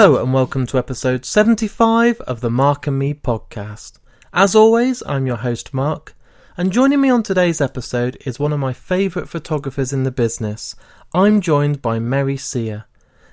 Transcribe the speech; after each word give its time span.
Hello 0.00 0.22
and 0.22 0.32
welcome 0.32 0.64
to 0.68 0.78
episode 0.78 1.24
75 1.24 2.20
of 2.20 2.40
the 2.40 2.52
Mark 2.52 2.86
and 2.86 2.96
Me 2.96 3.14
podcast. 3.14 3.98
As 4.32 4.54
always, 4.54 5.02
I'm 5.04 5.26
your 5.26 5.38
host 5.38 5.74
Mark, 5.74 6.14
and 6.56 6.72
joining 6.72 7.00
me 7.00 7.10
on 7.10 7.24
today's 7.24 7.60
episode 7.60 8.16
is 8.24 8.38
one 8.38 8.52
of 8.52 8.60
my 8.60 8.72
favourite 8.72 9.28
photographers 9.28 9.92
in 9.92 10.04
the 10.04 10.12
business. 10.12 10.76
I'm 11.12 11.40
joined 11.40 11.82
by 11.82 11.98
Merri 11.98 12.36
Cyr. 12.36 12.84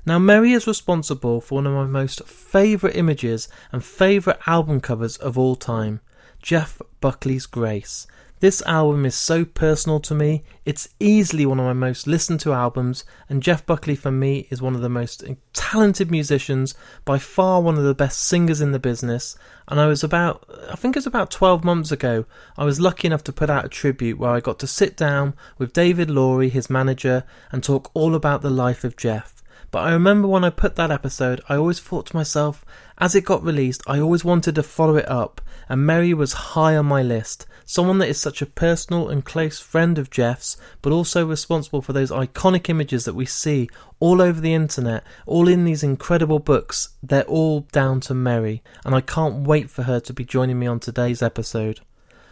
Now, 0.08 0.18
Merri 0.18 0.54
is 0.54 0.66
responsible 0.66 1.40
for 1.40 1.54
one 1.54 1.68
of 1.68 1.74
my 1.74 1.86
most 1.86 2.28
favourite 2.28 2.96
images 2.96 3.48
and 3.72 3.86
favourite 3.86 4.40
album 4.48 4.82
covers 4.82 5.18
of 5.18 5.38
all 5.38 5.56
time 5.56 6.02
Jeff 6.42 6.82
Buckley's 7.00 7.46
Grace. 7.46 8.08
This 8.46 8.62
album 8.68 9.08
is 9.08 9.16
so 9.16 9.44
personal 9.44 10.00
to 10.02 10.14
me. 10.14 10.44
It's 10.66 10.90
easily 11.00 11.48
one 11.48 11.60
of 11.60 11.66
my 11.66 11.74
most 11.74 12.06
listened 12.06 12.40
to 12.42 12.54
albums, 12.54 13.04
and 13.28 13.42
Jeff 13.42 13.66
Buckley 13.66 13.96
for 13.96 14.12
me 14.12 14.48
is 14.52 14.62
one 14.62 14.76
of 14.76 14.82
the 14.82 14.88
most 14.88 15.24
talented 15.54 16.12
musicians, 16.12 16.76
by 17.06 17.18
far 17.18 17.60
one 17.60 17.76
of 17.76 17.84
the 17.84 17.96
best 17.96 18.20
singers 18.20 18.62
in 18.62 18.72
the 18.72 18.78
business. 18.78 19.36
And 19.68 19.80
I 19.80 19.88
was 19.88 20.04
about, 20.04 20.48
I 20.70 20.76
think 20.76 20.96
it 20.96 21.00
was 21.00 21.08
about 21.08 21.32
12 21.32 21.64
months 21.64 21.92
ago, 21.92 22.26
I 22.56 22.66
was 22.66 22.80
lucky 22.80 23.08
enough 23.08 23.24
to 23.24 23.34
put 23.34 23.50
out 23.50 23.66
a 23.66 23.68
tribute 23.68 24.20
where 24.20 24.30
I 24.30 24.42
got 24.42 24.60
to 24.60 24.68
sit 24.68 24.96
down 24.96 25.34
with 25.58 25.74
David 25.74 26.12
Lory, 26.12 26.50
his 26.50 26.70
manager, 26.70 27.24
and 27.52 27.64
talk 27.64 27.90
all 27.96 28.14
about 28.14 28.44
the 28.44 28.52
life 28.52 28.84
of 28.84 28.96
Jeff. 28.96 29.42
But 29.72 29.86
I 29.86 29.92
remember 29.92 30.28
when 30.28 30.44
I 30.44 30.52
put 30.52 30.76
that 30.76 30.92
episode, 30.92 31.42
I 31.50 31.56
always 31.56 31.80
thought 31.80 32.06
to 32.06 32.16
myself, 32.16 32.64
as 32.98 33.16
it 33.16 33.26
got 33.26 33.44
released, 33.44 33.84
I 33.88 34.00
always 34.00 34.24
wanted 34.24 34.56
to 34.56 34.64
follow 34.64 34.96
it 34.96 35.10
up, 35.10 35.42
and 35.68 35.86
Merri 35.86 36.14
was 36.14 36.34
high 36.34 36.78
on 36.78 36.86
my 36.86 37.02
list. 37.02 37.46
Someone 37.66 37.98
that 37.98 38.10
is 38.10 38.20
such 38.20 38.42
a 38.42 38.46
personal 38.46 39.10
and 39.10 39.26
close 39.26 39.60
friend 39.60 39.98
of 39.98 40.10
Jeff's, 40.10 40.56
but 40.82 40.94
also 40.94 41.26
responsible 41.26 41.82
for 41.82 41.94
those 41.94 42.12
iconic 42.12 42.70
images 42.70 43.06
that 43.06 43.16
we 43.16 43.26
see 43.26 43.70
all 44.00 44.22
over 44.22 44.40
the 44.40 44.54
internet, 44.54 45.04
all 45.26 45.48
in 45.48 45.66
these 45.66 45.84
incredible 45.84 46.40
books. 46.40 46.90
They're 47.02 47.24
all 47.24 47.62
down 47.72 48.02
to 48.02 48.14
Merri, 48.14 48.62
and 48.86 48.96
I 48.96 49.02
can't 49.02 49.48
wait 49.48 49.70
for 49.70 49.84
her 49.84 50.00
to 50.00 50.14
be 50.14 50.24
joining 50.24 50.60
me 50.60 50.68
on 50.68 50.80
today's 50.80 51.22
episode. 51.22 51.82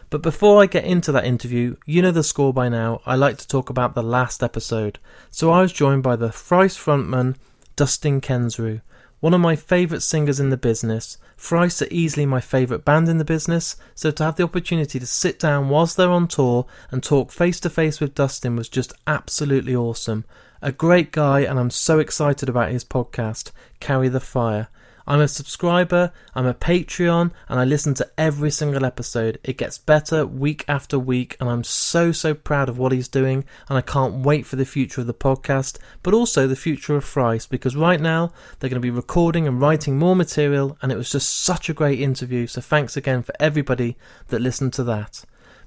But 0.08 0.22
before 0.22 0.62
I 0.62 0.66
get 0.66 0.84
into 0.84 1.10
that 1.12 1.24
interview, 1.24 1.76
you 1.84 2.00
know 2.00 2.12
the 2.12 2.22
score 2.22 2.54
by 2.54 2.68
now, 2.68 3.00
I 3.04 3.16
like 3.16 3.36
to 3.38 3.48
talk 3.48 3.68
about 3.68 3.94
the 3.94 4.02
last 4.02 4.42
episode. 4.42 5.00
So 5.30 5.50
I 5.50 5.60
was 5.60 5.72
joined 5.72 6.04
by 6.04 6.14
the 6.14 6.30
Thrice 6.30 6.78
frontman, 6.78 7.34
Dustin 7.74 8.20
Kensrue, 8.20 8.80
one 9.24 9.32
of 9.32 9.40
my 9.40 9.56
favourite 9.56 10.02
singers 10.02 10.38
in 10.38 10.50
the 10.50 10.56
business. 10.58 11.16
Thrice 11.38 11.80
are 11.80 11.88
easily 11.90 12.26
my 12.26 12.42
favourite 12.42 12.84
band 12.84 13.08
in 13.08 13.16
the 13.16 13.24
business, 13.24 13.74
so 13.94 14.10
to 14.10 14.22
have 14.22 14.36
the 14.36 14.42
opportunity 14.42 15.00
to 15.00 15.06
sit 15.06 15.38
down 15.38 15.70
whilst 15.70 15.96
they're 15.96 16.10
on 16.10 16.28
tour 16.28 16.66
and 16.90 17.02
talk 17.02 17.32
face 17.32 17.58
to 17.60 17.70
face 17.70 18.00
with 18.00 18.14
Dustin 18.14 18.54
was 18.54 18.68
just 18.68 18.92
absolutely 19.06 19.74
awesome. 19.74 20.26
A 20.60 20.72
great 20.72 21.10
guy, 21.10 21.40
and 21.40 21.58
I'm 21.58 21.70
so 21.70 22.00
excited 22.00 22.50
about 22.50 22.70
his 22.70 22.84
podcast, 22.84 23.50
Carry 23.80 24.10
the 24.10 24.20
Fire. 24.20 24.68
I'm 25.06 25.20
a 25.20 25.28
subscriber, 25.28 26.12
I'm 26.34 26.46
a 26.46 26.54
Patreon, 26.54 27.30
and 27.48 27.60
I 27.60 27.64
listen 27.64 27.92
to 27.94 28.10
every 28.16 28.50
single 28.50 28.86
episode. 28.86 29.38
It 29.44 29.58
gets 29.58 29.76
better 29.76 30.24
week 30.24 30.64
after 30.66 30.98
week, 30.98 31.36
and 31.38 31.50
I'm 31.50 31.62
so, 31.62 32.10
so 32.10 32.32
proud 32.32 32.70
of 32.70 32.78
what 32.78 32.92
he's 32.92 33.08
doing, 33.08 33.44
and 33.68 33.76
I 33.76 33.82
can't 33.82 34.24
wait 34.24 34.46
for 34.46 34.56
the 34.56 34.64
future 34.64 35.02
of 35.02 35.06
the 35.06 35.12
podcast, 35.12 35.78
but 36.02 36.14
also 36.14 36.46
the 36.46 36.56
future 36.56 36.96
of 36.96 37.04
Thrice, 37.04 37.46
because 37.46 37.76
right 37.76 38.00
now 38.00 38.32
they're 38.58 38.70
going 38.70 38.80
to 38.80 38.80
be 38.80 38.90
recording 38.90 39.46
and 39.46 39.60
writing 39.60 39.98
more 39.98 40.16
material, 40.16 40.78
and 40.80 40.90
it 40.90 40.96
was 40.96 41.10
just 41.10 41.28
such 41.28 41.68
a 41.68 41.74
great 41.74 42.00
interview. 42.00 42.46
So 42.46 42.62
thanks 42.62 42.96
again 42.96 43.22
for 43.22 43.34
everybody 43.38 43.98
that 44.28 44.40
listened 44.40 44.72
to 44.74 44.84
that. 44.84 45.24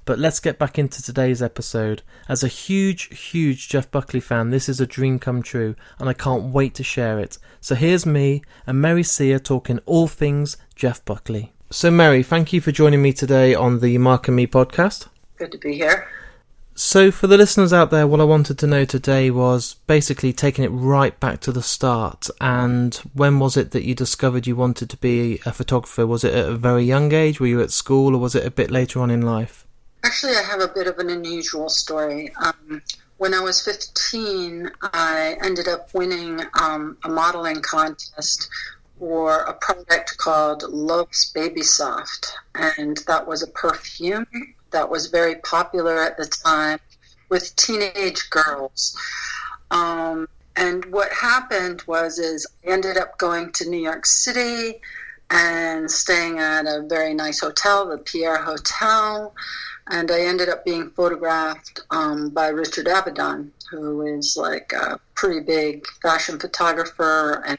But 0.08 0.18
let's 0.18 0.40
get 0.40 0.58
back 0.58 0.78
into 0.78 1.02
today's 1.02 1.42
episode. 1.42 2.00
As 2.30 2.42
a 2.42 2.48
huge, 2.48 3.14
huge 3.14 3.68
Jeff 3.68 3.90
Buckley 3.90 4.20
fan, 4.20 4.48
this 4.48 4.66
is 4.66 4.80
a 4.80 4.86
dream 4.86 5.18
come 5.18 5.42
true, 5.42 5.76
and 5.98 6.08
I 6.08 6.14
can't 6.14 6.44
wait 6.44 6.74
to 6.76 6.82
share 6.82 7.18
it. 7.18 7.36
So 7.60 7.74
here's 7.74 8.06
me 8.06 8.40
and 8.66 8.80
Merri 8.80 9.02
Cyr 9.02 9.38
talking 9.38 9.80
all 9.84 10.08
things 10.08 10.56
Jeff 10.74 11.04
Buckley. 11.04 11.52
So, 11.68 11.90
Merri, 11.90 12.22
thank 12.22 12.54
you 12.54 12.62
for 12.62 12.72
joining 12.72 13.02
me 13.02 13.12
today 13.12 13.54
on 13.54 13.80
the 13.80 13.98
Mark 13.98 14.28
and 14.28 14.36
Me 14.36 14.46
podcast. 14.46 15.08
Good 15.36 15.52
to 15.52 15.58
be 15.58 15.74
here. 15.74 16.08
So, 16.74 17.10
for 17.10 17.26
the 17.26 17.36
listeners 17.36 17.74
out 17.74 17.90
there, 17.90 18.06
what 18.06 18.22
I 18.22 18.24
wanted 18.24 18.58
to 18.60 18.66
know 18.66 18.86
today 18.86 19.30
was 19.30 19.74
basically 19.86 20.32
taking 20.32 20.64
it 20.64 20.68
right 20.68 21.20
back 21.20 21.40
to 21.40 21.52
the 21.52 21.62
start. 21.62 22.30
And 22.40 22.94
when 23.12 23.40
was 23.40 23.58
it 23.58 23.72
that 23.72 23.84
you 23.84 23.94
discovered 23.94 24.46
you 24.46 24.56
wanted 24.56 24.88
to 24.88 24.96
be 24.96 25.40
a 25.44 25.52
photographer? 25.52 26.06
Was 26.06 26.24
it 26.24 26.32
at 26.32 26.48
a 26.48 26.56
very 26.56 26.84
young 26.84 27.12
age? 27.12 27.40
Were 27.40 27.46
you 27.46 27.60
at 27.60 27.72
school, 27.72 28.14
or 28.14 28.18
was 28.18 28.34
it 28.34 28.46
a 28.46 28.50
bit 28.50 28.70
later 28.70 29.02
on 29.02 29.10
in 29.10 29.20
life? 29.20 29.66
Actually, 30.04 30.36
I 30.36 30.42
have 30.42 30.60
a 30.60 30.68
bit 30.68 30.86
of 30.86 30.98
an 30.98 31.10
unusual 31.10 31.68
story. 31.68 32.32
Um, 32.36 32.82
when 33.18 33.34
I 33.34 33.40
was 33.40 33.64
15, 33.64 34.70
I 34.92 35.36
ended 35.42 35.66
up 35.66 35.92
winning 35.92 36.40
um, 36.60 36.96
a 37.04 37.08
modeling 37.08 37.60
contest 37.62 38.48
for 38.98 39.42
a 39.42 39.54
product 39.54 40.16
called 40.18 40.62
Love's 40.62 41.30
Baby 41.32 41.62
Soft. 41.62 42.32
And 42.54 42.98
that 43.06 43.26
was 43.26 43.42
a 43.42 43.48
perfume 43.48 44.26
that 44.70 44.88
was 44.88 45.06
very 45.06 45.36
popular 45.36 45.98
at 45.98 46.16
the 46.16 46.26
time 46.26 46.78
with 47.28 47.54
teenage 47.56 48.30
girls. 48.30 48.96
Um, 49.70 50.28
and 50.56 50.84
what 50.86 51.12
happened 51.12 51.82
was 51.86 52.18
is 52.18 52.46
I 52.64 52.70
ended 52.70 52.96
up 52.96 53.18
going 53.18 53.52
to 53.52 53.68
New 53.68 53.80
York 53.80 54.06
City 54.06 54.80
and 55.30 55.90
staying 55.90 56.38
at 56.38 56.66
a 56.66 56.86
very 56.88 57.14
nice 57.14 57.40
hotel, 57.40 57.88
the 57.88 57.98
Pierre 57.98 58.42
Hotel 58.42 59.34
and 59.90 60.10
I 60.10 60.20
ended 60.20 60.48
up 60.48 60.64
being 60.64 60.90
photographed 60.90 61.80
um, 61.90 62.30
by 62.30 62.48
Richard 62.48 62.86
Avedon, 62.86 63.50
who 63.70 64.02
is 64.06 64.36
like 64.36 64.72
a 64.72 65.00
pretty 65.14 65.40
big 65.40 65.86
fashion 66.02 66.38
photographer 66.38 67.42
and 67.46 67.58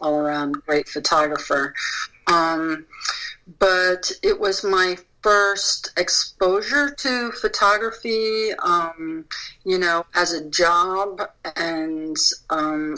all 0.00 0.18
around 0.18 0.52
great 0.66 0.88
photographer. 0.88 1.74
Um, 2.26 2.86
but 3.58 4.10
it 4.22 4.38
was 4.38 4.64
my 4.64 4.96
first 5.22 5.90
exposure 5.96 6.90
to 6.90 7.32
photography, 7.32 8.52
um, 8.62 9.24
you 9.64 9.78
know, 9.78 10.04
as 10.14 10.32
a 10.32 10.48
job, 10.50 11.20
and 11.56 12.16
um, 12.50 12.96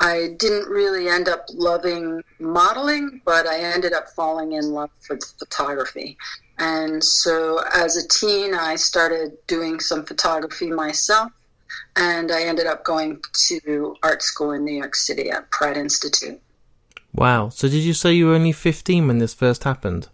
I 0.00 0.34
didn't 0.38 0.68
really 0.68 1.08
end 1.08 1.28
up 1.28 1.46
loving 1.52 2.22
modeling, 2.38 3.22
but 3.24 3.46
I 3.46 3.60
ended 3.60 3.92
up 3.92 4.08
falling 4.08 4.52
in 4.52 4.72
love 4.72 4.90
with 5.08 5.24
photography. 5.38 6.16
And 6.58 7.02
so 7.02 7.62
as 7.74 7.96
a 7.96 8.06
teen, 8.08 8.54
I 8.54 8.76
started 8.76 9.36
doing 9.46 9.80
some 9.80 10.04
photography 10.04 10.70
myself. 10.70 11.32
And 11.96 12.30
I 12.30 12.42
ended 12.42 12.66
up 12.66 12.84
going 12.84 13.22
to 13.48 13.96
art 14.02 14.22
school 14.22 14.52
in 14.52 14.64
New 14.64 14.76
York 14.76 14.94
City 14.94 15.30
at 15.30 15.50
Pratt 15.50 15.76
Institute. 15.76 16.40
Wow. 17.12 17.48
So 17.48 17.68
did 17.68 17.82
you 17.82 17.94
say 17.94 18.12
you 18.12 18.26
were 18.26 18.34
only 18.34 18.52
15 18.52 19.06
when 19.06 19.18
this 19.18 19.34
first 19.34 19.64
happened? 19.64 20.08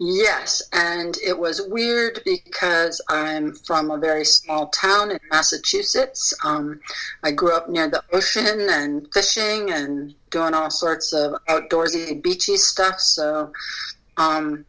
Yes, 0.00 0.62
and 0.72 1.16
it 1.26 1.36
was 1.36 1.60
weird 1.66 2.20
because 2.24 3.00
I'm 3.08 3.52
from 3.52 3.90
a 3.90 3.98
very 3.98 4.24
small 4.24 4.68
town 4.68 5.10
in 5.10 5.18
Massachusetts. 5.28 6.32
Um, 6.44 6.78
I 7.24 7.32
grew 7.32 7.52
up 7.52 7.68
near 7.68 7.90
the 7.90 8.04
ocean 8.12 8.68
and 8.70 9.12
fishing 9.12 9.72
and 9.72 10.14
doing 10.30 10.54
all 10.54 10.70
sorts 10.70 11.12
of 11.12 11.34
outdoorsy, 11.48 12.22
beachy 12.22 12.56
stuff. 12.56 13.00
So 13.00 13.52
um, 14.18 14.66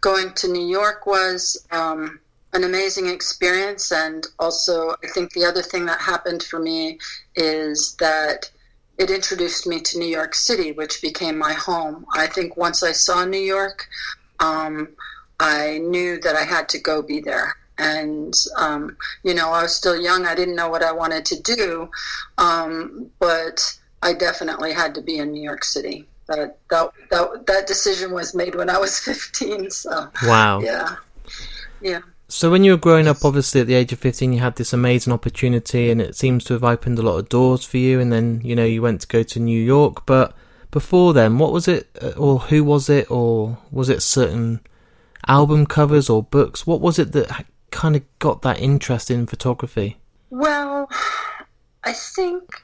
going 0.00 0.32
to 0.34 0.48
New 0.48 0.66
York 0.66 1.06
was 1.06 1.66
um, 1.70 2.20
an 2.54 2.64
amazing 2.64 3.08
experience. 3.08 3.92
And 3.92 4.26
also, 4.38 4.90
I 5.04 5.08
think 5.12 5.32
the 5.32 5.44
other 5.44 5.62
thing 5.62 5.84
that 5.86 6.00
happened 6.00 6.42
for 6.42 6.58
me 6.58 6.98
is 7.36 7.96
that 7.98 8.50
it 8.98 9.10
introduced 9.10 9.66
me 9.66 9.80
to 9.80 9.98
New 9.98 10.06
York 10.06 10.34
City, 10.34 10.72
which 10.72 11.02
became 11.02 11.36
my 11.36 11.52
home. 11.52 12.06
I 12.14 12.26
think 12.26 12.56
once 12.56 12.82
I 12.82 12.92
saw 12.92 13.24
New 13.24 13.38
York, 13.38 13.86
um, 14.40 14.88
I 15.40 15.78
knew 15.78 16.20
that 16.20 16.36
I 16.36 16.44
had 16.44 16.68
to 16.70 16.78
go 16.78 17.02
be 17.02 17.20
there. 17.20 17.56
And, 17.78 18.34
um, 18.56 18.96
you 19.24 19.34
know, 19.34 19.50
I 19.50 19.62
was 19.62 19.74
still 19.74 20.00
young. 20.00 20.26
I 20.26 20.34
didn't 20.34 20.54
know 20.54 20.68
what 20.68 20.84
I 20.84 20.92
wanted 20.92 21.24
to 21.26 21.40
do. 21.40 21.90
Um, 22.38 23.10
but 23.18 23.76
I 24.02 24.12
definitely 24.12 24.72
had 24.72 24.94
to 24.94 25.00
be 25.00 25.18
in 25.18 25.32
New 25.32 25.42
York 25.42 25.64
City 25.64 26.06
that 26.28 26.58
that 26.70 26.90
that 27.10 27.46
that 27.46 27.66
decision 27.66 28.12
was 28.12 28.34
made 28.34 28.54
when 28.54 28.70
I 28.70 28.78
was 28.78 28.98
15. 29.00 29.70
So 29.70 30.08
wow, 30.24 30.60
yeah, 30.60 30.96
yeah. 31.80 32.00
So 32.28 32.50
when 32.50 32.64
you 32.64 32.72
were 32.72 32.78
growing 32.78 33.08
up, 33.08 33.24
obviously 33.24 33.60
at 33.60 33.66
the 33.66 33.74
age 33.74 33.92
of 33.92 33.98
15, 33.98 34.32
you 34.32 34.38
had 34.38 34.56
this 34.56 34.72
amazing 34.72 35.12
opportunity, 35.12 35.90
and 35.90 36.00
it 36.00 36.16
seems 36.16 36.44
to 36.44 36.54
have 36.54 36.64
opened 36.64 36.98
a 36.98 37.02
lot 37.02 37.18
of 37.18 37.28
doors 37.28 37.64
for 37.64 37.76
you. 37.76 38.00
And 38.00 38.12
then 38.12 38.40
you 38.42 38.56
know 38.56 38.64
you 38.64 38.82
went 38.82 39.02
to 39.02 39.06
go 39.06 39.22
to 39.22 39.40
New 39.40 39.60
York, 39.60 40.06
but 40.06 40.34
before 40.70 41.12
then, 41.12 41.38
what 41.38 41.52
was 41.52 41.68
it, 41.68 41.88
uh, 42.00 42.12
or 42.16 42.38
who 42.38 42.64
was 42.64 42.88
it, 42.88 43.10
or 43.10 43.58
was 43.70 43.88
it 43.88 44.02
certain 44.02 44.60
album 45.26 45.66
covers 45.66 46.08
or 46.08 46.22
books? 46.22 46.66
What 46.66 46.80
was 46.80 46.98
it 46.98 47.12
that 47.12 47.46
kind 47.70 47.96
of 47.96 48.02
got 48.18 48.42
that 48.42 48.58
interest 48.58 49.10
in 49.10 49.26
photography? 49.26 49.98
Well, 50.30 50.88
I 51.84 51.92
think 51.92 52.62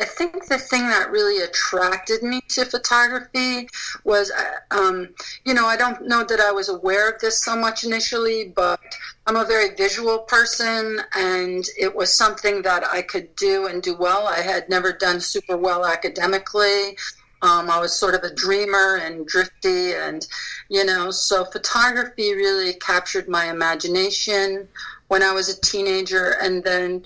I 0.00 0.04
think 0.04 0.46
the 0.46 0.58
thing 0.58 0.88
that 0.88 1.12
really 1.12 1.44
attracted 1.44 2.22
me 2.22 2.40
to 2.48 2.64
photography 2.64 3.68
was, 4.02 4.32
uh, 4.32 4.76
um, 4.76 5.10
you 5.44 5.54
know, 5.54 5.66
I 5.66 5.76
don't 5.76 6.08
know 6.08 6.24
that 6.24 6.40
I 6.40 6.50
was 6.50 6.68
aware 6.68 7.10
of 7.10 7.20
this 7.20 7.40
so 7.40 7.56
much 7.56 7.84
initially, 7.84 8.52
but 8.56 8.80
I'm 9.26 9.36
a 9.36 9.44
very 9.44 9.74
visual 9.76 10.18
person, 10.20 11.00
and 11.14 11.64
it 11.78 11.94
was 11.94 12.12
something 12.12 12.62
that 12.62 12.84
I 12.84 13.02
could 13.02 13.36
do 13.36 13.66
and 13.66 13.82
do 13.82 13.96
well. 13.96 14.26
I 14.26 14.40
had 14.40 14.68
never 14.68 14.92
done 14.92 15.20
super 15.20 15.56
well 15.56 15.86
academically. 15.86 16.96
Um, 17.42 17.70
I 17.70 17.78
was 17.78 17.92
sort 17.94 18.14
of 18.14 18.22
a 18.24 18.34
dreamer 18.34 18.96
and 18.96 19.26
drifty, 19.26 19.92
and 19.92 20.26
you 20.68 20.84
know, 20.84 21.12
so 21.12 21.44
photography 21.44 22.34
really 22.34 22.72
captured 22.74 23.28
my 23.28 23.48
imagination 23.48 24.66
when 25.08 25.22
I 25.22 25.32
was 25.32 25.48
a 25.48 25.60
teenager, 25.60 26.36
and 26.42 26.62
then 26.64 27.02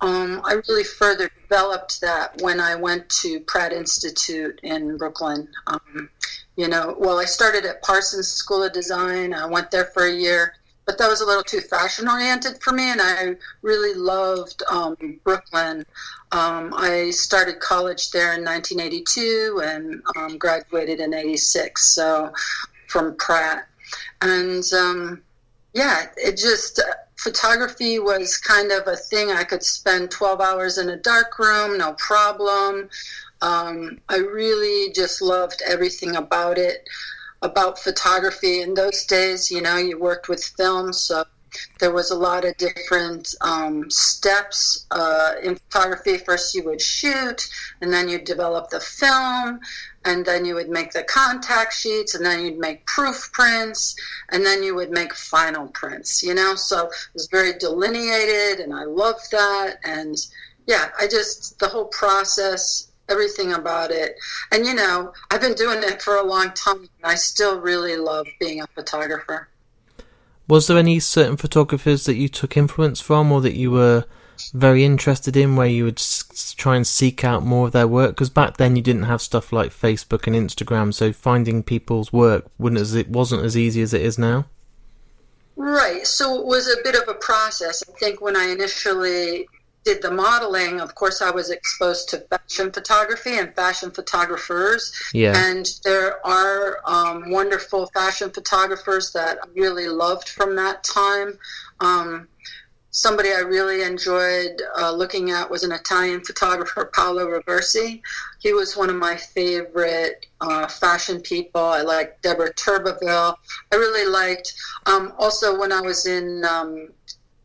um, 0.00 0.40
I 0.44 0.60
really 0.68 0.84
further 0.84 1.30
developed 1.42 2.00
that 2.00 2.40
when 2.40 2.60
I 2.60 2.74
went 2.74 3.08
to 3.20 3.40
Pratt 3.40 3.72
Institute 3.72 4.60
in 4.62 4.96
Brooklyn. 4.96 5.48
Um, 5.66 6.10
you 6.56 6.68
know, 6.68 6.96
well, 6.98 7.18
I 7.18 7.24
started 7.24 7.64
at 7.64 7.82
Parsons 7.82 8.28
School 8.28 8.64
of 8.64 8.72
Design. 8.72 9.32
I 9.32 9.46
went 9.46 9.70
there 9.70 9.86
for 9.86 10.06
a 10.06 10.12
year, 10.12 10.54
but 10.86 10.98
that 10.98 11.08
was 11.08 11.20
a 11.20 11.26
little 11.26 11.42
too 11.42 11.60
fashion 11.60 12.08
oriented 12.08 12.60
for 12.60 12.72
me, 12.72 12.90
and 12.90 13.00
I 13.00 13.36
really 13.62 13.94
loved 13.94 14.62
um, 14.70 15.20
Brooklyn. 15.22 15.84
Um, 16.32 16.74
I 16.76 17.10
started 17.10 17.60
college 17.60 18.10
there 18.10 18.34
in 18.34 18.44
1982 18.44 19.62
and 19.64 20.02
um, 20.16 20.38
graduated 20.38 21.00
in 21.00 21.14
86, 21.14 21.94
so 21.94 22.32
from 22.88 23.16
Pratt. 23.16 23.66
And 24.20 24.64
um, 24.72 25.22
yeah, 25.74 26.06
it 26.16 26.36
just, 26.36 26.82
photography 27.18 27.98
was 27.98 28.38
kind 28.38 28.72
of 28.72 28.86
a 28.86 28.96
thing 28.96 29.30
I 29.30 29.44
could 29.44 29.62
spend 29.62 30.10
12 30.10 30.40
hours 30.40 30.78
in 30.78 30.88
a 30.88 30.96
dark 30.96 31.38
room, 31.38 31.78
no 31.78 31.92
problem. 31.94 32.88
Um, 33.42 34.00
I 34.08 34.16
really 34.16 34.92
just 34.92 35.20
loved 35.20 35.62
everything 35.66 36.16
about 36.16 36.58
it, 36.58 36.88
about 37.42 37.78
photography. 37.78 38.62
In 38.62 38.74
those 38.74 39.04
days, 39.04 39.50
you 39.50 39.60
know, 39.60 39.76
you 39.76 39.98
worked 39.98 40.28
with 40.28 40.42
film, 40.44 40.92
so 40.92 41.24
there 41.80 41.92
was 41.92 42.10
a 42.10 42.16
lot 42.16 42.44
of 42.44 42.56
different 42.56 43.34
um, 43.40 43.90
steps 43.90 44.86
uh, 44.90 45.32
in 45.42 45.56
photography. 45.56 46.18
First, 46.18 46.54
you 46.54 46.64
would 46.64 46.80
shoot, 46.80 47.48
and 47.80 47.92
then 47.92 48.08
you'd 48.08 48.24
develop 48.24 48.70
the 48.70 48.80
film, 48.80 49.60
and 50.08 50.24
then 50.24 50.44
you 50.44 50.54
would 50.54 50.70
make 50.70 50.92
the 50.92 51.02
contact 51.02 51.74
sheets, 51.74 52.14
and 52.14 52.24
then 52.24 52.44
you'd 52.44 52.58
make 52.58 52.86
proof 52.86 53.30
prints, 53.32 53.94
and 54.30 54.44
then 54.44 54.62
you 54.62 54.74
would 54.74 54.90
make 54.90 55.14
final 55.14 55.68
prints. 55.68 56.22
You 56.22 56.34
know, 56.34 56.54
so 56.54 56.86
it 56.86 56.94
was 57.14 57.28
very 57.28 57.52
delineated, 57.58 58.60
and 58.60 58.72
I 58.72 58.84
loved 58.84 59.30
that. 59.30 59.76
And 59.84 60.16
yeah, 60.66 60.88
I 60.98 61.06
just 61.06 61.58
the 61.58 61.68
whole 61.68 61.86
process 61.86 62.88
everything 63.08 63.52
about 63.52 63.90
it. 63.90 64.16
And 64.52 64.66
you 64.66 64.74
know, 64.74 65.12
I've 65.30 65.40
been 65.40 65.54
doing 65.54 65.82
it 65.82 66.02
for 66.02 66.16
a 66.16 66.22
long 66.22 66.52
time 66.52 66.80
and 66.80 66.88
I 67.04 67.14
still 67.14 67.60
really 67.60 67.96
love 67.96 68.26
being 68.38 68.60
a 68.60 68.66
photographer. 68.68 69.48
Was 70.46 70.66
there 70.66 70.78
any 70.78 71.00
certain 71.00 71.36
photographers 71.36 72.04
that 72.04 72.16
you 72.16 72.28
took 72.28 72.56
influence 72.56 73.00
from 73.00 73.30
or 73.32 73.40
that 73.42 73.56
you 73.56 73.70
were 73.70 74.04
very 74.54 74.84
interested 74.84 75.36
in 75.36 75.56
where 75.56 75.66
you 75.66 75.84
would 75.84 75.98
s- 75.98 76.54
try 76.56 76.76
and 76.76 76.86
seek 76.86 77.24
out 77.24 77.44
more 77.44 77.66
of 77.66 77.72
their 77.72 77.88
work 77.88 78.10
because 78.10 78.30
back 78.30 78.56
then 78.56 78.76
you 78.76 78.82
didn't 78.82 79.04
have 79.04 79.22
stuff 79.22 79.52
like 79.52 79.70
Facebook 79.70 80.26
and 80.26 80.36
Instagram 80.36 80.92
so 80.92 81.12
finding 81.12 81.62
people's 81.62 82.12
work 82.12 82.46
wouldn't 82.58 82.80
as 82.80 82.94
it 82.94 83.08
wasn't 83.08 83.44
as 83.44 83.56
easy 83.56 83.82
as 83.82 83.94
it 83.94 84.02
is 84.02 84.18
now 84.18 84.46
right 85.56 86.06
so 86.06 86.38
it 86.38 86.46
was 86.46 86.68
a 86.68 86.76
bit 86.84 86.94
of 86.94 87.08
a 87.08 87.14
process 87.14 87.82
i 87.88 87.98
think 87.98 88.20
when 88.20 88.36
i 88.36 88.44
initially 88.44 89.44
did 89.88 90.02
the 90.02 90.10
modeling, 90.10 90.80
of 90.80 90.94
course, 90.94 91.22
I 91.22 91.30
was 91.30 91.50
exposed 91.50 92.10
to 92.10 92.18
fashion 92.18 92.70
photography 92.70 93.38
and 93.38 93.54
fashion 93.54 93.90
photographers. 93.90 94.92
Yeah. 95.14 95.32
And 95.34 95.66
there 95.82 96.24
are 96.26 96.80
um, 96.84 97.30
wonderful 97.30 97.86
fashion 97.94 98.30
photographers 98.30 99.12
that 99.12 99.38
I 99.42 99.48
really 99.54 99.88
loved 99.88 100.28
from 100.28 100.56
that 100.56 100.84
time. 100.84 101.38
Um, 101.80 102.28
somebody 102.98 103.32
I 103.32 103.38
really 103.38 103.82
enjoyed 103.82 104.60
uh, 104.76 104.90
looking 104.90 105.30
at 105.30 105.48
was 105.48 105.62
an 105.62 105.70
Italian 105.70 106.20
photographer, 106.24 106.90
Paolo 106.92 107.26
Roversi. 107.26 108.02
He 108.40 108.52
was 108.52 108.76
one 108.76 108.90
of 108.90 108.96
my 108.96 109.14
favorite 109.14 110.26
uh, 110.40 110.66
fashion 110.66 111.20
people. 111.20 111.62
I 111.62 111.82
liked 111.82 112.22
Deborah 112.22 112.52
Turbeville. 112.54 113.36
I 113.72 113.76
really 113.76 114.10
liked, 114.10 114.52
um, 114.86 115.12
also 115.16 115.56
when 115.56 115.70
I 115.70 115.80
was 115.80 116.06
in 116.06 116.44
um, 116.44 116.88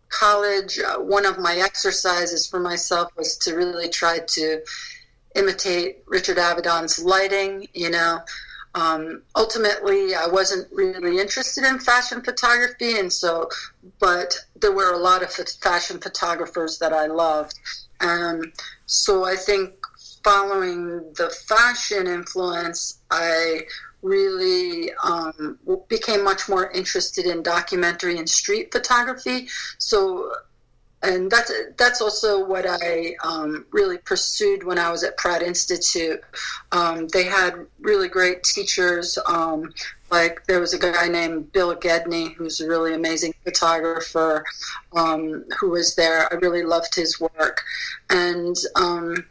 college, 0.10 0.80
uh, 0.80 0.98
one 0.98 1.24
of 1.24 1.38
my 1.38 1.58
exercises 1.58 2.48
for 2.48 2.60
myself 2.60 3.12
was 3.16 3.38
to 3.38 3.54
really 3.56 3.90
try 3.90 4.20
to 4.30 4.60
imitate 5.36 6.00
Richard 6.08 6.38
Avedon's 6.38 6.98
lighting. 6.98 7.68
You 7.76 7.92
know, 7.92 8.22
um, 8.76 9.22
ultimately, 9.36 10.16
I 10.16 10.28
wasn't 10.28 10.68
really 10.72 11.20
interested 11.20 11.64
in 11.64 11.80
fashion 11.80 12.22
photography, 12.22 12.98
and 12.98 13.14
so, 13.14 13.50
but 14.00 14.36
there 14.60 14.72
were 14.72 14.94
a 14.94 14.98
lot 14.98 15.22
of 15.22 15.32
fashion 15.32 16.00
photographers 16.00 16.80
that 16.80 16.92
I 16.92 17.06
loved. 17.06 17.60
Um, 18.00 18.52
so 18.88 19.26
I 19.26 19.36
think 19.36 19.74
following 20.24 21.14
the 21.14 21.30
fashion 21.48 22.08
influence, 22.08 23.00
I 23.12 23.62
really 24.02 24.92
um, 25.04 25.60
became 25.88 26.24
much 26.24 26.50
more 26.50 26.72
interested 26.72 27.26
in 27.26 27.44
documentary 27.44 28.18
and 28.18 28.28
street 28.28 28.72
photography. 28.72 29.48
So, 29.78 30.32
and 31.04 31.30
that's 31.30 31.52
that's 31.78 32.02
also 32.02 32.44
what 32.44 32.66
I 32.68 33.16
um, 33.24 33.66
really 33.72 33.98
pursued 33.98 34.64
when 34.64 34.80
I 34.80 34.90
was 34.90 35.04
at 35.04 35.18
Pratt 35.18 35.42
Institute. 35.42 36.22
Um, 36.72 37.08
they 37.10 37.26
had 37.26 37.68
really 37.82 38.08
great 38.08 38.44
teachers. 38.44 39.20
Um, 39.28 39.74
like 40.10 40.46
there 40.46 40.62
was 40.62 40.74
a 40.74 40.80
guy 40.80 41.08
named 41.10 41.52
Bill 41.52 41.76
Gedney, 41.76 42.30
who's 42.34 42.62
a 42.62 42.68
really 42.68 42.94
amazing 42.94 43.34
photographer, 43.44 44.46
um, 44.96 45.44
who 45.60 45.72
was 45.72 45.96
there. 45.96 46.32
I 46.32 46.38
really 46.38 46.64
loved 46.64 46.96
his 46.96 47.20
work, 47.20 47.62
and 48.10 48.56
um, 48.76 49.26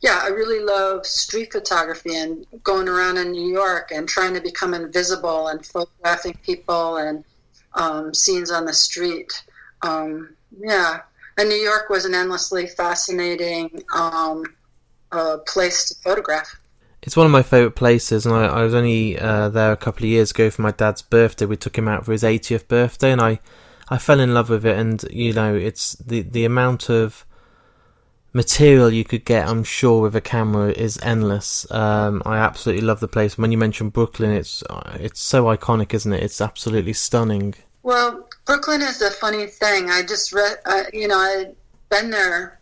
yeah, 0.00 0.20
I 0.22 0.28
really 0.28 0.58
love 0.58 1.06
street 1.06 1.52
photography 1.52 2.16
and 2.16 2.44
going 2.64 2.88
around 2.88 3.18
in 3.18 3.30
New 3.30 3.52
York 3.52 3.92
and 3.94 4.08
trying 4.08 4.34
to 4.34 4.40
become 4.40 4.74
invisible 4.74 5.48
and 5.48 5.64
photographing 5.64 6.36
people 6.42 6.96
and 6.96 7.22
um, 7.74 8.12
scenes 8.12 8.50
on 8.50 8.64
the 8.64 8.72
street. 8.72 9.32
Yeah, 10.60 11.00
and 11.38 11.48
New 11.48 11.56
York 11.56 11.88
was 11.88 12.04
an 12.04 12.14
endlessly 12.14 12.66
fascinating 12.66 13.82
um, 13.94 14.44
uh, 15.10 15.38
place 15.46 15.88
to 15.88 15.94
photograph. 16.02 16.56
It's 17.02 17.16
one 17.16 17.26
of 17.26 17.32
my 17.32 17.42
favourite 17.42 17.74
places, 17.74 18.26
and 18.26 18.34
I, 18.34 18.46
I 18.46 18.62
was 18.62 18.74
only 18.74 19.18
uh, 19.18 19.48
there 19.48 19.72
a 19.72 19.76
couple 19.76 20.04
of 20.04 20.10
years 20.10 20.30
ago 20.30 20.50
for 20.50 20.62
my 20.62 20.70
dad's 20.70 21.02
birthday. 21.02 21.46
We 21.46 21.56
took 21.56 21.76
him 21.76 21.88
out 21.88 22.04
for 22.04 22.12
his 22.12 22.22
80th 22.22 22.68
birthday, 22.68 23.10
and 23.10 23.20
I, 23.20 23.40
I 23.88 23.98
fell 23.98 24.20
in 24.20 24.34
love 24.34 24.50
with 24.50 24.64
it. 24.64 24.78
And 24.78 25.02
you 25.10 25.32
know, 25.32 25.54
it's 25.54 25.94
the 25.94 26.22
the 26.22 26.44
amount 26.44 26.88
of 26.88 27.26
material 28.32 28.90
you 28.90 29.04
could 29.04 29.24
get, 29.24 29.48
I'm 29.48 29.64
sure, 29.64 30.02
with 30.02 30.16
a 30.16 30.20
camera 30.20 30.70
is 30.70 30.98
endless. 31.02 31.70
Um, 31.70 32.22
I 32.24 32.38
absolutely 32.38 32.86
love 32.86 33.00
the 33.00 33.08
place. 33.08 33.36
When 33.36 33.52
you 33.52 33.58
mentioned 33.58 33.92
Brooklyn, 33.92 34.30
it's 34.30 34.62
it's 34.94 35.20
so 35.20 35.44
iconic, 35.44 35.94
isn't 35.94 36.12
it? 36.12 36.22
It's 36.22 36.40
absolutely 36.40 36.92
stunning. 36.92 37.54
Well, 37.82 38.28
Brooklyn 38.44 38.80
is 38.80 39.02
a 39.02 39.10
funny 39.10 39.46
thing. 39.46 39.90
I 39.90 40.02
just 40.02 40.32
read, 40.32 40.58
uh, 40.64 40.84
you 40.92 41.08
know, 41.08 41.18
I've 41.18 41.56
been 41.90 42.10
there 42.10 42.60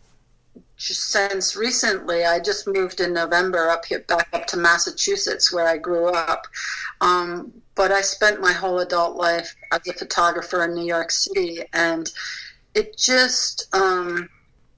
since 0.79 1.57
recently. 1.57 2.25
I 2.25 2.41
just 2.41 2.67
moved 2.67 3.01
in 3.01 3.13
November 3.13 3.69
up 3.69 3.85
here, 3.85 4.01
back 4.09 4.29
up 4.33 4.47
to 4.49 4.57
Massachusetts, 4.57 5.53
where 5.53 5.69
I 5.69 5.77
grew 5.77 6.09
up. 6.09 6.47
Um, 7.03 7.53
but 7.75 7.93
I 7.93 8.01
spent 8.01 8.41
my 8.41 8.53
whole 8.53 8.79
adult 8.79 9.17
life 9.17 9.55
as 9.73 9.87
a 9.87 9.93
photographer 9.93 10.65
in 10.65 10.75
New 10.75 10.87
York 10.87 11.11
City, 11.11 11.61
and 11.73 12.11
it 12.75 12.97
just. 12.97 13.75
Um, 13.75 14.29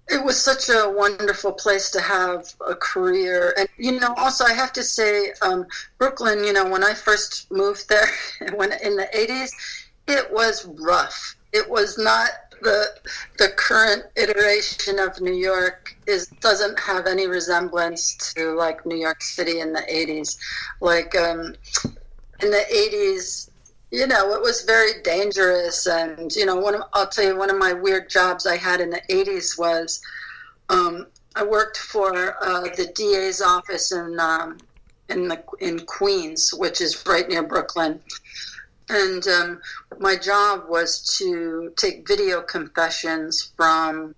it 0.09 0.23
was 0.23 0.39
such 0.39 0.69
a 0.69 0.91
wonderful 0.91 1.53
place 1.53 1.91
to 1.93 2.01
have 2.01 2.53
a 2.69 2.75
career 2.75 3.55
and 3.57 3.69
you 3.79 3.99
know 3.99 4.13
also 4.17 4.45
i 4.45 4.53
have 4.53 4.73
to 4.73 4.83
say 4.83 5.33
um, 5.43 5.65
brooklyn 5.97 6.43
you 6.45 6.53
know 6.53 6.69
when 6.69 6.83
i 6.83 6.93
first 6.93 7.51
moved 7.53 7.89
there 7.89 8.09
when 8.57 8.73
in 8.83 8.97
the 8.97 9.09
80s 9.15 9.53
it 10.09 10.33
was 10.33 10.67
rough 10.81 11.37
it 11.53 11.69
was 11.69 11.99
not 11.99 12.31
the 12.63 12.87
the 13.39 13.49
current 13.57 14.05
iteration 14.17 14.99
of 14.99 15.21
new 15.21 15.35
york 15.35 15.97
is 16.07 16.29
doesn't 16.41 16.79
have 16.79 17.07
any 17.07 17.27
resemblance 17.27 18.17
to 18.35 18.55
like 18.55 18.85
new 18.87 18.97
york 18.97 19.23
city 19.23 19.61
in 19.61 19.73
the 19.73 19.81
80s 19.81 20.37
like 20.81 21.15
um, 21.17 21.55
in 22.41 22.51
the 22.51 22.65
80s 22.73 23.51
you 23.93 24.07
know, 24.07 24.33
it 24.33 24.41
was 24.41 24.63
very 24.63 25.03
dangerous. 25.03 25.87
And, 25.87 26.35
you 26.35 26.47
know, 26.47 26.57
one 26.57 26.75
of, 26.75 26.83
I'll 26.95 27.07
tell 27.07 27.25
you, 27.25 27.37
one 27.37 27.51
of 27.51 27.59
my 27.59 27.75
weird 27.75 28.09
jobs 28.09 28.47
I 28.47 28.57
had 28.57 28.81
in 28.81 28.91
the 28.91 29.03
80s 29.11 29.59
was 29.59 30.01
um, 30.71 31.07
I 31.37 31.45
worked 31.45 31.77
for 31.77 32.43
uh, 32.43 32.63
the 32.63 32.91
DA's 32.95 33.43
office 33.43 33.93
in, 33.93 34.19
um, 34.19 34.59
in, 35.11 35.29
the, 35.29 35.45
in 35.61 35.81
Queens, 35.81 36.55
which 36.55 36.81
is 36.81 37.05
right 37.07 37.29
near 37.29 37.43
Brooklyn. 37.43 38.01
And 38.93 39.27
um, 39.27 39.61
my 39.99 40.17
job 40.17 40.69
was 40.69 41.17
to 41.19 41.73
take 41.77 42.07
video 42.07 42.43
confessions 42.43 43.53
from 43.57 44.15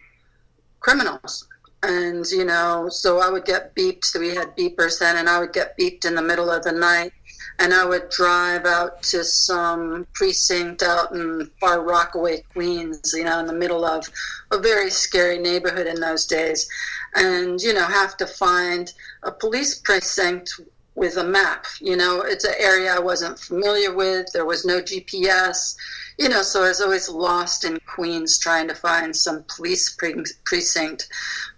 criminals. 0.80 1.46
And, 1.84 2.26
you 2.30 2.44
know, 2.44 2.88
so 2.88 3.20
I 3.20 3.30
would 3.30 3.44
get 3.44 3.74
beeped. 3.76 4.04
So 4.04 4.18
we 4.18 4.34
had 4.34 4.56
beepers 4.56 4.98
then, 4.98 5.16
and 5.16 5.28
I 5.28 5.38
would 5.38 5.52
get 5.52 5.78
beeped 5.78 6.04
in 6.04 6.14
the 6.14 6.22
middle 6.22 6.50
of 6.50 6.64
the 6.64 6.72
night 6.72 7.12
and 7.58 7.72
I 7.72 7.84
would 7.84 8.10
drive 8.10 8.66
out 8.66 9.02
to 9.04 9.22
some 9.24 10.06
precinct 10.12 10.82
out 10.82 11.12
in 11.12 11.50
far 11.60 11.82
Rockaway, 11.82 12.42
Queens, 12.52 13.12
you 13.14 13.24
know, 13.24 13.38
in 13.38 13.46
the 13.46 13.52
middle 13.52 13.84
of 13.84 14.06
a 14.50 14.58
very 14.58 14.90
scary 14.90 15.38
neighborhood 15.38 15.86
in 15.86 16.00
those 16.00 16.26
days, 16.26 16.68
and 17.14 17.60
you 17.60 17.72
know, 17.72 17.84
have 17.84 18.16
to 18.18 18.26
find 18.26 18.92
a 19.22 19.30
police 19.30 19.78
precinct 19.78 20.60
with 20.94 21.16
a 21.16 21.24
map. 21.24 21.66
You 21.80 21.96
know, 21.96 22.20
it's 22.22 22.44
an 22.44 22.54
area 22.58 22.94
I 22.94 22.98
wasn't 22.98 23.38
familiar 23.38 23.94
with. 23.94 24.26
There 24.32 24.46
was 24.46 24.64
no 24.64 24.80
GPS. 24.80 25.76
You 26.18 26.28
know, 26.28 26.42
so 26.42 26.62
I 26.62 26.68
was 26.68 26.80
always 26.80 27.08
lost 27.08 27.64
in 27.64 27.78
Queens 27.86 28.38
trying 28.38 28.68
to 28.68 28.74
find 28.74 29.14
some 29.14 29.44
police 29.48 29.94
pre- 29.94 30.24
precinct. 30.44 31.08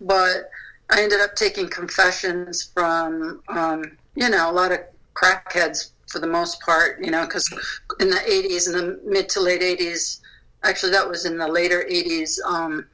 But 0.00 0.50
I 0.90 1.02
ended 1.02 1.20
up 1.20 1.34
taking 1.34 1.68
confessions 1.68 2.70
from, 2.72 3.42
um, 3.48 3.98
you 4.14 4.28
know, 4.30 4.50
a 4.50 4.52
lot 4.52 4.72
of 4.72 4.80
crackheads 5.14 5.90
for 6.08 6.20
the 6.20 6.26
most 6.26 6.60
part, 6.60 7.04
you 7.04 7.10
know, 7.10 7.26
because 7.26 7.50
in 8.00 8.08
the 8.08 8.16
80s, 8.16 8.66
in 8.66 8.72
the 8.72 9.00
mid 9.04 9.28
to 9.30 9.40
late 9.40 9.60
80s, 9.60 10.20
actually, 10.62 10.92
that 10.92 11.08
was 11.08 11.26
in 11.26 11.36
the 11.36 11.48
later 11.48 11.84
80s, 11.90 12.38
um, 12.46 12.86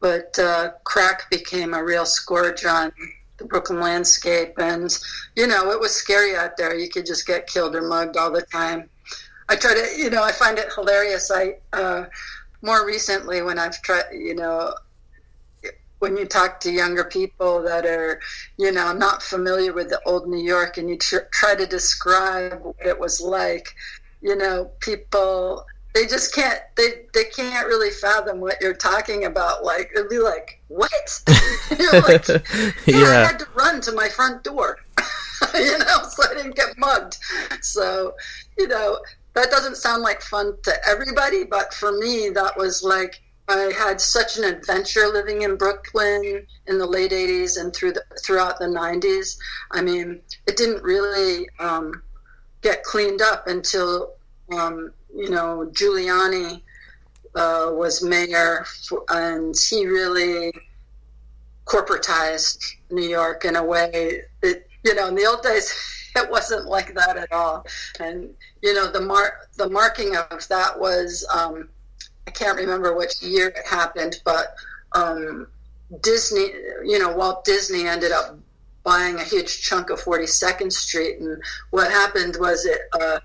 but 0.00 0.38
uh, 0.38 0.72
crack 0.84 1.28
became 1.30 1.74
a 1.74 1.84
real 1.84 2.06
scourge 2.06 2.64
on 2.64 2.92
the 3.38 3.44
Brooklyn 3.44 3.80
landscape. 3.80 4.54
And, 4.58 4.96
you 5.34 5.46
know, 5.46 5.70
it 5.70 5.80
was 5.80 5.92
scary 5.92 6.36
out 6.36 6.56
there. 6.56 6.74
You 6.76 6.88
could 6.88 7.06
just 7.06 7.26
get 7.26 7.46
killed 7.46 7.74
or 7.76 7.82
mugged 7.82 8.16
all 8.16 8.30
the 8.30 8.42
time. 8.42 8.88
I 9.48 9.56
try 9.56 9.74
to, 9.74 9.98
you 9.98 10.10
know, 10.10 10.22
I 10.22 10.32
find 10.32 10.58
it 10.58 10.72
hilarious. 10.74 11.30
I, 11.30 11.56
uh, 11.72 12.06
more 12.62 12.86
recently, 12.86 13.42
when 13.42 13.58
I've 13.58 13.80
tried, 13.82 14.04
you 14.12 14.34
know, 14.34 14.74
when 15.98 16.16
you 16.16 16.26
talk 16.26 16.60
to 16.60 16.70
younger 16.70 17.04
people 17.04 17.62
that 17.62 17.86
are, 17.86 18.20
you 18.58 18.72
know, 18.72 18.92
not 18.92 19.22
familiar 19.22 19.72
with 19.72 19.88
the 19.88 20.00
old 20.04 20.28
New 20.28 20.42
York 20.42 20.76
and 20.76 20.90
you 20.90 20.98
tr- 20.98 21.28
try 21.32 21.54
to 21.54 21.66
describe 21.66 22.60
what 22.62 22.76
it 22.84 22.98
was 22.98 23.20
like, 23.20 23.74
you 24.20 24.36
know, 24.36 24.70
people 24.80 25.64
they 25.96 26.06
just 26.06 26.34
can't 26.34 26.60
they 26.74 27.06
they 27.14 27.24
can't 27.24 27.66
really 27.66 27.88
fathom 27.88 28.38
what 28.38 28.60
you're 28.60 28.74
talking 28.74 29.24
about. 29.24 29.64
Like 29.64 29.90
it'd 29.94 30.10
be 30.10 30.18
like, 30.18 30.60
what? 30.68 31.22
you 31.70 31.90
know, 31.90 32.00
like, 32.00 32.28
yeah, 32.28 32.70
yeah, 32.84 33.06
I 33.06 33.24
had 33.24 33.38
to 33.38 33.46
run 33.54 33.80
to 33.80 33.92
my 33.92 34.10
front 34.10 34.44
door, 34.44 34.78
you 35.54 35.78
know, 35.78 36.02
so 36.02 36.30
I 36.30 36.34
didn't 36.34 36.54
get 36.54 36.76
mugged. 36.76 37.16
So, 37.62 38.14
you 38.58 38.68
know, 38.68 39.00
that 39.32 39.50
doesn't 39.50 39.78
sound 39.78 40.02
like 40.02 40.20
fun 40.20 40.58
to 40.64 40.74
everybody, 40.86 41.44
but 41.44 41.72
for 41.72 41.92
me, 41.92 42.28
that 42.28 42.58
was 42.58 42.82
like 42.82 43.22
I 43.48 43.72
had 43.78 43.98
such 43.98 44.36
an 44.36 44.44
adventure 44.44 45.06
living 45.06 45.42
in 45.42 45.56
Brooklyn 45.56 46.46
in 46.66 46.78
the 46.78 46.86
late 46.86 47.12
'80s 47.12 47.58
and 47.58 47.74
through 47.74 47.92
the, 47.92 48.04
throughout 48.22 48.58
the 48.58 48.66
'90s. 48.66 49.38
I 49.70 49.80
mean, 49.80 50.20
it 50.46 50.58
didn't 50.58 50.82
really 50.82 51.48
um, 51.58 52.02
get 52.60 52.82
cleaned 52.82 53.22
up 53.22 53.46
until 53.46 54.12
um, 54.52 54.92
you 55.16 55.30
know 55.30 55.70
Giuliani 55.72 56.62
uh, 57.34 57.70
was 57.72 58.02
mayor, 58.02 58.64
for, 58.88 59.04
and 59.08 59.54
he 59.68 59.86
really 59.86 60.52
corporatized 61.64 62.58
New 62.90 63.06
York 63.08 63.44
in 63.44 63.56
a 63.56 63.64
way. 63.64 64.22
It, 64.42 64.68
you 64.84 64.94
know, 64.94 65.08
in 65.08 65.14
the 65.16 65.26
old 65.26 65.42
days, 65.42 65.72
it 66.16 66.30
wasn't 66.30 66.66
like 66.66 66.94
that 66.94 67.16
at 67.16 67.32
all. 67.32 67.66
And 68.00 68.30
you 68.62 68.74
know, 68.74 68.90
the 68.90 69.00
mar- 69.00 69.48
the 69.56 69.68
marking 69.68 70.16
of 70.16 70.46
that 70.48 70.78
was. 70.78 71.26
Um, 71.34 71.68
I 72.28 72.32
can't 72.32 72.58
remember 72.58 72.96
which 72.96 73.22
year 73.22 73.48
it 73.48 73.66
happened, 73.66 74.20
but 74.24 74.56
um, 74.92 75.46
Disney, 76.02 76.50
you 76.84 76.98
know, 76.98 77.14
Walt 77.14 77.44
Disney 77.44 77.86
ended 77.86 78.10
up 78.12 78.36
buying 78.82 79.16
a 79.16 79.24
huge 79.24 79.62
chunk 79.62 79.90
of 79.90 80.00
42nd 80.00 80.72
Street, 80.72 81.18
and 81.20 81.40
what 81.70 81.90
happened 81.90 82.36
was 82.38 82.66
it, 82.66 82.80
uh, 82.92 83.20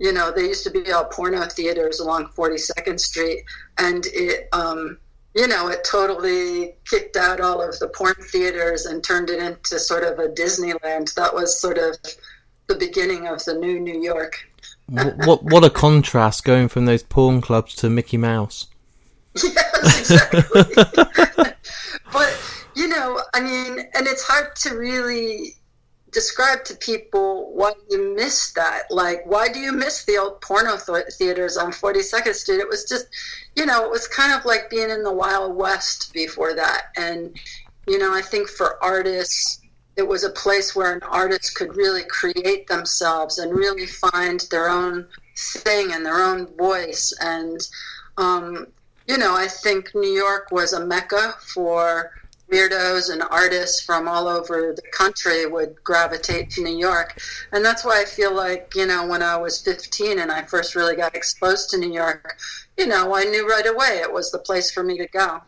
you 0.00 0.12
know, 0.12 0.32
there 0.32 0.44
used 0.44 0.64
to 0.64 0.70
be 0.70 0.90
all 0.90 1.04
porno 1.04 1.44
theaters 1.44 2.00
along 2.00 2.26
42nd 2.36 2.98
Street, 2.98 3.44
and 3.78 4.04
it, 4.06 4.48
um, 4.52 4.98
you 5.34 5.46
know, 5.46 5.68
it 5.68 5.86
totally 5.88 6.74
kicked 6.88 7.16
out 7.16 7.40
all 7.40 7.62
of 7.62 7.78
the 7.78 7.88
porn 7.88 8.14
theaters 8.32 8.86
and 8.86 9.04
turned 9.04 9.30
it 9.30 9.40
into 9.40 9.78
sort 9.78 10.02
of 10.02 10.18
a 10.18 10.28
Disneyland. 10.28 11.14
That 11.14 11.32
was 11.32 11.60
sort 11.60 11.78
of 11.78 11.96
the 12.66 12.74
beginning 12.74 13.28
of 13.28 13.44
the 13.44 13.54
new 13.54 13.78
New 13.78 14.02
York 14.02 14.50
what 14.90 15.42
what 15.44 15.64
a 15.64 15.70
contrast 15.70 16.44
going 16.44 16.68
from 16.68 16.86
those 16.86 17.02
porn 17.02 17.40
clubs 17.40 17.74
to 17.76 17.90
Mickey 17.90 18.16
Mouse. 18.16 18.66
Yes, 19.82 20.10
exactly. 20.10 20.62
but 22.12 22.62
you 22.74 22.88
know, 22.88 23.22
I 23.32 23.40
mean, 23.40 23.78
and 23.94 24.06
it's 24.06 24.22
hard 24.22 24.54
to 24.56 24.76
really 24.76 25.54
describe 26.12 26.64
to 26.64 26.74
people 26.74 27.52
why 27.54 27.72
you 27.88 28.14
miss 28.14 28.52
that. 28.52 28.90
Like, 28.90 29.24
why 29.24 29.48
do 29.48 29.60
you 29.60 29.72
miss 29.72 30.04
the 30.04 30.18
old 30.18 30.40
porno 30.40 30.76
th- 30.76 31.14
theaters 31.14 31.56
on 31.56 31.72
42nd 31.72 32.34
Street? 32.34 32.60
It 32.60 32.68
was 32.68 32.84
just, 32.84 33.06
you 33.56 33.66
know, 33.66 33.84
it 33.84 33.90
was 33.90 34.08
kind 34.08 34.32
of 34.32 34.44
like 34.44 34.70
being 34.70 34.90
in 34.90 35.02
the 35.02 35.12
Wild 35.12 35.56
West 35.56 36.12
before 36.12 36.54
that. 36.54 36.86
And, 36.96 37.38
you 37.86 37.98
know, 37.98 38.14
I 38.14 38.22
think 38.22 38.48
for 38.48 38.82
artists, 38.82 39.60
it 39.96 40.06
was 40.06 40.24
a 40.24 40.30
place 40.30 40.74
where 40.74 40.94
an 40.94 41.02
artist 41.02 41.56
could 41.56 41.76
really 41.76 42.04
create 42.04 42.66
themselves 42.66 43.38
and 43.38 43.54
really 43.54 43.86
find 43.86 44.40
their 44.50 44.68
own 44.68 45.06
thing 45.36 45.92
and 45.92 46.04
their 46.04 46.22
own 46.22 46.46
voice. 46.56 47.14
And, 47.20 47.60
um, 48.16 48.66
you 49.06 49.18
know, 49.18 49.34
I 49.34 49.46
think 49.46 49.94
New 49.94 50.12
York 50.12 50.48
was 50.50 50.72
a 50.72 50.86
mecca 50.86 51.34
for 51.40 52.12
weirdos 52.50 53.12
and 53.12 53.22
artists 53.30 53.82
from 53.82 54.08
all 54.08 54.28
over 54.28 54.74
the 54.74 54.82
country 54.92 55.46
would 55.46 55.74
gravitate 55.84 56.50
to 56.50 56.62
New 56.62 56.76
York. 56.76 57.20
And 57.52 57.64
that's 57.64 57.84
why 57.84 58.00
I 58.00 58.04
feel 58.04 58.34
like, 58.34 58.72
you 58.74 58.86
know, 58.86 59.06
when 59.06 59.22
I 59.22 59.36
was 59.36 59.60
15 59.60 60.18
and 60.18 60.30
I 60.30 60.42
first 60.42 60.74
really 60.74 60.96
got 60.96 61.14
exposed 61.14 61.70
to 61.70 61.78
New 61.78 61.92
York, 61.92 62.38
you 62.76 62.86
know, 62.86 63.14
I 63.14 63.24
knew 63.24 63.48
right 63.48 63.66
away 63.66 64.00
it 64.02 64.12
was 64.12 64.30
the 64.30 64.38
place 64.38 64.70
for 64.70 64.82
me 64.82 64.98
to 64.98 65.06
go. 65.08 65.40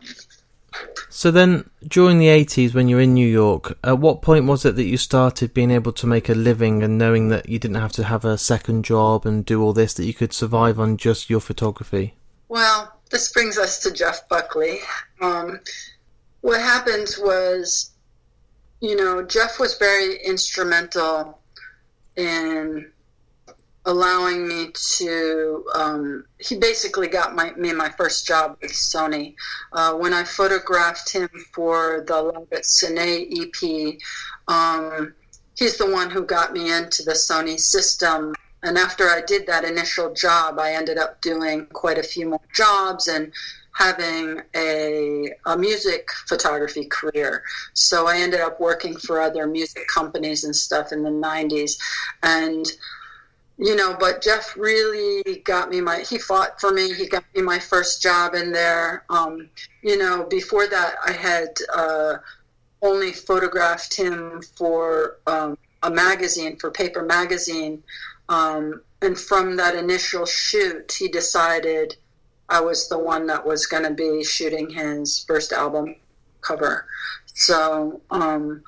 So 1.09 1.29
then, 1.29 1.69
during 1.87 2.17
the 2.17 2.27
80s, 2.27 2.73
when 2.73 2.87
you're 2.87 3.01
in 3.01 3.13
New 3.13 3.27
York, 3.27 3.77
at 3.83 3.99
what 3.99 4.23
point 4.23 4.45
was 4.45 4.65
it 4.65 4.75
that 4.75 4.85
you 4.85 4.97
started 4.97 5.53
being 5.53 5.69
able 5.69 5.91
to 5.93 6.07
make 6.07 6.29
a 6.29 6.33
living 6.33 6.81
and 6.81 6.97
knowing 6.97 7.29
that 7.29 7.47
you 7.47 7.59
didn't 7.59 7.79
have 7.79 7.91
to 7.93 8.03
have 8.05 8.25
a 8.25 8.39
second 8.39 8.83
job 8.83 9.25
and 9.25 9.45
do 9.45 9.61
all 9.61 9.73
this, 9.73 9.93
that 9.93 10.05
you 10.05 10.15
could 10.15 10.33
survive 10.33 10.79
on 10.79 10.97
just 10.97 11.29
your 11.29 11.39
photography? 11.39 12.15
Well, 12.49 12.91
this 13.11 13.31
brings 13.31 13.59
us 13.59 13.79
to 13.79 13.91
Jeff 13.91 14.27
Buckley. 14.27 14.79
Um, 15.21 15.59
what 16.43 16.59
happened 16.59 17.15
was, 17.21 17.91
you 18.81 18.97
know, 18.97 19.23
Jeff 19.23 19.61
was 19.61 19.77
very 19.77 20.17
instrumental 20.25 21.39
in 22.17 22.91
allowing 23.85 24.45
me 24.45 24.67
to 24.73 25.63
um, 25.73 26.25
he 26.39 26.57
basically 26.57 27.07
got 27.07 27.33
my 27.33 27.53
me 27.53 27.71
my 27.71 27.89
first 27.89 28.27
job 28.27 28.57
with 28.61 28.71
sony. 28.71 29.35
Uh, 29.71 29.93
when 29.93 30.13
i 30.13 30.23
photographed 30.23 31.11
him 31.11 31.29
for 31.53 32.03
the 32.07 32.21
Live 32.21 32.47
at 32.53 32.65
Sin-é 32.65 33.27
ep 33.41 33.99
um, 34.47 35.13
he's 35.57 35.77
the 35.77 35.89
one 35.89 36.09
who 36.09 36.23
got 36.23 36.53
me 36.53 36.71
into 36.71 37.03
the 37.03 37.11
sony 37.11 37.59
system. 37.59 38.33
And 38.63 38.77
after 38.77 39.09
i 39.09 39.21
did 39.21 39.47
that 39.47 39.65
initial 39.65 40.13
job 40.13 40.59
i 40.59 40.73
ended 40.73 40.97
up 40.97 41.19
doing 41.19 41.67
quite 41.67 41.97
a 41.97 42.03
few 42.03 42.29
more 42.29 42.47
jobs 42.53 43.07
and 43.07 43.33
having 43.73 44.41
a, 44.55 45.33
a 45.45 45.57
music 45.57 46.09
photography 46.27 46.85
career. 46.85 47.43
So 47.73 48.07
I 48.07 48.17
ended 48.17 48.39
up 48.39 48.59
working 48.59 48.95
for 48.95 49.19
other 49.19 49.47
music 49.47 49.87
companies 49.87 50.43
and 50.43 50.55
stuff 50.55 50.91
in 50.91 51.03
the 51.03 51.09
90s. 51.09 51.77
And 52.21 52.65
you 53.57 53.75
know, 53.75 53.95
but 53.99 54.21
Jeff 54.21 54.57
really 54.57 55.41
got 55.45 55.69
me 55.69 55.79
my, 55.79 55.99
he 55.99 56.17
fought 56.17 56.59
for 56.59 56.71
me. 56.71 56.91
He 56.93 57.07
got 57.07 57.23
me 57.35 57.41
my 57.41 57.59
first 57.59 58.01
job 58.01 58.33
in 58.33 58.51
there. 58.51 59.05
Um, 59.09 59.49
you 59.83 59.97
know, 59.97 60.25
before 60.25 60.67
that, 60.67 60.95
I 61.05 61.11
had 61.11 61.49
uh, 61.73 62.15
only 62.81 63.11
photographed 63.11 63.95
him 63.95 64.41
for 64.57 65.17
um, 65.27 65.57
a 65.83 65.91
magazine, 65.91 66.57
for 66.57 66.71
Paper 66.71 67.03
Magazine. 67.03 67.83
Um, 68.27 68.81
and 69.01 69.17
from 69.17 69.55
that 69.57 69.75
initial 69.75 70.25
shoot, 70.25 70.91
he 70.91 71.07
decided 71.07 71.95
I 72.53 72.59
was 72.59 72.87
the 72.87 72.99
one 72.99 73.25
that 73.27 73.43
was 73.43 73.65
going 73.65 73.81
to 73.81 73.89
be 73.89 74.23
shooting 74.23 74.69
his 74.69 75.25
first 75.27 75.51
album 75.51 75.95
cover. 76.41 76.85
So 77.33 77.99
um, 78.11 78.61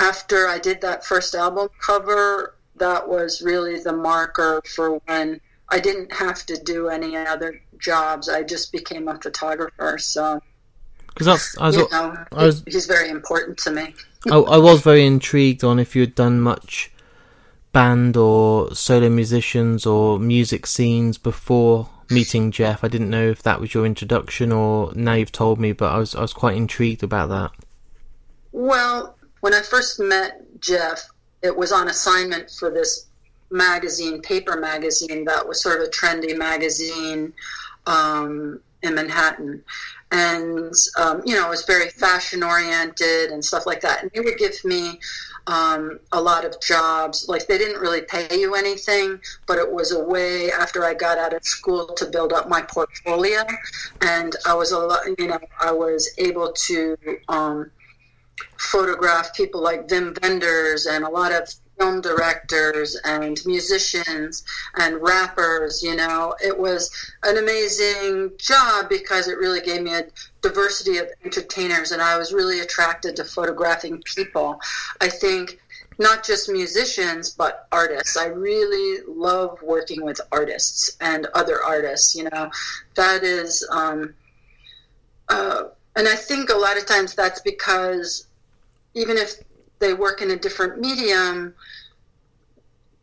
after 0.00 0.48
I 0.48 0.58
did 0.58 0.80
that 0.80 1.04
first 1.04 1.34
album 1.34 1.68
cover, 1.78 2.54
that 2.76 3.06
was 3.06 3.42
really 3.42 3.80
the 3.80 3.92
marker 3.92 4.62
for 4.74 4.98
when 5.04 5.42
I 5.68 5.78
didn't 5.78 6.10
have 6.10 6.46
to 6.46 6.56
do 6.56 6.88
any 6.88 7.18
other 7.18 7.60
jobs. 7.78 8.30
I 8.30 8.44
just 8.44 8.72
became 8.72 9.08
a 9.08 9.20
photographer. 9.20 9.98
So, 9.98 10.40
because 11.08 11.26
that's 11.26 11.58
I 11.58 11.66
was, 11.66 11.76
you 11.76 11.88
know, 11.92 12.16
I 12.32 12.44
was, 12.46 12.64
he's 12.66 12.86
very 12.86 13.10
important 13.10 13.58
to 13.58 13.72
me. 13.72 13.94
I, 14.30 14.36
I 14.38 14.56
was 14.56 14.80
very 14.80 15.04
intrigued 15.04 15.62
on 15.62 15.78
if 15.78 15.94
you 15.94 16.00
had 16.00 16.14
done 16.14 16.40
much 16.40 16.90
band 17.74 18.16
or 18.16 18.74
solo 18.74 19.10
musicians 19.10 19.84
or 19.84 20.18
music 20.18 20.66
scenes 20.66 21.18
before 21.18 21.90
meeting 22.10 22.50
Jeff. 22.50 22.84
I 22.84 22.88
didn't 22.88 23.10
know 23.10 23.28
if 23.28 23.42
that 23.42 23.60
was 23.60 23.74
your 23.74 23.86
introduction 23.86 24.52
or 24.52 24.92
now 24.94 25.14
you've 25.14 25.32
told 25.32 25.58
me, 25.60 25.72
but 25.72 25.92
I 25.92 25.98
was 25.98 26.14
I 26.14 26.20
was 26.20 26.32
quite 26.32 26.56
intrigued 26.56 27.02
about 27.02 27.28
that. 27.28 27.50
Well, 28.52 29.16
when 29.40 29.54
I 29.54 29.60
first 29.60 30.00
met 30.00 30.42
Jeff, 30.60 31.08
it 31.42 31.56
was 31.56 31.72
on 31.72 31.88
assignment 31.88 32.50
for 32.50 32.70
this 32.70 33.06
magazine, 33.50 34.20
paper 34.20 34.58
magazine, 34.58 35.24
that 35.24 35.46
was 35.46 35.62
sort 35.62 35.80
of 35.80 35.86
a 35.86 35.90
trendy 35.90 36.36
magazine. 36.36 37.32
Um, 37.86 38.60
in 38.82 38.94
Manhattan. 38.94 39.62
And, 40.10 40.72
um, 40.98 41.22
you 41.24 41.34
know, 41.34 41.46
I 41.46 41.50
was 41.50 41.64
very 41.64 41.90
fashion 41.90 42.42
oriented 42.42 43.30
and 43.30 43.44
stuff 43.44 43.66
like 43.66 43.80
that. 43.82 44.02
And 44.02 44.10
they 44.12 44.20
would 44.20 44.38
give 44.38 44.64
me 44.64 44.98
um, 45.48 45.98
a 46.12 46.20
lot 46.20 46.44
of 46.44 46.60
jobs. 46.60 47.26
Like 47.28 47.46
they 47.46 47.58
didn't 47.58 47.80
really 47.80 48.02
pay 48.02 48.28
you 48.38 48.54
anything, 48.54 49.18
but 49.46 49.58
it 49.58 49.72
was 49.72 49.92
a 49.92 50.04
way 50.04 50.52
after 50.52 50.84
I 50.84 50.94
got 50.94 51.18
out 51.18 51.32
of 51.32 51.44
school 51.44 51.86
to 51.94 52.06
build 52.06 52.32
up 52.32 52.48
my 52.48 52.62
portfolio. 52.62 53.42
And 54.02 54.36
I 54.46 54.54
was 54.54 54.70
a 54.70 54.78
lot, 54.78 55.00
you 55.18 55.26
know, 55.26 55.40
I 55.60 55.72
was 55.72 56.10
able 56.18 56.52
to 56.52 56.96
um, 57.28 57.70
photograph 58.58 59.34
people 59.34 59.62
like 59.62 59.88
Wim 59.88 60.20
Wenders 60.22 60.86
and 60.86 61.04
a 61.04 61.08
lot 61.08 61.32
of 61.32 61.48
film 61.78 62.00
directors 62.00 62.96
and 63.04 63.40
musicians 63.46 64.44
and 64.76 65.00
rappers. 65.00 65.82
You 65.82 65.96
know, 65.96 66.34
it 66.44 66.56
was 66.56 66.90
an 67.22 67.38
amazing 67.38 68.32
job 68.36 68.88
because 68.88 69.28
it 69.28 69.38
really 69.38 69.60
gave 69.60 69.82
me 69.82 69.94
a 69.94 70.04
diversity 70.40 70.98
of 70.98 71.08
entertainers, 71.24 71.92
and 71.92 72.00
I 72.00 72.16
was 72.16 72.32
really 72.32 72.60
attracted 72.60 73.16
to 73.16 73.24
photographing 73.24 74.02
people. 74.04 74.60
I 75.00 75.08
think 75.08 75.58
not 75.98 76.24
just 76.24 76.48
musicians, 76.48 77.30
but 77.30 77.66
artists. 77.72 78.16
I 78.16 78.26
really 78.26 79.02
love 79.08 79.60
working 79.62 80.04
with 80.04 80.20
artists 80.30 80.96
and 81.00 81.26
other 81.34 81.62
artists. 81.62 82.14
You 82.14 82.28
know, 82.32 82.50
that 82.94 83.24
is, 83.24 83.66
um, 83.70 84.14
uh, 85.28 85.64
and 85.96 86.06
I 86.06 86.14
think 86.14 86.50
a 86.50 86.56
lot 86.56 86.78
of 86.78 86.86
times 86.86 87.14
that's 87.14 87.40
because 87.40 88.28
even 88.94 89.16
if 89.16 89.34
they 89.80 89.92
work 89.92 90.22
in 90.22 90.30
a 90.30 90.36
different 90.36 90.80
medium, 90.80 91.54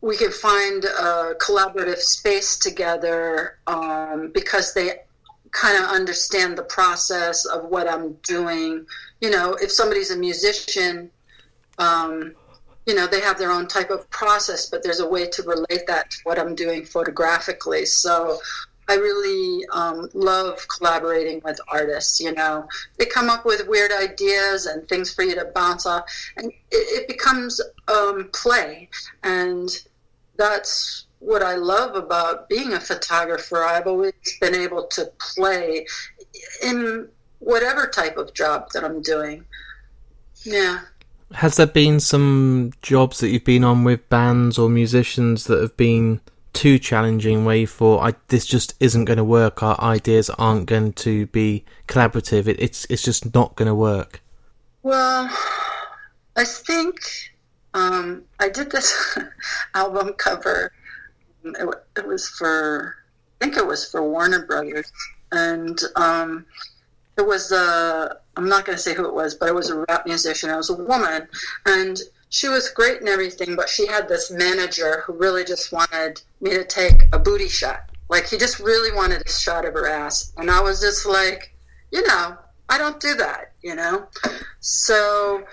we 0.00 0.16
can 0.16 0.30
find 0.30 0.84
a 0.84 1.34
collaborative 1.38 1.98
space 1.98 2.58
together 2.58 3.58
um, 3.66 4.30
because 4.32 4.72
they 4.72 5.00
kind 5.52 5.82
of 5.82 5.90
understand 5.90 6.56
the 6.56 6.62
process 6.64 7.44
of 7.44 7.64
what 7.66 7.88
I'm 7.88 8.14
doing. 8.26 8.86
You 9.20 9.30
know, 9.30 9.54
if 9.54 9.70
somebody's 9.70 10.10
a 10.10 10.16
musician, 10.16 11.10
um, 11.78 12.34
you 12.86 12.94
know, 12.94 13.06
they 13.06 13.20
have 13.20 13.38
their 13.38 13.50
own 13.50 13.66
type 13.66 13.90
of 13.90 14.08
process, 14.10 14.68
but 14.70 14.82
there's 14.82 15.00
a 15.00 15.08
way 15.08 15.26
to 15.28 15.42
relate 15.42 15.86
that 15.88 16.10
to 16.10 16.18
what 16.24 16.38
I'm 16.38 16.54
doing 16.54 16.84
photographically. 16.84 17.84
So 17.84 18.38
I 18.88 18.94
really 18.94 19.66
um, 19.72 20.08
love 20.14 20.64
collaborating 20.68 21.40
with 21.44 21.58
artists. 21.68 22.20
You 22.20 22.32
know, 22.32 22.68
they 22.98 23.06
come 23.06 23.28
up 23.28 23.44
with 23.44 23.66
weird 23.66 23.90
ideas 23.90 24.66
and 24.66 24.88
things 24.88 25.12
for 25.12 25.24
you 25.24 25.34
to 25.34 25.50
bounce 25.54 25.86
off, 25.86 26.04
and 26.36 26.46
it, 26.46 26.52
it 26.70 27.08
becomes 27.08 27.60
um, 27.88 28.30
play. 28.32 28.88
And 29.24 29.68
that's 30.36 31.05
what 31.26 31.42
I 31.42 31.56
love 31.56 31.96
about 31.96 32.48
being 32.48 32.72
a 32.72 32.80
photographer. 32.80 33.64
I've 33.64 33.88
always 33.88 34.12
been 34.40 34.54
able 34.54 34.86
to 34.86 35.10
play 35.18 35.84
in 36.62 37.08
whatever 37.40 37.88
type 37.88 38.16
of 38.16 38.32
job 38.32 38.70
that 38.72 38.84
I'm 38.84 39.02
doing. 39.02 39.44
Yeah. 40.44 40.82
Has 41.32 41.56
there 41.56 41.66
been 41.66 41.98
some 41.98 42.70
jobs 42.80 43.18
that 43.18 43.30
you've 43.30 43.44
been 43.44 43.64
on 43.64 43.82
with 43.82 44.08
bands 44.08 44.56
or 44.56 44.68
musicians 44.68 45.44
that 45.46 45.60
have 45.60 45.76
been 45.76 46.20
too 46.52 46.78
challenging 46.78 47.44
where 47.44 47.56
you 47.56 47.66
thought 47.66 48.06
I, 48.06 48.14
this 48.28 48.46
just 48.46 48.74
isn't 48.78 49.06
going 49.06 49.18
to 49.18 49.24
work 49.24 49.62
our 49.64 49.78
ideas 49.80 50.30
aren't 50.30 50.66
going 50.66 50.94
to 50.94 51.26
be 51.26 51.66
collaborative 51.86 52.46
it, 52.46 52.58
it's 52.58 52.86
it's 52.88 53.02
just 53.02 53.34
not 53.34 53.56
going 53.56 53.66
to 53.66 53.74
work 53.74 54.22
well 54.82 55.28
i 56.34 56.44
think 56.44 56.98
um, 57.74 58.22
i 58.40 58.48
did 58.48 58.70
this 58.70 59.18
album 59.74 60.14
cover 60.14 60.72
it, 61.58 61.68
it, 61.96 62.06
was 62.06 62.28
for 62.28 62.94
i 63.40 63.44
think 63.44 63.56
it 63.56 63.66
was 63.66 63.90
for 63.90 64.02
warner 64.02 64.46
brothers 64.46 64.90
and 65.32 65.80
um, 65.96 66.46
it 67.16 67.26
was 67.26 67.52
a 67.52 68.16
i'm 68.36 68.48
not 68.48 68.64
going 68.64 68.76
to 68.76 68.82
say 68.82 68.94
who 68.94 69.06
it 69.06 69.14
was 69.14 69.34
but 69.34 69.48
it 69.48 69.54
was 69.54 69.70
a 69.70 69.84
rap 69.88 70.06
musician 70.06 70.50
it 70.50 70.56
was 70.56 70.70
a 70.70 70.74
woman 70.74 71.28
and 71.66 72.00
she 72.28 72.48
was 72.48 72.70
great 72.70 73.00
and 73.00 73.08
everything, 73.08 73.56
but 73.56 73.68
she 73.68 73.86
had 73.86 74.08
this 74.08 74.30
manager 74.30 75.02
who 75.06 75.12
really 75.14 75.44
just 75.44 75.72
wanted 75.72 76.20
me 76.40 76.50
to 76.50 76.64
take 76.64 77.02
a 77.12 77.18
booty 77.18 77.48
shot. 77.48 77.90
Like 78.08 78.26
he 78.26 78.36
just 78.36 78.60
really 78.60 78.94
wanted 78.94 79.22
a 79.24 79.30
shot 79.30 79.64
of 79.64 79.74
her 79.74 79.88
ass. 79.88 80.32
And 80.36 80.50
I 80.50 80.60
was 80.60 80.80
just 80.80 81.06
like, 81.06 81.54
you 81.90 82.06
know, 82.06 82.36
I 82.68 82.78
don't 82.78 83.00
do 83.00 83.14
that, 83.14 83.52
you 83.62 83.74
know? 83.74 84.06
So 84.60 85.44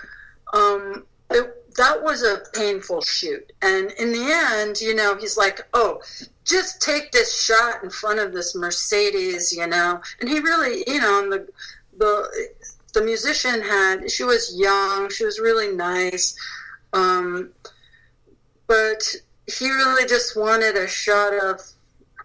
um, 0.53 1.05
it, 1.29 1.62
that 1.77 2.01
was 2.03 2.23
a 2.23 2.43
painful 2.53 3.01
shoot. 3.01 3.51
And 3.61 3.91
in 3.93 4.11
the 4.11 4.31
end, 4.31 4.79
you 4.81 4.95
know, 4.95 5.15
he's 5.15 5.37
like, 5.37 5.61
oh, 5.73 6.01
just 6.45 6.81
take 6.81 7.11
this 7.11 7.43
shot 7.43 7.83
in 7.83 7.89
front 7.89 8.19
of 8.19 8.33
this 8.33 8.55
Mercedes, 8.55 9.51
you 9.51 9.65
know? 9.67 10.01
And 10.19 10.29
he 10.29 10.39
really, 10.39 10.83
you 10.87 10.99
know, 10.99 11.29
the, 11.29 11.47
the, 11.97 12.49
the 12.93 13.01
musician 13.01 13.61
had, 13.61 14.11
she 14.11 14.23
was 14.23 14.55
young, 14.57 15.09
she 15.09 15.25
was 15.25 15.39
really 15.39 15.75
nice 15.75 16.35
um, 16.93 17.49
but 18.67 19.03
he 19.47 19.69
really 19.69 20.07
just 20.07 20.37
wanted 20.37 20.77
a 20.77 20.87
shot 20.87 21.33
of 21.33 21.59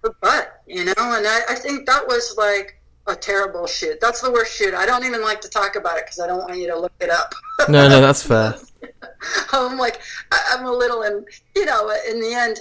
her 0.03 0.15
butt, 0.21 0.63
you 0.67 0.85
know, 0.85 0.93
and 0.99 1.27
I, 1.27 1.41
I 1.49 1.55
think 1.55 1.87
that 1.87 2.07
was 2.07 2.35
like 2.39 2.81
a 3.07 3.17
terrible 3.17 3.67
shoot. 3.67 4.01
That's 4.01 4.21
the 4.21 4.31
worst 4.31 4.55
shoot. 4.55 4.75
I 4.75 4.87
don't 4.87 5.05
even 5.05 5.23
like 5.23 5.41
to 5.41 5.49
talk 5.49 5.75
about 5.75 5.97
it 5.97 6.05
because 6.05 6.21
I 6.21 6.27
don't 6.27 6.39
want 6.39 6.59
you 6.59 6.69
to 6.69 6.79
look 6.79 6.93
it 7.01 7.11
up. 7.11 7.35
no, 7.69 7.89
no, 7.89 8.01
that's 8.01 8.23
fair. 8.23 8.55
I'm 9.53 9.79
like, 9.79 10.01
I'm 10.33 10.67
a 10.67 10.73
little, 10.73 11.03
and 11.03 11.27
you 11.55 11.65
know, 11.65 11.91
in 12.09 12.21
the 12.21 12.33
end, 12.35 12.61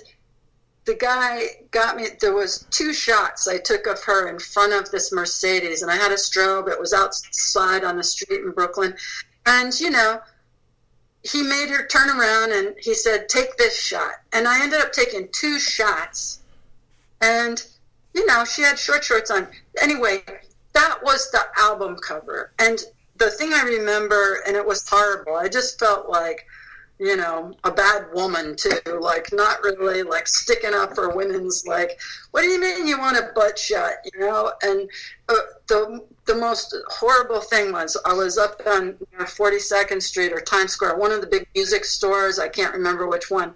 the 0.85 0.95
guy 0.95 1.43
got 1.71 1.97
me. 1.97 2.07
There 2.19 2.33
was 2.33 2.65
two 2.71 2.93
shots 2.93 3.47
I 3.47 3.57
took 3.57 3.87
of 3.87 4.01
her 4.03 4.29
in 4.29 4.39
front 4.39 4.73
of 4.73 4.89
this 4.91 5.11
Mercedes, 5.11 5.81
and 5.81 5.91
I 5.91 5.95
had 5.95 6.11
a 6.11 6.15
strobe. 6.15 6.69
It 6.69 6.79
was 6.79 6.93
outside 6.93 7.83
on 7.83 7.97
the 7.97 8.03
street 8.03 8.41
in 8.41 8.51
Brooklyn, 8.51 8.95
and 9.45 9.77
you 9.79 9.89
know, 9.89 10.21
he 11.23 11.43
made 11.43 11.69
her 11.69 11.85
turn 11.87 12.09
around 12.09 12.51
and 12.51 12.75
he 12.79 12.93
said, 12.93 13.29
Take 13.29 13.57
this 13.57 13.77
shot. 13.77 14.13
And 14.33 14.47
I 14.47 14.61
ended 14.61 14.81
up 14.81 14.93
taking 14.93 15.27
two 15.31 15.59
shots. 15.59 16.39
And, 17.21 17.63
you 18.13 18.25
know, 18.25 18.45
she 18.45 18.61
had 18.61 18.77
short 18.77 19.03
shorts 19.03 19.31
on. 19.31 19.47
Anyway, 19.81 20.23
that 20.73 20.99
was 21.03 21.29
the 21.31 21.41
album 21.57 21.97
cover. 21.97 22.51
And 22.59 22.79
the 23.17 23.31
thing 23.31 23.53
I 23.53 23.63
remember, 23.63 24.43
and 24.47 24.55
it 24.55 24.65
was 24.65 24.87
horrible, 24.87 25.35
I 25.35 25.47
just 25.47 25.79
felt 25.79 26.09
like, 26.09 26.45
you 26.99 27.15
know, 27.15 27.53
a 27.63 27.71
bad 27.71 28.07
woman 28.13 28.55
too, 28.55 28.71
like 28.99 29.29
not 29.31 29.61
really 29.61 30.01
like 30.01 30.27
sticking 30.27 30.73
up 30.73 30.95
for 30.95 31.15
women's 31.15 31.65
like, 31.67 31.99
what 32.31 32.41
do 32.41 32.47
you 32.47 32.59
mean 32.59 32.87
you 32.87 32.97
want 32.97 33.17
a 33.17 33.29
butt 33.35 33.57
shot, 33.57 33.93
you 34.11 34.19
know? 34.19 34.51
And 34.63 34.89
uh, 35.29 35.35
the 35.67 36.03
the 36.25 36.35
most 36.35 36.75
horrible 36.87 37.39
thing 37.39 37.71
was 37.71 37.95
I 38.03 38.13
was 38.13 38.37
up 38.37 38.61
on 38.65 38.93
42nd 39.19 40.01
Street 40.01 40.33
or 40.33 40.41
Times 40.41 40.71
Square, 40.71 40.97
one 40.97 41.11
of 41.11 41.21
the 41.21 41.27
big 41.27 41.47
music 41.53 41.85
stores, 41.85 42.39
I 42.39 42.49
can't 42.49 42.73
remember 42.73 43.07
which 43.07 43.29
one, 43.29 43.53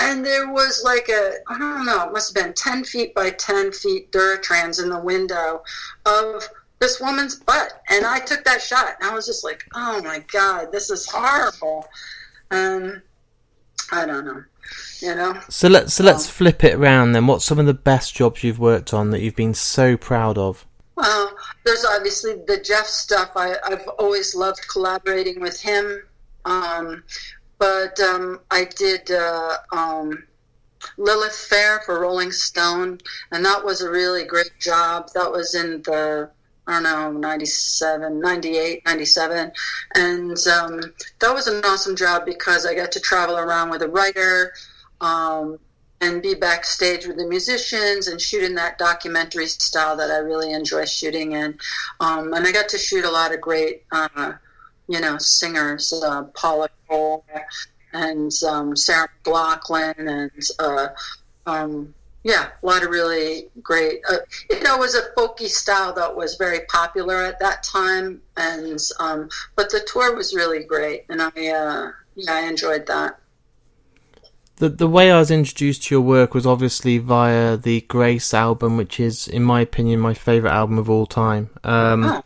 and 0.00 0.24
there 0.26 0.52
was 0.52 0.82
like 0.84 1.08
a 1.08 1.34
I 1.48 1.58
don't 1.58 1.86
know, 1.86 2.08
it 2.08 2.12
must 2.12 2.36
have 2.36 2.44
been 2.44 2.54
10 2.54 2.84
feet 2.84 3.14
by 3.14 3.30
10 3.30 3.72
feet 3.72 4.10
Duratrans 4.10 4.82
in 4.82 4.90
the 4.90 4.98
window 4.98 5.62
of 6.04 6.48
this 6.82 7.00
woman's 7.00 7.36
butt, 7.36 7.72
and 7.88 8.04
I 8.04 8.18
took 8.18 8.44
that 8.44 8.60
shot, 8.60 8.96
and 9.00 9.10
I 9.10 9.14
was 9.14 9.26
just 9.26 9.44
like, 9.44 9.64
oh 9.74 10.02
my 10.02 10.18
god, 10.32 10.72
this 10.72 10.90
is 10.90 11.08
horrible 11.08 11.86
um, 12.52 13.02
I 13.90 14.06
don't 14.06 14.24
know. 14.24 14.44
You 15.00 15.14
know. 15.16 15.40
So 15.48 15.68
let's 15.68 15.94
so 15.94 16.04
let's 16.04 16.26
um, 16.26 16.32
flip 16.32 16.62
it 16.62 16.74
around 16.74 17.12
then. 17.12 17.26
What's 17.26 17.44
some 17.44 17.58
of 17.58 17.66
the 17.66 17.74
best 17.74 18.14
jobs 18.14 18.44
you've 18.44 18.60
worked 18.60 18.94
on 18.94 19.10
that 19.10 19.20
you've 19.20 19.36
been 19.36 19.54
so 19.54 19.96
proud 19.96 20.38
of? 20.38 20.66
Well, 20.94 21.34
there's 21.64 21.84
obviously 21.84 22.34
the 22.46 22.60
Jeff 22.60 22.86
stuff. 22.86 23.30
I, 23.34 23.56
I've 23.64 23.88
always 23.98 24.34
loved 24.34 24.60
collaborating 24.68 25.40
with 25.40 25.60
him. 25.60 26.02
Um, 26.44 27.02
but 27.58 27.98
um, 28.00 28.40
I 28.50 28.64
did 28.64 29.10
uh, 29.10 29.56
um, 29.72 30.24
Lilith 30.96 31.34
Fair 31.34 31.80
for 31.80 32.00
Rolling 32.00 32.32
Stone, 32.32 32.98
and 33.30 33.44
that 33.44 33.64
was 33.64 33.80
a 33.80 33.90
really 33.90 34.24
great 34.24 34.52
job. 34.60 35.08
That 35.14 35.30
was 35.30 35.54
in 35.54 35.82
the 35.82 36.30
I 36.72 36.80
don't 36.80 37.14
know, 37.14 37.20
97, 37.20 38.20
98, 38.20 38.84
97. 38.86 39.52
And 39.94 40.36
um, 40.48 40.80
that 41.20 41.34
was 41.34 41.46
an 41.46 41.62
awesome 41.64 41.96
job 41.96 42.24
because 42.24 42.64
I 42.64 42.74
got 42.74 42.92
to 42.92 43.00
travel 43.00 43.36
around 43.36 43.70
with 43.70 43.82
a 43.82 43.88
writer 43.88 44.52
um, 45.00 45.58
and 46.00 46.22
be 46.22 46.34
backstage 46.34 47.06
with 47.06 47.18
the 47.18 47.26
musicians 47.26 48.08
and 48.08 48.20
shoot 48.20 48.42
in 48.42 48.54
that 48.54 48.78
documentary 48.78 49.46
style 49.46 49.96
that 49.96 50.10
I 50.10 50.18
really 50.18 50.52
enjoy 50.52 50.86
shooting 50.86 51.32
in. 51.32 51.58
Um, 52.00 52.32
and 52.32 52.46
I 52.46 52.52
got 52.52 52.68
to 52.70 52.78
shoot 52.78 53.04
a 53.04 53.10
lot 53.10 53.34
of 53.34 53.40
great, 53.40 53.84
uh, 53.92 54.32
you 54.88 55.00
know, 55.00 55.18
singers, 55.18 55.92
uh, 55.92 56.22
Paula 56.34 56.70
Cole 56.88 57.24
and 57.92 58.32
um, 58.48 58.74
Sarah 58.74 59.08
McLachlan 59.24 60.08
and 60.08 60.42
uh, 60.58 60.88
um, 61.46 61.94
yeah, 62.24 62.48
a 62.62 62.66
lot 62.66 62.82
of 62.84 62.90
really 62.90 63.48
great. 63.62 64.00
Uh, 64.08 64.18
you 64.50 64.62
know, 64.62 64.76
it 64.76 64.80
was 64.80 64.94
a 64.94 65.10
folky 65.16 65.48
style 65.48 65.92
that 65.94 66.14
was 66.14 66.36
very 66.36 66.60
popular 66.68 67.22
at 67.22 67.40
that 67.40 67.62
time, 67.62 68.22
and 68.36 68.78
um, 69.00 69.28
but 69.56 69.70
the 69.70 69.86
tour 69.92 70.14
was 70.14 70.34
really 70.34 70.64
great, 70.64 71.04
and 71.08 71.20
I 71.20 71.48
uh, 71.48 71.90
yeah, 72.14 72.34
I 72.34 72.40
enjoyed 72.42 72.86
that. 72.86 73.18
The 74.56 74.68
the 74.68 74.86
way 74.86 75.10
I 75.10 75.18
was 75.18 75.30
introduced 75.30 75.84
to 75.84 75.94
your 75.96 76.02
work 76.02 76.34
was 76.34 76.46
obviously 76.46 76.98
via 76.98 77.56
the 77.56 77.80
Grace 77.82 78.32
album, 78.32 78.76
which 78.76 79.00
is, 79.00 79.26
in 79.26 79.42
my 79.42 79.60
opinion, 79.60 79.98
my 79.98 80.14
favorite 80.14 80.52
album 80.52 80.78
of 80.78 80.88
all 80.88 81.06
time. 81.06 81.50
Um, 81.64 82.04
Oh. 82.04 82.22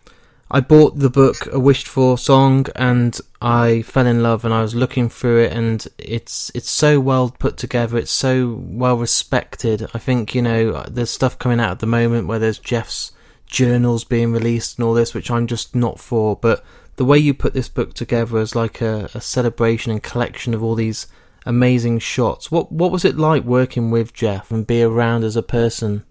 I 0.50 0.60
bought 0.60 0.98
the 0.98 1.10
book 1.10 1.48
A 1.52 1.58
Wished 1.58 1.88
For 1.88 2.16
song 2.16 2.66
and 2.76 3.18
I 3.42 3.82
fell 3.82 4.06
in 4.06 4.22
love 4.22 4.44
and 4.44 4.54
I 4.54 4.62
was 4.62 4.76
looking 4.76 5.08
through 5.08 5.42
it 5.44 5.52
and 5.52 5.86
it's 5.98 6.52
it's 6.54 6.70
so 6.70 7.00
well 7.00 7.30
put 7.30 7.56
together 7.56 7.98
it's 7.98 8.12
so 8.12 8.56
well 8.60 8.96
respected. 8.96 9.88
I 9.92 9.98
think 9.98 10.34
you 10.36 10.42
know 10.42 10.84
there's 10.88 11.10
stuff 11.10 11.38
coming 11.38 11.58
out 11.58 11.72
at 11.72 11.78
the 11.80 11.86
moment 11.86 12.28
where 12.28 12.38
there's 12.38 12.60
Jeff's 12.60 13.10
journals 13.46 14.04
being 14.04 14.32
released 14.32 14.78
and 14.78 14.86
all 14.86 14.94
this 14.94 15.14
which 15.14 15.30
I'm 15.30 15.48
just 15.48 15.74
not 15.74 15.98
for 15.98 16.36
but 16.36 16.64
the 16.94 17.04
way 17.04 17.18
you 17.18 17.34
put 17.34 17.52
this 17.52 17.68
book 17.68 17.94
together 17.94 18.38
as 18.38 18.54
like 18.54 18.80
a, 18.80 19.10
a 19.14 19.20
celebration 19.20 19.90
and 19.92 20.02
collection 20.02 20.54
of 20.54 20.62
all 20.62 20.76
these 20.76 21.08
amazing 21.44 21.98
shots. 21.98 22.52
What 22.52 22.70
what 22.70 22.92
was 22.92 23.04
it 23.04 23.16
like 23.16 23.42
working 23.42 23.90
with 23.90 24.14
Jeff 24.14 24.52
and 24.52 24.64
be 24.64 24.80
around 24.82 25.24
as 25.24 25.34
a 25.34 25.42
person? 25.42 26.04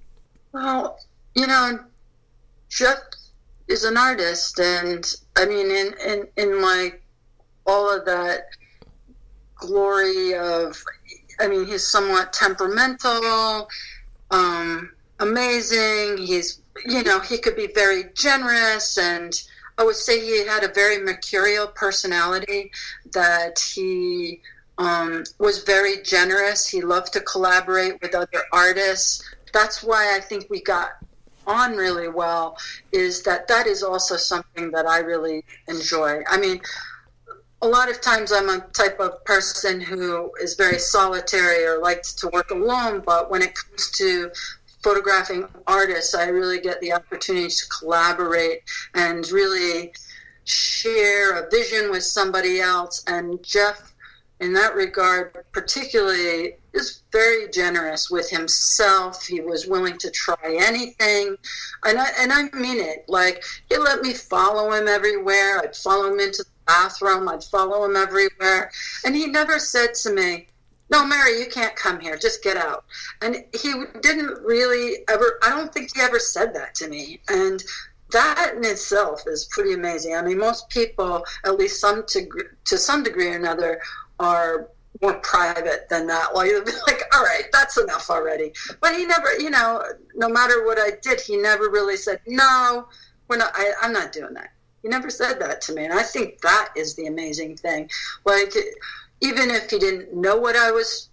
Well, 0.52 1.00
you 1.34 1.48
know, 1.48 1.80
Jeff 2.70 2.98
is 3.68 3.84
an 3.84 3.98
artist, 3.98 4.60
and 4.60 5.12
I 5.36 5.46
mean, 5.46 5.72
in 5.72 5.94
in 6.06 6.28
in 6.38 6.62
like 6.62 7.02
all 7.66 7.90
of 7.96 8.06
that 8.06 8.48
glory 9.56 10.36
of, 10.36 10.82
I 11.40 11.48
mean, 11.48 11.66
he's 11.66 11.88
somewhat 11.88 12.34
temperamental, 12.34 13.68
um, 14.30 14.92
amazing. 15.20 16.18
He's, 16.18 16.62
you 16.86 17.04
know, 17.04 17.20
he 17.20 17.38
could 17.38 17.56
be 17.56 17.68
very 17.74 18.06
generous, 18.14 18.98
and 18.98 19.34
I 19.78 19.84
would 19.84 19.96
say 19.96 20.20
he 20.20 20.46
had 20.46 20.64
a 20.64 20.74
very 20.74 21.02
mercurial 21.04 21.68
personality. 21.68 22.72
That 23.14 23.58
he 23.60 24.42
um, 24.78 25.24
was 25.40 25.64
very 25.64 26.04
generous. 26.04 26.68
He 26.68 26.82
loved 26.82 27.14
to 27.14 27.22
collaborate 27.22 28.02
with 28.02 28.14
other 28.14 28.44
artists. 28.52 29.24
That's 29.54 29.82
why 29.82 30.16
I 30.16 30.20
think 30.20 30.48
we 30.50 30.62
got 30.62 30.92
on 31.48 31.76
really 31.76 32.08
well 32.08 32.58
is 32.92 33.24
that 33.24 33.48
that 33.48 33.68
is 33.68 33.84
also 33.84 34.16
something 34.16 34.72
that 34.72 34.86
I 34.86 35.00
really 35.00 35.44
enjoy. 35.68 36.22
I 36.28 36.38
mean, 36.38 36.62
a 37.62 37.68
lot 37.68 37.90
of 37.90 38.02
times 38.02 38.32
I'm 38.32 38.50
a 38.50 38.60
type 38.74 39.00
of 39.00 39.24
person 39.26 39.82
who 39.82 40.32
is 40.42 40.56
very 40.56 40.78
solitary 40.78 41.66
or 41.66 41.80
likes 41.80 42.14
to 42.16 42.30
work 42.30 42.52
alone, 42.52 43.02
but 43.06 43.32
when 43.32 43.42
it 43.42 43.56
comes 43.56 43.92
to 43.92 44.32
photographing 44.84 45.48
artists, 45.66 46.14
I 46.14 46.28
really 46.28 46.60
get 46.60 46.80
the 46.80 46.94
opportunity 46.94 47.48
to 47.48 47.68
collaborate 47.80 48.62
and 48.94 49.28
really 49.32 49.94
share 50.44 51.40
a 51.40 51.50
vision 51.50 51.90
with 51.90 52.04
somebody 52.04 52.60
else. 52.60 53.04
And 53.08 53.42
Jeff, 53.44 53.94
in 54.40 54.54
that 54.54 54.76
regard, 54.76 55.36
particularly, 55.52 56.58
is 56.74 57.02
very 57.16 57.48
generous 57.48 58.10
with 58.12 58.30
himself. 58.30 59.26
He 59.26 59.40
was 59.40 59.66
willing 59.66 59.98
to 60.00 60.12
try 60.12 60.36
anything, 60.44 61.38
and 61.86 61.98
I 61.98 62.08
and 62.20 62.34
I 62.34 62.44
mean 62.52 62.80
it. 62.80 63.06
Like 63.08 63.42
he 63.70 63.78
let 63.78 64.02
me 64.02 64.14
follow 64.14 64.74
him 64.74 64.90
everywhere. 64.90 65.62
I'd 65.62 65.78
follow 65.78 66.12
him 66.12 66.20
into 66.20 66.44
the 66.44 66.50
bathroom. 66.68 67.30
I'd 67.30 67.46
follow 67.46 67.86
him 67.86 67.96
everywhere, 67.96 68.70
and 69.06 69.16
he 69.16 69.28
never 69.28 69.60
said 69.60 69.94
to 70.04 70.12
me, 70.12 70.50
"No, 70.90 71.06
Merri, 71.06 71.40
you 71.40 71.46
can't 71.46 71.76
come 71.78 72.02
here. 72.02 72.18
Just 72.18 72.44
get 72.44 72.58
out." 72.58 72.84
And 73.22 73.46
he 73.54 73.72
didn't 74.02 74.44
really 74.44 75.06
ever. 75.08 75.40
I 75.42 75.52
don't 75.52 75.74
think 75.74 75.96
he 75.96 76.02
ever 76.02 76.20
said 76.20 76.54
that 76.56 76.76
to 76.76 76.90
me, 76.90 77.22
and 77.30 77.64
that 78.12 78.56
in 78.58 78.66
itself 78.66 79.24
is 79.26 79.46
pretty 79.46 79.74
amazing. 79.74 80.16
I 80.16 80.22
mean, 80.22 80.38
most 80.38 80.68
people, 80.70 81.26
at 81.46 81.58
least 81.58 81.80
some 81.80 82.06
to 82.08 82.30
to 82.66 82.78
some 82.78 83.04
degree 83.04 83.30
or 83.30 83.38
another, 83.38 83.80
are 84.20 84.70
more 85.02 85.16
private 85.16 85.88
than 85.90 86.08
that. 86.08 86.34
Like, 86.36 86.52
like, 86.88 87.04
all 87.14 87.24
right, 87.24 87.46
that's 87.52 87.78
enough 87.78 88.10
already. 88.10 88.54
But 88.82 88.96
he 88.96 89.06
never, 89.06 89.34
you 89.40 89.50
know, 89.50 89.84
no 90.16 90.30
matter 90.30 90.66
what 90.66 90.80
I 90.80 90.92
did, 91.02 91.22
he 91.22 91.38
never 91.38 91.70
really 91.70 91.98
said, 91.98 92.20
no, 92.28 92.88
we're 93.28 93.38
not, 93.38 93.52
I, 93.56 93.72
I'm 93.82 93.94
not 93.94 94.12
doing 94.12 94.34
that. 94.36 94.52
He 94.82 94.90
never 94.90 95.10
said 95.10 95.40
that 95.40 95.62
to 95.62 95.74
me. 95.74 95.86
And 95.86 95.94
I 95.94 96.04
think 96.04 96.42
that 96.42 96.70
is 96.76 96.96
the 96.96 97.08
amazing 97.08 97.58
thing. 97.58 97.90
Like, 98.24 98.54
even 99.22 99.50
if 99.50 99.70
he 99.70 99.80
didn't 99.80 100.14
know 100.14 100.38
what 100.38 100.56
I 100.56 100.72
was 100.72 101.10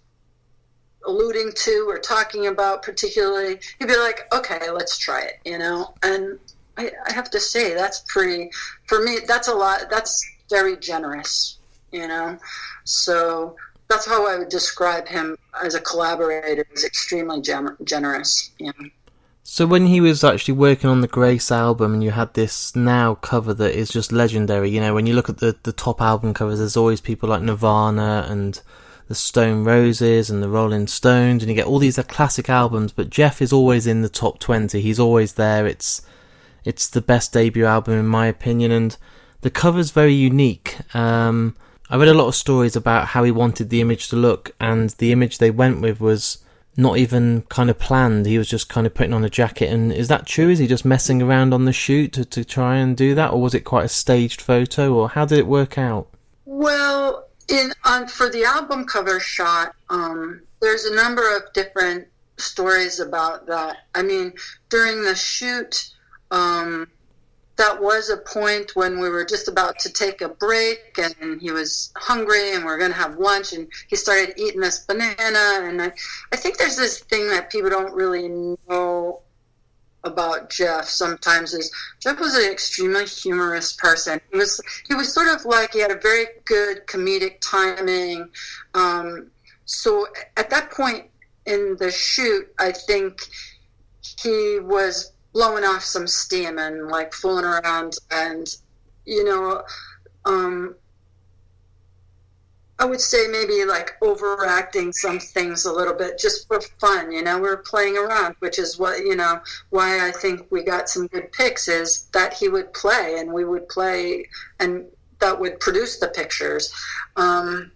alluding 1.05 1.51
to 1.53 1.85
or 1.89 1.97
talking 1.97 2.47
about 2.47 2.83
particularly, 2.83 3.59
he'd 3.79 3.87
be 3.87 3.97
like, 3.97 4.27
okay, 4.33 4.69
let's 4.69 4.97
try 4.97 5.23
it, 5.23 5.39
you 5.43 5.57
know? 5.57 5.93
And 6.03 6.39
I, 6.77 6.91
I 7.05 7.13
have 7.13 7.29
to 7.31 7.39
say, 7.39 7.73
that's 7.73 8.03
pretty, 8.07 8.51
for 8.85 9.03
me, 9.03 9.19
that's 9.27 9.47
a 9.47 9.53
lot, 9.53 9.89
that's 9.89 10.23
very 10.49 10.77
generous, 10.77 11.57
you 11.91 12.07
know? 12.07 12.37
So 12.83 13.55
that's 13.93 14.07
how 14.07 14.27
I 14.27 14.37
would 14.37 14.49
describe 14.49 15.07
him 15.07 15.37
as 15.63 15.75
a 15.75 15.81
collaborator. 15.81 16.65
He's 16.71 16.83
extremely 16.83 17.41
gen- 17.41 17.77
generous. 17.83 18.51
Know? 18.59 18.71
So 19.43 19.67
when 19.67 19.85
he 19.85 20.01
was 20.01 20.23
actually 20.23 20.55
working 20.55 20.89
on 20.89 21.01
the 21.01 21.07
Grace 21.07 21.51
album, 21.51 21.93
and 21.93 22.03
you 22.03 22.09
had 22.11 22.33
this 22.33 22.75
now 22.75 23.15
cover 23.15 23.53
that 23.53 23.75
is 23.75 23.89
just 23.89 24.11
legendary. 24.11 24.71
You 24.71 24.81
know, 24.81 24.95
when 24.95 25.05
you 25.05 25.13
look 25.13 25.29
at 25.29 25.37
the 25.37 25.55
the 25.63 25.73
top 25.73 26.01
album 26.01 26.33
covers, 26.33 26.59
there's 26.59 26.77
always 26.77 27.01
people 27.01 27.29
like 27.29 27.43
Nirvana 27.43 28.25
and 28.27 28.59
the 29.07 29.15
Stone 29.15 29.63
Roses 29.63 30.29
and 30.29 30.41
the 30.41 30.49
Rolling 30.49 30.87
Stones, 30.87 31.43
and 31.43 31.49
you 31.49 31.55
get 31.55 31.67
all 31.67 31.77
these 31.77 31.99
classic 32.07 32.49
albums. 32.49 32.91
But 32.91 33.11
Jeff 33.11 33.41
is 33.41 33.53
always 33.53 33.85
in 33.85 34.01
the 34.01 34.09
top 34.09 34.39
twenty. 34.39 34.81
He's 34.81 34.99
always 34.99 35.33
there. 35.33 35.67
It's 35.67 36.01
it's 36.65 36.87
the 36.87 37.01
best 37.01 37.31
debut 37.33 37.65
album 37.65 37.99
in 37.99 38.07
my 38.07 38.25
opinion, 38.25 38.71
and 38.71 38.97
the 39.41 39.51
cover's 39.51 39.91
very 39.91 40.13
unique. 40.13 40.77
Um, 40.95 41.55
I 41.89 41.97
read 41.97 42.07
a 42.07 42.13
lot 42.13 42.27
of 42.27 42.35
stories 42.35 42.75
about 42.75 43.07
how 43.07 43.23
he 43.23 43.31
wanted 43.31 43.69
the 43.69 43.81
image 43.81 44.07
to 44.09 44.15
look, 44.15 44.51
and 44.59 44.89
the 44.91 45.11
image 45.11 45.37
they 45.37 45.51
went 45.51 45.81
with 45.81 45.99
was 45.99 46.39
not 46.75 46.97
even 46.97 47.43
kind 47.49 47.69
of 47.69 47.77
planned. 47.77 48.25
He 48.25 48.37
was 48.37 48.49
just 48.49 48.69
kind 48.69 48.87
of 48.87 48.93
putting 48.93 49.13
on 49.13 49.23
a 49.23 49.29
jacket. 49.29 49.71
And 49.71 49.91
is 49.91 50.07
that 50.07 50.25
true? 50.25 50.49
Is 50.49 50.59
he 50.59 50.67
just 50.67 50.85
messing 50.85 51.21
around 51.21 51.53
on 51.53 51.65
the 51.65 51.73
shoot 51.73 52.13
to, 52.13 52.25
to 52.25 52.43
try 52.43 52.77
and 52.77 52.97
do 52.97 53.13
that, 53.15 53.31
or 53.31 53.41
was 53.41 53.53
it 53.53 53.61
quite 53.61 53.85
a 53.85 53.89
staged 53.89 54.41
photo, 54.41 54.93
or 54.93 55.09
how 55.09 55.25
did 55.25 55.37
it 55.37 55.47
work 55.47 55.77
out? 55.77 56.07
Well, 56.45 57.27
in 57.47 57.73
on 57.83 58.07
for 58.07 58.29
the 58.29 58.43
album 58.43 58.85
cover 58.85 59.19
shot, 59.19 59.75
um, 59.89 60.41
there's 60.61 60.85
a 60.85 60.95
number 60.95 61.35
of 61.35 61.43
different 61.53 62.07
stories 62.37 62.99
about 62.99 63.45
that. 63.47 63.77
I 63.93 64.01
mean, 64.01 64.33
during 64.69 65.03
the 65.03 65.15
shoot. 65.15 65.89
Um, 66.31 66.87
that 67.55 67.81
was 67.81 68.09
a 68.09 68.17
point 68.17 68.75
when 68.75 68.99
we 68.99 69.09
were 69.09 69.25
just 69.25 69.47
about 69.47 69.77
to 69.79 69.91
take 69.91 70.21
a 70.21 70.29
break 70.29 70.97
and 70.97 71.39
he 71.39 71.51
was 71.51 71.91
hungry 71.95 72.55
and 72.55 72.65
we 72.65 72.71
are 72.71 72.77
going 72.77 72.91
to 72.91 72.97
have 72.97 73.17
lunch 73.17 73.53
and 73.53 73.67
he 73.87 73.95
started 73.95 74.33
eating 74.37 74.61
this 74.61 74.79
banana 74.79 75.67
and 75.67 75.81
I, 75.81 75.91
I 76.31 76.35
think 76.35 76.57
there's 76.57 76.77
this 76.77 76.99
thing 76.99 77.29
that 77.29 77.51
people 77.51 77.69
don't 77.69 77.93
really 77.93 78.27
know 78.67 79.21
about 80.03 80.49
Jeff 80.49 80.85
sometimes 80.85 81.53
is 81.53 81.71
Jeff 81.99 82.19
was 82.19 82.35
an 82.35 82.51
extremely 82.51 83.05
humorous 83.05 83.73
person. 83.73 84.19
He 84.31 84.37
was 84.37 84.59
he 84.87 84.95
was 84.95 85.13
sort 85.13 85.27
of 85.27 85.45
like 85.45 85.73
he 85.73 85.79
had 85.79 85.91
a 85.91 85.99
very 85.99 86.25
good 86.45 86.85
comedic 86.87 87.37
timing. 87.39 88.29
Um, 88.73 89.31
so 89.65 90.07
at 90.35 90.49
that 90.49 90.71
point 90.71 91.09
in 91.45 91.77
the 91.79 91.91
shoot, 91.91 92.53
I 92.59 92.71
think 92.71 93.21
he 94.21 94.59
was 94.61 95.12
blowing 95.33 95.63
off 95.63 95.83
some 95.83 96.07
steam 96.07 96.59
and 96.59 96.87
like 96.87 97.13
fooling 97.13 97.45
around 97.45 97.97
and 98.11 98.57
you 99.05 99.23
know 99.23 99.63
um 100.25 100.75
I 102.79 102.85
would 102.85 102.99
say 102.99 103.27
maybe 103.27 103.65
like 103.65 103.95
overacting 104.01 104.91
some 104.91 105.19
things 105.19 105.65
a 105.65 105.71
little 105.71 105.93
bit 105.93 106.19
just 106.19 106.47
for 106.47 106.59
fun, 106.79 107.11
you 107.11 107.21
know. 107.21 107.39
We 107.39 107.47
are 107.47 107.57
playing 107.57 107.97
around, 107.97 108.35
which 108.39 108.57
is 108.59 108.79
what 108.79 108.99
you 108.99 109.15
know 109.15 109.39
why 109.69 110.05
I 110.05 110.11
think 110.11 110.47
we 110.49 110.63
got 110.63 110.89
some 110.89 111.07
good 111.07 111.31
picks 111.31 111.67
is 111.67 112.07
that 112.13 112.33
he 112.33 112.49
would 112.49 112.73
play 112.73 113.19
and 113.19 113.31
we 113.31 113.45
would 113.45 113.69
play 113.69 114.27
and 114.59 114.85
that 115.19 115.39
would 115.39 115.59
produce 115.59 115.99
the 115.99 116.09
pictures. 116.09 116.73
Um, 117.15 117.71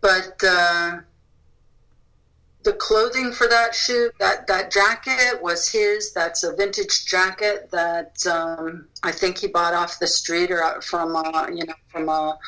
but 0.00 0.34
uh, 0.46 0.98
the 2.64 2.72
clothing 2.72 3.30
for 3.30 3.46
that 3.46 3.74
shoot, 3.74 4.12
that 4.18 4.46
that 4.46 4.70
jacket 4.70 5.40
was 5.42 5.70
his. 5.70 6.12
That's 6.12 6.42
a 6.42 6.56
vintage 6.56 7.06
jacket 7.06 7.70
that 7.70 8.26
um, 8.26 8.88
I 9.02 9.12
think 9.12 9.38
he 9.38 9.46
bought 9.46 9.74
off 9.74 9.98
the 10.00 10.06
street 10.06 10.50
or 10.50 10.80
from 10.80 11.14
a, 11.14 11.48
you 11.54 11.66
know 11.66 11.74
from 11.88 12.08
a 12.08 12.38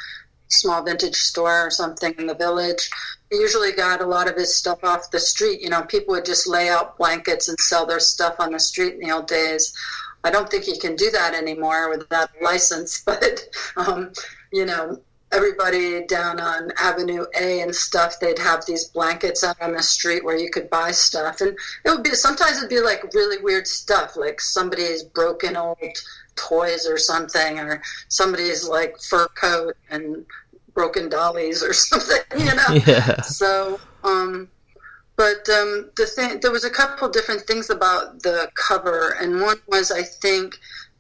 small 0.49 0.83
vintage 0.83 1.17
store 1.17 1.67
or 1.67 1.71
something 1.71 2.15
in 2.19 2.27
the 2.27 2.35
village. 2.35 2.91
He 3.31 3.37
usually 3.37 3.73
got 3.73 4.01
a 4.01 4.07
lot 4.07 4.29
of 4.29 4.37
his 4.37 4.55
stuff 4.55 4.83
off 4.85 5.11
the 5.11 5.21
street. 5.21 5.61
You 5.61 5.69
know, 5.69 5.83
people 5.83 6.15
would 6.15 6.25
just 6.25 6.49
lay 6.49 6.69
out 6.69 6.97
blankets 6.97 7.49
and 7.49 7.59
sell 7.61 7.85
their 7.85 8.01
stuff 8.01 8.37
on 8.39 8.53
the 8.53 8.61
street 8.61 8.95
in 8.95 9.01
the 9.01 9.15
old 9.15 9.27
days. 9.27 9.75
I 10.25 10.31
don't 10.31 10.51
think 10.51 10.65
he 10.65 10.79
can 10.79 10.97
do 10.97 11.11
that 11.11 11.35
anymore 11.35 11.91
without 11.91 12.31
a 12.41 12.45
license, 12.45 13.03
but 13.07 13.49
um, 13.77 14.13
you 14.53 14.65
know, 14.65 15.01
everybody 15.33 16.07
down 16.07 16.41
on 16.41 16.71
Avenue 16.79 17.27
A 17.39 17.61
and 17.61 17.75
stuff, 17.75 18.19
they'd 18.21 18.39
have 18.39 18.65
these 18.67 18.85
blankets 18.85 19.43
out 19.43 19.61
on 19.61 19.73
the 19.73 19.83
street 19.83 20.25
where 20.25 20.37
you 20.37 20.51
could 20.51 20.71
buy 20.71 20.91
stuff, 20.93 21.41
and 21.41 21.57
it 21.85 21.91
would 21.91 22.03
be 22.03 22.11
sometimes 22.11 22.59
it'd 22.59 22.71
be 22.71 22.81
like 22.81 23.03
really 23.15 23.43
weird 23.43 23.67
stuff, 23.67 24.17
like 24.17 24.41
somebody's 24.41 25.03
broken 25.03 25.57
old 25.57 25.79
toys 26.37 26.87
or 26.87 26.99
something, 26.99 27.59
or 27.59 27.83
somebody's 28.09 28.69
like 28.69 28.97
fur 29.01 29.29
coat 29.29 29.77
and 29.91 30.25
broken 30.75 31.09
dollies 31.09 31.63
or 31.63 31.73
something, 31.73 32.23
you 32.39 32.55
know. 32.55 32.63
Yeah. 32.87 33.21
So, 33.23 33.81
um, 34.05 34.49
but 35.17 35.49
um, 35.49 35.91
the 35.97 36.07
thing 36.07 36.41
there 36.41 36.53
was 36.53 36.65
a 36.65 36.71
couple 36.71 37.09
different 37.09 37.43
things 37.43 37.71
about 37.71 38.23
the 38.23 38.51
cover, 38.55 39.17
and 39.21 39.41
one 39.41 39.57
was 39.67 39.91
I 39.91 40.03
think 40.03 40.55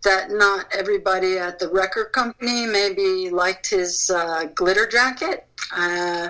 that 0.06 0.30
not 0.30 0.66
everybody 0.72 1.36
at 1.36 1.58
the 1.58 1.68
record 1.68 2.12
company 2.12 2.64
maybe 2.64 3.28
liked 3.28 3.68
his 3.68 4.10
uh, 4.14 4.44
glitter 4.54 4.86
jacket, 4.86 5.46
uh, 5.76 6.28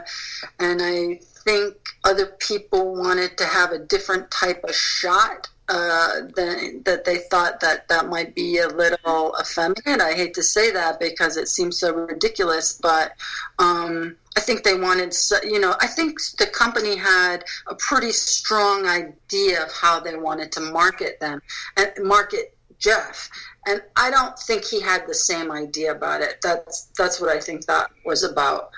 and 0.59 0.81
I 0.83 1.21
think 1.45 1.77
other 2.03 2.27
people 2.39 2.97
wanted 2.97 3.37
to 3.39 3.45
have 3.45 3.73
a 3.73 3.79
different 3.79 4.31
type 4.31 4.65
of 4.65 4.75
shot 4.75 5.49
uh, 5.69 6.21
than, 6.35 6.83
that 6.85 7.05
they 7.05 7.19
thought 7.19 7.61
that 7.61 7.89
that 7.89 8.09
might 8.09 8.35
be 8.35 8.59
a 8.59 8.69
little 8.69 9.37
effeminate. 9.41 10.01
I 10.01 10.13
hate 10.15 10.33
to 10.35 10.43
say 10.43 10.71
that 10.71 10.99
because 10.99 11.37
it 11.37 11.49
seems 11.49 11.79
so 11.79 11.93
ridiculous, 11.93 12.79
but 12.81 13.13
um, 13.59 14.17
I 14.37 14.41
think 14.41 14.63
they 14.63 14.79
wanted, 14.79 15.15
you 15.43 15.61
know, 15.61 15.75
I 15.81 15.87
think 15.87 16.19
the 16.39 16.47
company 16.47 16.97
had 16.97 17.45
a 17.67 17.75
pretty 17.75 18.13
strong 18.13 18.87
idea 18.87 19.65
of 19.65 19.73
how 19.73 20.01
they 20.01 20.17
wanted 20.17 20.53
to 20.53 20.61
market 20.61 21.21
them 21.21 21.43
and 21.77 21.93
market 22.03 22.56
Jeff. 22.79 23.29
And 23.67 23.83
I 23.97 24.11
don't 24.11 24.39
think 24.39 24.65
he 24.65 24.81
had 24.81 25.07
the 25.07 25.15
same 25.15 25.51
idea 25.51 25.93
about 25.93 26.23
it. 26.23 26.37
That's 26.43 26.89
that's 26.97 27.21
what 27.21 27.31
I 27.31 27.41
think 27.41 27.67
that 27.67 27.91
was 28.05 28.23
about. 28.23 28.71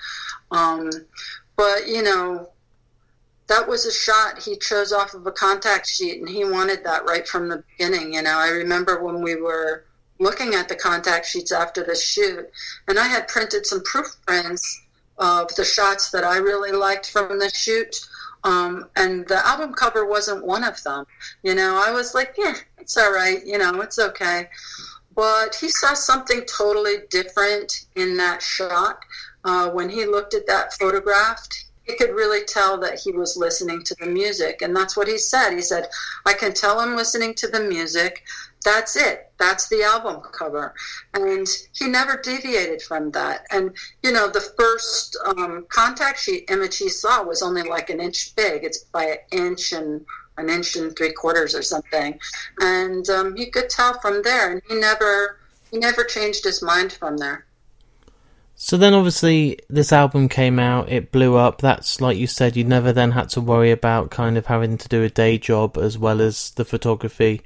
Um, 0.51 0.89
but 1.55 1.87
you 1.87 2.01
know, 2.01 2.49
that 3.47 3.67
was 3.67 3.85
a 3.85 3.91
shot 3.91 4.41
he 4.41 4.55
chose 4.57 4.93
off 4.93 5.13
of 5.13 5.27
a 5.27 5.31
contact 5.31 5.87
sheet, 5.87 6.19
and 6.19 6.29
he 6.29 6.45
wanted 6.45 6.83
that 6.83 7.05
right 7.05 7.27
from 7.27 7.49
the 7.49 7.63
beginning. 7.71 8.13
You 8.13 8.21
know, 8.21 8.37
I 8.37 8.49
remember 8.49 9.03
when 9.03 9.21
we 9.21 9.35
were 9.35 9.85
looking 10.19 10.53
at 10.53 10.69
the 10.69 10.75
contact 10.75 11.25
sheets 11.25 11.51
after 11.51 11.83
the 11.83 11.95
shoot, 11.95 12.49
and 12.87 12.99
I 12.99 13.07
had 13.07 13.27
printed 13.27 13.65
some 13.65 13.83
proof 13.83 14.07
prints 14.25 14.81
of 15.17 15.53
the 15.55 15.65
shots 15.65 16.11
that 16.11 16.23
I 16.23 16.37
really 16.37 16.71
liked 16.71 17.09
from 17.11 17.39
the 17.39 17.49
shoot. 17.49 17.95
Um, 18.43 18.89
and 18.95 19.27
the 19.27 19.45
album 19.45 19.73
cover 19.73 20.05
wasn't 20.05 20.45
one 20.45 20.63
of 20.63 20.81
them. 20.83 21.05
You 21.43 21.55
know, 21.55 21.81
I 21.85 21.91
was 21.91 22.13
like, 22.13 22.35
yeah, 22.37 22.55
it's 22.77 22.97
all 22.97 23.11
right. 23.11 23.45
You 23.45 23.57
know, 23.57 23.81
it's 23.81 23.99
okay. 23.99 24.49
But 25.15 25.55
he 25.55 25.69
saw 25.69 25.93
something 25.93 26.41
totally 26.45 26.99
different 27.09 27.87
in 27.95 28.15
that 28.17 28.41
shot. 28.41 28.99
Uh, 29.43 29.69
when 29.69 29.89
he 29.89 30.05
looked 30.05 30.33
at 30.33 30.47
that 30.47 30.73
photograph, 30.73 31.47
he 31.83 31.95
could 31.95 32.11
really 32.11 32.45
tell 32.45 32.77
that 32.79 32.99
he 32.99 33.11
was 33.11 33.35
listening 33.35 33.83
to 33.83 33.95
the 33.99 34.05
music. 34.05 34.61
And 34.61 34.75
that's 34.75 34.95
what 34.95 35.07
he 35.07 35.17
said. 35.17 35.51
He 35.51 35.61
said, 35.61 35.89
I 36.25 36.33
can 36.33 36.53
tell 36.53 36.79
I'm 36.79 36.95
listening 36.95 37.33
to 37.35 37.47
the 37.47 37.61
music. 37.61 38.23
That's 38.65 38.95
it. 38.95 39.31
That's 39.39 39.69
the 39.69 39.83
album 39.83 40.21
cover. 40.33 40.73
And 41.13 41.47
he 41.73 41.87
never 41.87 42.17
deviated 42.17 42.81
from 42.81 43.11
that. 43.11 43.45
And, 43.51 43.71
you 44.03 44.11
know, 44.11 44.29
the 44.29 44.41
first 44.41 45.17
um, 45.25 45.65
contact 45.69 46.19
sheet 46.19 46.49
image 46.49 46.77
he 46.77 46.89
saw 46.89 47.23
was 47.23 47.41
only 47.41 47.63
like 47.63 47.89
an 47.89 48.01
inch 48.01 48.35
big. 48.35 48.63
It's 48.63 48.79
by 48.79 49.05
an 49.05 49.17
inch 49.31 49.71
and 49.71 50.05
an 50.37 50.49
inch 50.49 50.75
and 50.75 50.95
three 50.95 51.13
quarters 51.13 51.55
or 51.55 51.61
something. 51.61 52.19
And 52.59 53.09
um, 53.09 53.35
he 53.35 53.49
could 53.49 53.69
tell 53.69 53.99
from 54.01 54.21
there. 54.23 54.51
And 54.51 54.61
he 54.67 54.75
never, 54.75 55.37
he 55.71 55.77
never 55.77 56.03
changed 56.03 56.43
his 56.43 56.61
mind 56.61 56.91
from 56.91 57.17
there. 57.17 57.45
So 58.61 58.75
then, 58.75 58.93
obviously, 58.93 59.57
this 59.69 59.93
album 59.93 60.27
came 60.27 60.59
out. 60.59 60.89
It 60.89 61.13
blew 61.13 61.37
up. 61.37 61.61
That's 61.61 62.01
like 62.01 62.17
you 62.17 62.27
said. 62.27 62.57
You 62.57 62.65
never 62.65 62.91
then 62.91 63.11
had 63.11 63.29
to 63.29 63.39
worry 63.39 63.71
about 63.71 64.11
kind 64.11 64.37
of 64.37 64.47
having 64.47 64.77
to 64.79 64.89
do 64.89 65.01
a 65.01 65.09
day 65.09 65.37
job 65.37 65.77
as 65.77 65.97
well 65.97 66.19
as 66.19 66.51
the 66.51 66.65
photography, 66.65 67.41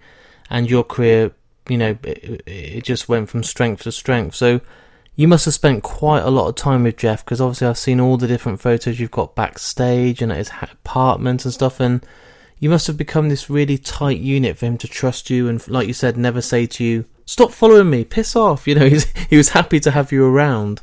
and 0.50 0.70
your 0.70 0.84
career. 0.84 1.32
You 1.70 1.78
know, 1.78 1.98
it, 2.04 2.44
it 2.46 2.84
just 2.84 3.08
went 3.08 3.30
from 3.30 3.44
strength 3.44 3.84
to 3.84 3.92
strength. 3.92 4.36
So 4.36 4.60
you 5.16 5.28
must 5.28 5.46
have 5.46 5.54
spent 5.54 5.84
quite 5.84 6.24
a 6.24 6.30
lot 6.30 6.48
of 6.48 6.56
time 6.56 6.84
with 6.84 6.98
Jeff 6.98 7.24
because 7.24 7.40
obviously 7.40 7.68
I've 7.68 7.78
seen 7.78 8.00
all 8.00 8.18
the 8.18 8.28
different 8.28 8.60
photos 8.60 9.00
you've 9.00 9.12
got 9.12 9.36
backstage 9.36 10.22
and 10.22 10.32
at 10.32 10.40
his 10.40 10.52
apartment 10.62 11.46
and 11.46 11.54
stuff, 11.54 11.80
and 11.80 12.06
you 12.60 12.70
must 12.70 12.88
have 12.88 12.98
become 12.98 13.30
this 13.30 13.50
really 13.50 13.78
tight 13.78 14.20
unit 14.20 14.58
for 14.58 14.66
him 14.66 14.78
to 14.80 14.88
trust 14.88 15.30
you 15.30 15.48
and, 15.48 15.66
like 15.68 15.88
you 15.88 15.94
said, 15.94 16.18
never 16.18 16.42
say 16.42 16.66
to 16.66 16.84
you, 16.84 17.06
"Stop 17.26 17.52
following 17.52 17.90
me, 17.90 18.04
piss 18.04 18.36
off." 18.36 18.68
You 18.68 18.76
know, 18.76 18.90
he 19.30 19.38
was 19.38 19.50
happy 19.50 19.80
to 19.82 19.92
have 19.92 20.12
you 20.12 20.26
around. 20.26 20.82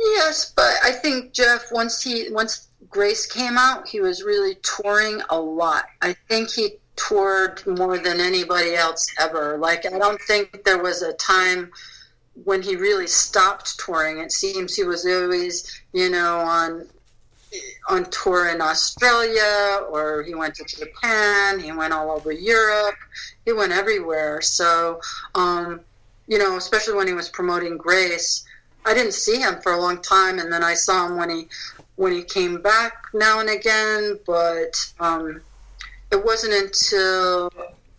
Yes, 0.00 0.52
but 0.54 0.74
I 0.82 0.92
think 0.92 1.32
Jeff 1.32 1.70
once 1.70 2.02
he 2.02 2.30
once 2.30 2.68
Grace 2.90 3.26
came 3.26 3.58
out, 3.58 3.86
he 3.86 4.00
was 4.00 4.22
really 4.22 4.56
touring 4.62 5.20
a 5.30 5.38
lot. 5.38 5.84
I 6.02 6.14
think 6.28 6.50
he 6.50 6.76
toured 6.98 7.64
more 7.66 7.98
than 7.98 8.20
anybody 8.20 8.74
else 8.74 9.06
ever. 9.20 9.56
Like 9.58 9.86
I 9.86 9.98
don't 9.98 10.20
think 10.22 10.64
there 10.64 10.82
was 10.82 11.02
a 11.02 11.12
time 11.14 11.70
when 12.44 12.62
he 12.62 12.76
really 12.76 13.06
stopped 13.06 13.78
touring. 13.78 14.18
It 14.18 14.32
seems 14.32 14.74
he 14.74 14.84
was 14.84 15.06
always, 15.06 15.80
you 15.92 16.10
know, 16.10 16.38
on 16.38 16.86
on 17.88 18.04
tour 18.10 18.48
in 18.48 18.60
Australia 18.60 19.80
or 19.90 20.22
he 20.22 20.34
went 20.34 20.54
to 20.56 20.64
Japan, 20.64 21.58
he 21.58 21.72
went 21.72 21.94
all 21.94 22.10
over 22.10 22.30
Europe, 22.30 22.96
he 23.46 23.52
went 23.52 23.72
everywhere. 23.72 24.42
So, 24.42 25.00
um, 25.34 25.80
you 26.26 26.38
know, 26.38 26.56
especially 26.58 26.94
when 26.94 27.06
he 27.06 27.14
was 27.14 27.30
promoting 27.30 27.78
Grace, 27.78 28.44
I 28.84 28.94
didn't 28.94 29.14
see 29.14 29.36
him 29.36 29.60
for 29.62 29.72
a 29.72 29.80
long 29.80 30.00
time, 30.02 30.38
and 30.38 30.52
then 30.52 30.62
I 30.62 30.74
saw 30.74 31.06
him 31.06 31.16
when 31.16 31.30
he 31.30 31.48
when 31.96 32.12
he 32.12 32.22
came 32.22 32.62
back 32.62 33.06
now 33.12 33.40
and 33.40 33.50
again. 33.50 34.18
But 34.26 34.92
um, 35.00 35.40
it 36.10 36.24
wasn't 36.24 36.54
until 36.54 37.52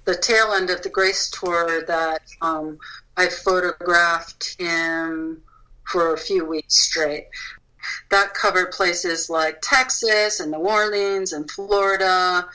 the 0.06 0.15
tail 0.15 0.54
end 0.54 0.69
of 0.69 0.82
the 0.82 0.89
Grace 0.89 1.30
tour 1.30 1.84
that 1.86 2.22
um, 2.41 2.80
I 3.17 3.28
photographed 3.28 4.56
him 4.60 5.41
for 5.84 6.13
a 6.13 6.17
few 6.17 6.45
weeks 6.45 6.80
straight. 6.80 7.28
That 8.10 8.34
covered 8.34 8.72
places 8.72 9.30
like 9.30 9.60
Texas 9.62 10.39
and 10.39 10.52
New 10.52 10.60
Orleans 10.60 11.34
and 11.34 11.50
Florida, 11.50 12.48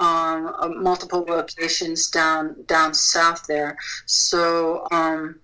um, 0.00 0.54
uh, 0.58 0.68
multiple 0.68 1.24
locations 1.26 2.08
down 2.08 2.62
down 2.66 2.94
south 2.94 3.46
there. 3.46 3.76
So 4.06 4.86
um, 4.90 5.40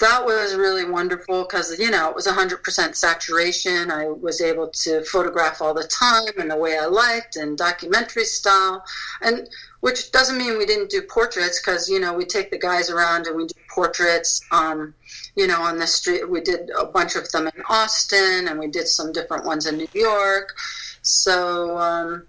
that 0.00 0.24
was 0.24 0.54
really 0.54 0.84
wonderful 0.84 1.42
because 1.44 1.78
you 1.78 1.90
know 1.90 2.08
it 2.08 2.14
was 2.14 2.26
100% 2.26 2.96
saturation. 2.96 3.90
I 3.90 4.06
was 4.06 4.40
able 4.40 4.68
to 4.68 5.04
photograph 5.04 5.60
all 5.60 5.74
the 5.74 5.84
time 5.84 6.32
and 6.38 6.50
the 6.50 6.56
way 6.56 6.78
i 6.78 6.86
liked 6.86 7.36
and 7.36 7.56
documentary 7.56 8.24
style. 8.24 8.82
And 9.20 9.48
which 9.80 10.10
doesn't 10.10 10.38
mean 10.38 10.58
we 10.58 10.66
didn't 10.66 10.90
do 10.90 11.02
portraits 11.02 11.60
because 11.60 11.88
you 11.88 12.00
know 12.00 12.14
we 12.14 12.24
take 12.24 12.50
the 12.50 12.58
guys 12.58 12.90
around 12.90 13.26
and 13.26 13.36
we 13.36 13.46
do 13.46 13.54
portraits 13.68 14.40
um, 14.50 14.94
you 15.36 15.46
know 15.46 15.60
on 15.60 15.78
the 15.78 15.86
street. 15.86 16.28
We 16.28 16.40
did 16.40 16.70
a 16.78 16.86
bunch 16.86 17.14
of 17.14 17.30
them 17.30 17.46
in 17.46 17.62
austin 17.68 18.48
and 18.48 18.58
we 18.58 18.68
did 18.68 18.88
some 18.88 19.12
different 19.12 19.44
ones 19.44 19.66
in 19.66 19.76
new 19.76 19.88
york. 19.92 20.54
So 21.02 21.76
um, 21.78 22.26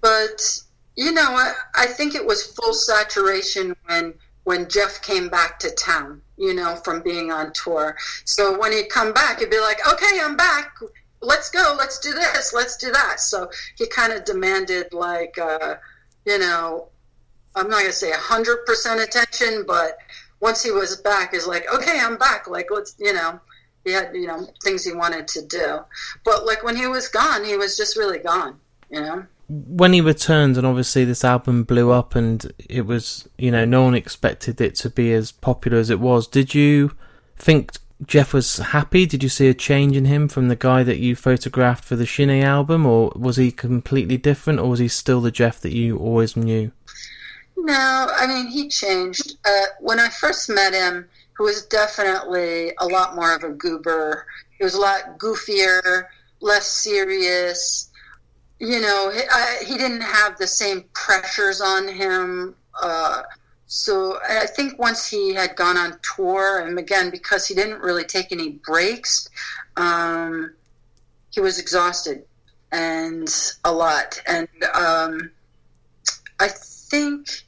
but 0.00 0.62
you 0.96 1.12
know 1.12 1.28
I, 1.28 1.52
I 1.74 1.86
think 1.86 2.14
it 2.14 2.24
was 2.24 2.46
full 2.46 2.72
saturation 2.72 3.76
when 3.86 4.14
when 4.46 4.68
jeff 4.68 5.02
came 5.02 5.28
back 5.28 5.58
to 5.58 5.70
town 5.72 6.22
you 6.36 6.54
know, 6.54 6.76
from 6.76 7.02
being 7.02 7.32
on 7.32 7.52
tour. 7.52 7.96
So 8.24 8.58
when 8.58 8.72
he'd 8.72 8.88
come 8.88 9.12
back, 9.12 9.40
he'd 9.40 9.50
be 9.50 9.60
like, 9.60 9.78
okay, 9.88 10.20
I'm 10.22 10.36
back. 10.36 10.76
Let's 11.20 11.50
go. 11.50 11.74
Let's 11.78 11.98
do 11.98 12.12
this. 12.12 12.52
Let's 12.52 12.76
do 12.76 12.92
that. 12.92 13.20
So 13.20 13.50
he 13.76 13.86
kind 13.86 14.12
of 14.12 14.24
demanded, 14.24 14.92
like, 14.92 15.38
uh, 15.38 15.76
you 16.24 16.38
know, 16.38 16.88
I'm 17.54 17.68
not 17.68 17.80
going 17.80 17.86
to 17.86 17.92
say 17.92 18.12
100% 18.12 19.02
attention, 19.02 19.64
but 19.66 19.98
once 20.40 20.62
he 20.62 20.70
was 20.70 20.96
back, 20.96 21.32
he's 21.32 21.46
like, 21.46 21.72
okay, 21.72 21.98
I'm 21.98 22.18
back. 22.18 22.48
Like, 22.48 22.68
let's, 22.70 22.94
you 22.98 23.14
know, 23.14 23.40
he 23.84 23.92
had, 23.92 24.14
you 24.14 24.26
know, 24.26 24.46
things 24.62 24.84
he 24.84 24.92
wanted 24.92 25.26
to 25.28 25.46
do. 25.46 25.78
But 26.24 26.44
like 26.44 26.62
when 26.62 26.76
he 26.76 26.86
was 26.86 27.08
gone, 27.08 27.44
he 27.44 27.56
was 27.56 27.76
just 27.76 27.96
really 27.96 28.18
gone, 28.18 28.60
you 28.90 29.00
know? 29.00 29.26
When 29.48 29.92
he 29.92 30.00
returned, 30.00 30.56
and 30.56 30.66
obviously 30.66 31.04
this 31.04 31.24
album 31.24 31.64
blew 31.64 31.90
up, 31.92 32.14
and 32.16 32.52
it 32.68 32.86
was 32.86 33.28
you 33.38 33.50
know 33.50 33.64
no 33.64 33.82
one 33.84 33.94
expected 33.94 34.60
it 34.60 34.74
to 34.76 34.90
be 34.90 35.12
as 35.12 35.30
popular 35.30 35.78
as 35.78 35.90
it 35.90 36.00
was. 36.00 36.26
Did 36.26 36.54
you 36.54 36.92
think 37.36 37.72
Jeff 38.04 38.34
was 38.34 38.58
happy? 38.58 39.06
Did 39.06 39.22
you 39.22 39.28
see 39.28 39.48
a 39.48 39.54
change 39.54 39.96
in 39.96 40.04
him 40.04 40.28
from 40.28 40.48
the 40.48 40.56
guy 40.56 40.82
that 40.82 40.98
you 40.98 41.14
photographed 41.14 41.84
for 41.84 41.96
the 41.96 42.06
Sin-é 42.06 42.42
album, 42.42 42.86
or 42.86 43.12
was 43.14 43.36
he 43.36 43.52
completely 43.52 44.16
different, 44.16 44.58
or 44.58 44.70
was 44.70 44.80
he 44.80 44.88
still 44.88 45.20
the 45.20 45.30
Jeff 45.30 45.60
that 45.60 45.72
you 45.72 45.96
always 45.96 46.36
knew? 46.36 46.72
No, 47.56 48.08
I 48.14 48.26
mean 48.26 48.48
he 48.48 48.68
changed. 48.68 49.36
Uh, 49.44 49.66
when 49.80 50.00
I 50.00 50.08
first 50.08 50.50
met 50.50 50.74
him, 50.74 51.08
he 51.38 51.42
was 51.42 51.64
definitely 51.66 52.72
a 52.78 52.86
lot 52.86 53.14
more 53.14 53.34
of 53.34 53.44
a 53.44 53.50
goober. 53.50 54.26
He 54.58 54.64
was 54.64 54.74
a 54.74 54.80
lot 54.80 55.18
goofier, 55.18 56.06
less 56.40 56.66
serious 56.66 57.90
you 58.58 58.80
know, 58.80 59.10
he, 59.10 59.20
I, 59.30 59.64
he 59.66 59.76
didn't 59.76 60.02
have 60.02 60.38
the 60.38 60.46
same 60.46 60.84
pressures 60.92 61.60
on 61.60 61.88
him. 61.88 62.54
Uh, 62.80 63.22
so 63.66 64.18
I 64.28 64.46
think 64.46 64.78
once 64.78 65.08
he 65.08 65.34
had 65.34 65.56
gone 65.56 65.76
on 65.76 65.98
tour, 66.02 66.60
and 66.60 66.78
again, 66.78 67.10
because 67.10 67.46
he 67.46 67.54
didn't 67.54 67.80
really 67.80 68.04
take 68.04 68.32
any 68.32 68.60
breaks, 68.64 69.28
um, 69.76 70.54
he 71.30 71.40
was 71.40 71.58
exhausted 71.58 72.24
and 72.72 73.28
a 73.64 73.72
lot. 73.72 74.22
And 74.26 74.48
um, 74.74 75.30
I 76.40 76.48
think 76.48 77.42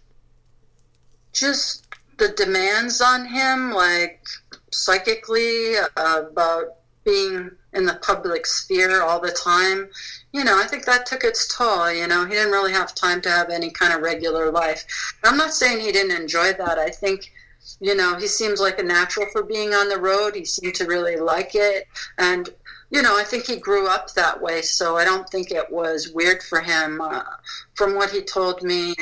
just 1.32 1.86
the 2.18 2.28
demands 2.30 3.00
on 3.00 3.26
him, 3.26 3.70
like 3.70 4.24
psychically, 4.72 5.76
uh, 5.96 6.22
about 6.30 6.74
being 7.04 7.50
in 7.72 7.86
the 7.86 7.98
public 8.02 8.44
sphere 8.44 9.02
all 9.02 9.20
the 9.20 9.30
time, 9.30 9.88
you 10.32 10.44
know, 10.44 10.58
I 10.60 10.66
think 10.66 10.84
that 10.84 11.06
took 11.06 11.24
its 11.24 11.54
toll. 11.54 11.90
You 11.92 12.06
know, 12.06 12.24
he 12.24 12.32
didn't 12.32 12.52
really 12.52 12.72
have 12.72 12.94
time 12.94 13.20
to 13.22 13.30
have 13.30 13.50
any 13.50 13.70
kind 13.70 13.92
of 13.92 14.02
regular 14.02 14.50
life. 14.50 14.84
I'm 15.24 15.36
not 15.36 15.54
saying 15.54 15.80
he 15.80 15.92
didn't 15.92 16.20
enjoy 16.20 16.52
that. 16.54 16.78
I 16.78 16.90
think, 16.90 17.32
you 17.80 17.94
know, 17.94 18.16
he 18.16 18.26
seems 18.26 18.60
like 18.60 18.78
a 18.78 18.82
natural 18.82 19.26
for 19.32 19.42
being 19.42 19.72
on 19.74 19.88
the 19.88 19.98
road. 19.98 20.34
He 20.34 20.44
seemed 20.44 20.74
to 20.76 20.86
really 20.86 21.16
like 21.16 21.54
it. 21.54 21.86
And, 22.18 22.48
you 22.90 23.02
know, 23.02 23.18
I 23.18 23.24
think 23.24 23.46
he 23.46 23.56
grew 23.56 23.88
up 23.88 24.12
that 24.14 24.40
way. 24.40 24.62
So 24.62 24.96
I 24.96 25.04
don't 25.04 25.28
think 25.28 25.50
it 25.50 25.70
was 25.70 26.12
weird 26.14 26.42
for 26.42 26.60
him. 26.60 27.00
Uh, 27.00 27.22
from 27.74 27.94
what 27.94 28.10
he 28.10 28.22
told 28.22 28.62
me, 28.62 28.94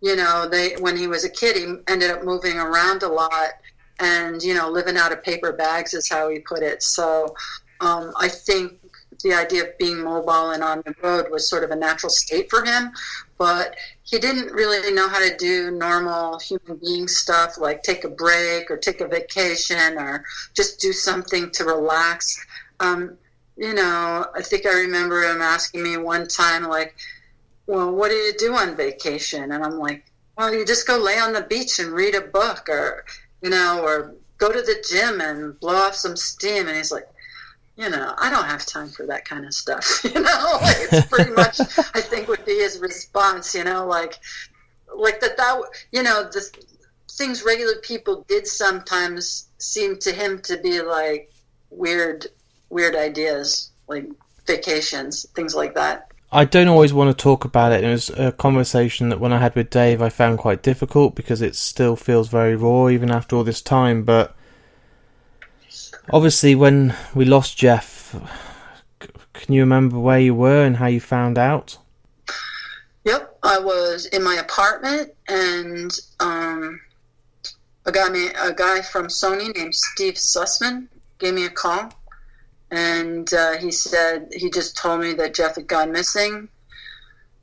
you 0.00 0.16
know, 0.16 0.48
they 0.48 0.74
when 0.76 0.96
he 0.96 1.06
was 1.06 1.24
a 1.24 1.30
kid, 1.30 1.56
he 1.56 1.74
ended 1.88 2.10
up 2.10 2.22
moving 2.22 2.58
around 2.58 3.02
a 3.02 3.08
lot 3.08 3.52
and 3.98 4.42
you 4.42 4.54
know 4.54 4.68
living 4.70 4.96
out 4.96 5.12
of 5.12 5.22
paper 5.22 5.52
bags 5.52 5.94
is 5.94 6.08
how 6.08 6.28
he 6.28 6.38
put 6.40 6.62
it 6.62 6.82
so 6.82 7.34
um, 7.80 8.12
i 8.18 8.28
think 8.28 8.74
the 9.28 9.34
idea 9.34 9.64
of 9.64 9.78
being 9.78 10.02
mobile 10.02 10.50
and 10.50 10.62
on 10.62 10.82
the 10.84 10.94
road 11.02 11.30
was 11.30 11.48
sort 11.48 11.64
of 11.64 11.70
a 11.70 11.76
natural 11.76 12.10
state 12.10 12.48
for 12.50 12.64
him 12.64 12.90
but 13.38 13.76
he 14.02 14.18
didn't 14.18 14.52
really 14.52 14.92
know 14.92 15.08
how 15.08 15.18
to 15.18 15.36
do 15.36 15.70
normal 15.70 16.38
human 16.38 16.76
being 16.78 17.08
stuff 17.08 17.58
like 17.58 17.82
take 17.82 18.04
a 18.04 18.08
break 18.08 18.70
or 18.70 18.76
take 18.76 19.00
a 19.00 19.08
vacation 19.08 19.98
or 19.98 20.24
just 20.54 20.80
do 20.80 20.92
something 20.92 21.50
to 21.50 21.64
relax 21.64 22.44
um, 22.80 23.16
you 23.56 23.74
know 23.74 24.26
i 24.34 24.42
think 24.42 24.66
i 24.66 24.72
remember 24.72 25.22
him 25.22 25.40
asking 25.40 25.82
me 25.82 25.96
one 25.96 26.26
time 26.26 26.64
like 26.64 26.94
well 27.66 27.90
what 27.90 28.10
do 28.10 28.14
you 28.14 28.32
do 28.38 28.54
on 28.54 28.76
vacation 28.76 29.52
and 29.52 29.64
i'm 29.64 29.78
like 29.78 30.04
well 30.36 30.52
you 30.52 30.64
just 30.64 30.86
go 30.86 30.98
lay 30.98 31.18
on 31.18 31.32
the 31.32 31.42
beach 31.42 31.78
and 31.78 31.92
read 31.92 32.14
a 32.14 32.20
book 32.20 32.68
or 32.68 33.04
you 33.42 33.50
know, 33.50 33.80
or 33.82 34.14
go 34.38 34.50
to 34.50 34.60
the 34.60 34.84
gym 34.88 35.20
and 35.20 35.58
blow 35.60 35.74
off 35.74 35.94
some 35.94 36.16
steam. 36.16 36.66
And 36.66 36.76
he's 36.76 36.92
like, 36.92 37.08
you 37.76 37.90
know, 37.90 38.14
I 38.18 38.30
don't 38.30 38.46
have 38.46 38.64
time 38.64 38.88
for 38.88 39.06
that 39.06 39.24
kind 39.24 39.44
of 39.44 39.54
stuff. 39.54 40.02
You 40.04 40.22
know, 40.22 40.58
like 40.62 40.76
it's 40.80 41.06
pretty 41.06 41.32
much, 41.32 41.60
I 41.94 42.00
think, 42.00 42.28
would 42.28 42.44
be 42.44 42.56
his 42.58 42.78
response. 42.78 43.54
You 43.54 43.64
know, 43.64 43.86
like, 43.86 44.18
like 44.94 45.20
that. 45.20 45.36
That 45.36 45.62
you 45.92 46.02
know, 46.02 46.24
the 46.24 46.50
things 47.10 47.42
regular 47.44 47.76
people 47.82 48.24
did 48.28 48.46
sometimes 48.46 49.48
seem 49.58 49.98
to 49.98 50.12
him 50.12 50.40
to 50.42 50.56
be 50.58 50.80
like 50.80 51.30
weird, 51.70 52.26
weird 52.70 52.94
ideas, 52.94 53.70
like 53.88 54.06
vacations, 54.46 55.26
things 55.34 55.54
like 55.54 55.74
that. 55.74 56.10
I 56.32 56.44
don't 56.44 56.68
always 56.68 56.92
want 56.92 57.16
to 57.16 57.22
talk 57.22 57.44
about 57.44 57.72
it. 57.72 57.84
It 57.84 57.90
was 57.90 58.10
a 58.10 58.32
conversation 58.32 59.10
that 59.10 59.20
when 59.20 59.32
I 59.32 59.38
had 59.38 59.54
with 59.54 59.70
Dave, 59.70 60.02
I 60.02 60.08
found 60.08 60.38
quite 60.38 60.62
difficult 60.62 61.14
because 61.14 61.40
it 61.40 61.54
still 61.54 61.94
feels 61.94 62.28
very 62.28 62.56
raw 62.56 62.88
even 62.88 63.10
after 63.10 63.36
all 63.36 63.44
this 63.44 63.62
time. 63.62 64.02
But 64.02 64.34
obviously, 66.12 66.54
when 66.54 66.94
we 67.14 67.24
lost 67.24 67.56
Jeff, 67.56 68.14
can 69.32 69.54
you 69.54 69.60
remember 69.60 69.98
where 69.98 70.20
you 70.20 70.34
were 70.34 70.64
and 70.64 70.76
how 70.76 70.86
you 70.86 71.00
found 71.00 71.38
out? 71.38 71.78
Yep, 73.04 73.38
I 73.42 73.58
was 73.58 74.06
in 74.06 74.22
my 74.22 74.34
apartment, 74.34 75.12
and 75.28 75.90
um, 76.20 76.80
a 77.84 77.92
guy, 77.92 78.08
a 78.42 78.52
guy 78.52 78.82
from 78.82 79.06
Sony 79.06 79.54
named 79.54 79.74
Steve 79.74 80.14
Sussman 80.14 80.88
gave 81.18 81.34
me 81.34 81.44
a 81.44 81.50
call 81.50 81.92
and 82.70 83.32
uh, 83.32 83.56
he 83.58 83.70
said 83.70 84.28
he 84.32 84.50
just 84.50 84.76
told 84.76 85.00
me 85.00 85.12
that 85.14 85.34
Jeff 85.34 85.56
had 85.56 85.66
gone 85.66 85.92
missing. 85.92 86.48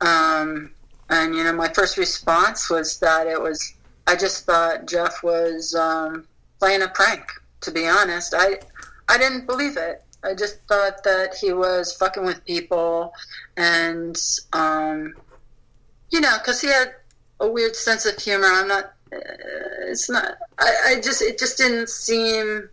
Um, 0.00 0.72
and 1.08 1.34
you 1.34 1.44
know, 1.44 1.52
my 1.52 1.68
first 1.72 1.96
response 1.96 2.68
was 2.68 2.98
that 2.98 3.26
it 3.26 3.40
was. 3.40 3.74
I 4.06 4.16
just 4.16 4.44
thought 4.44 4.86
Jeff 4.86 5.22
was 5.22 5.74
um, 5.74 6.26
playing 6.58 6.82
a 6.82 6.88
prank. 6.88 7.26
To 7.64 7.70
be 7.70 7.86
honest, 7.86 8.34
I 8.36 8.58
I 9.08 9.18
didn't 9.18 9.46
believe 9.46 9.76
it. 9.76 10.02
I 10.22 10.34
just 10.34 10.60
thought 10.68 11.04
that 11.04 11.34
he 11.34 11.52
was 11.52 11.92
fucking 11.94 12.24
with 12.24 12.44
people, 12.46 13.12
and 13.56 14.16
um, 14.52 15.14
you 16.10 16.20
know, 16.20 16.36
because 16.38 16.60
he 16.60 16.68
had 16.68 16.94
a 17.40 17.48
weird 17.48 17.76
sense 17.76 18.06
of 18.06 18.18
humor. 18.18 18.46
I'm 18.46 18.68
not. 18.68 18.94
Uh, 19.12 19.18
it's 19.86 20.08
not. 20.08 20.36
I, 20.58 20.74
I 20.86 20.94
just. 21.00 21.20
It 21.20 21.38
just 21.38 21.58
didn't 21.58 21.88
seem 21.88 22.68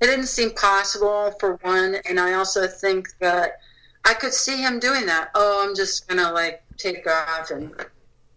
it 0.00 0.06
didn't 0.06 0.26
seem 0.26 0.50
possible 0.52 1.32
for 1.38 1.56
one, 1.56 1.96
and 2.08 2.18
I 2.18 2.32
also 2.32 2.66
think 2.66 3.08
that 3.18 3.60
I 4.04 4.14
could 4.14 4.32
see 4.32 4.56
him 4.56 4.80
doing 4.80 5.04
that. 5.06 5.30
Oh, 5.34 5.66
I'm 5.66 5.76
just 5.76 6.08
gonna 6.08 6.32
like 6.32 6.62
take 6.78 7.06
off 7.06 7.50
and 7.50 7.74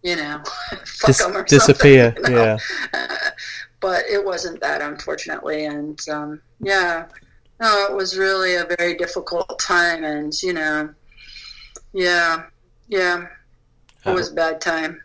you 0.01 0.17
know 0.17 0.43
fuck 0.85 1.07
Dis- 1.07 1.43
disappear. 1.47 2.13
You 2.17 2.29
know? 2.29 2.57
Yeah. 2.93 3.29
but 3.83 4.05
it 4.09 4.23
wasn't 4.23 4.61
that, 4.61 4.81
unfortunately, 4.81 5.65
and 5.65 5.99
um, 6.09 6.41
yeah, 6.61 7.05
no, 7.59 7.85
it 7.89 7.93
was 7.93 8.17
really 8.17 8.55
a 8.55 8.65
very 8.79 8.95
difficult 8.95 9.59
time, 9.59 10.05
and 10.05 10.41
you 10.41 10.53
know, 10.53 10.89
yeah, 11.91 12.45
yeah, 12.87 13.27
it 14.05 14.09
was 14.09 14.31
a 14.31 14.33
bad 14.33 14.61
time. 14.61 15.01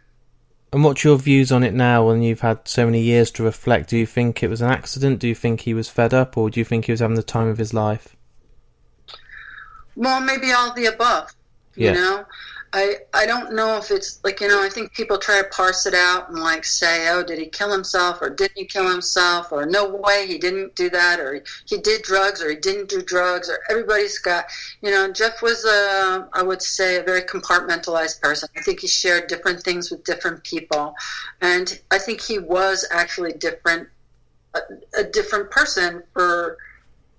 And 0.73 0.85
what's 0.85 1.03
your 1.03 1.19
views 1.19 1.51
on 1.51 1.65
it 1.65 1.75
now 1.75 2.07
when 2.07 2.23
you've 2.23 2.43
had 2.43 2.69
so 2.69 2.87
many 2.87 3.01
years 3.01 3.33
to 3.33 3.43
reflect? 3.43 3.91
Do 3.91 3.97
you 3.97 4.07
think 4.07 4.45
it 4.45 4.49
was 4.49 4.61
an 4.61 4.71
accident? 4.71 5.19
Do 5.19 5.27
you 5.27 5.35
think 5.35 5.61
he 5.61 5.75
was 5.75 5.89
fed 5.89 6.15
up? 6.15 6.37
Or 6.37 6.49
do 6.51 6.61
you 6.61 6.65
think 6.65 6.85
he 6.85 6.93
was 6.93 7.01
having 7.01 7.17
the 7.17 7.23
time 7.23 7.49
of 7.49 7.57
his 7.57 7.73
life? 7.73 8.15
Well, 9.97 10.21
maybe 10.21 10.53
all 10.53 10.75
the 10.75 10.87
above. 10.87 11.35
You 11.75 11.93
know? 11.95 12.25
I 12.73 12.97
I 13.15 13.25
don't 13.25 13.55
know 13.55 13.77
if 13.79 13.91
it's 13.91 14.21
like 14.25 14.41
you 14.41 14.49
know 14.49 14.63
I 14.63 14.69
think 14.69 14.93
people 14.93 15.17
try 15.17 15.41
to 15.41 15.49
parse 15.49 15.87
it 15.87 15.95
out 15.95 16.29
and 16.29 16.39
like 16.39 16.65
say 16.65 17.09
oh 17.09 17.23
did 17.23 17.39
he 17.39 17.47
kill 17.47 17.73
himself 17.73 18.21
or 18.21 18.29
didn't 18.29 18.59
he 18.59 18.67
kill 18.67 18.91
himself 18.91 19.53
or 19.53 19.65
no 19.65 19.89
way 19.89 20.27
he 20.27 20.39
didn't 20.39 20.75
do 20.75 20.91
that 20.91 21.19
or 21.19 21.43
he 21.65 21.79
did 21.79 22.03
drugs 22.03 22.43
or 22.43 22.51
he 22.51 22.57
didn't 22.57 22.91
do 22.91 23.01
drugs 23.03 23.49
or 23.49 23.59
everybody's 23.71 24.19
got 24.19 24.47
you 24.83 24.91
know 24.91 25.11
Jeff 25.11 25.41
was 25.41 25.65
a 25.65 26.29
I 26.35 26.43
would 26.43 26.61
say 26.61 26.97
a 26.97 27.03
very 27.03 27.23
compartmentalized 27.23 28.21
person. 28.21 28.49
I 28.57 28.61
think 28.61 28.81
he 28.81 28.87
shared 28.87 29.29
different 29.29 29.63
things 29.63 29.91
with 29.91 30.05
different 30.05 30.45
people. 30.45 30.95
And 31.41 31.81
I 31.91 31.99
think 31.99 32.21
he 32.21 32.39
was 32.39 32.87
actually 32.91 33.33
different 33.33 33.89
a, 34.55 34.61
a 34.99 35.05
different 35.05 35.51
person 35.51 36.03
for 36.13 36.59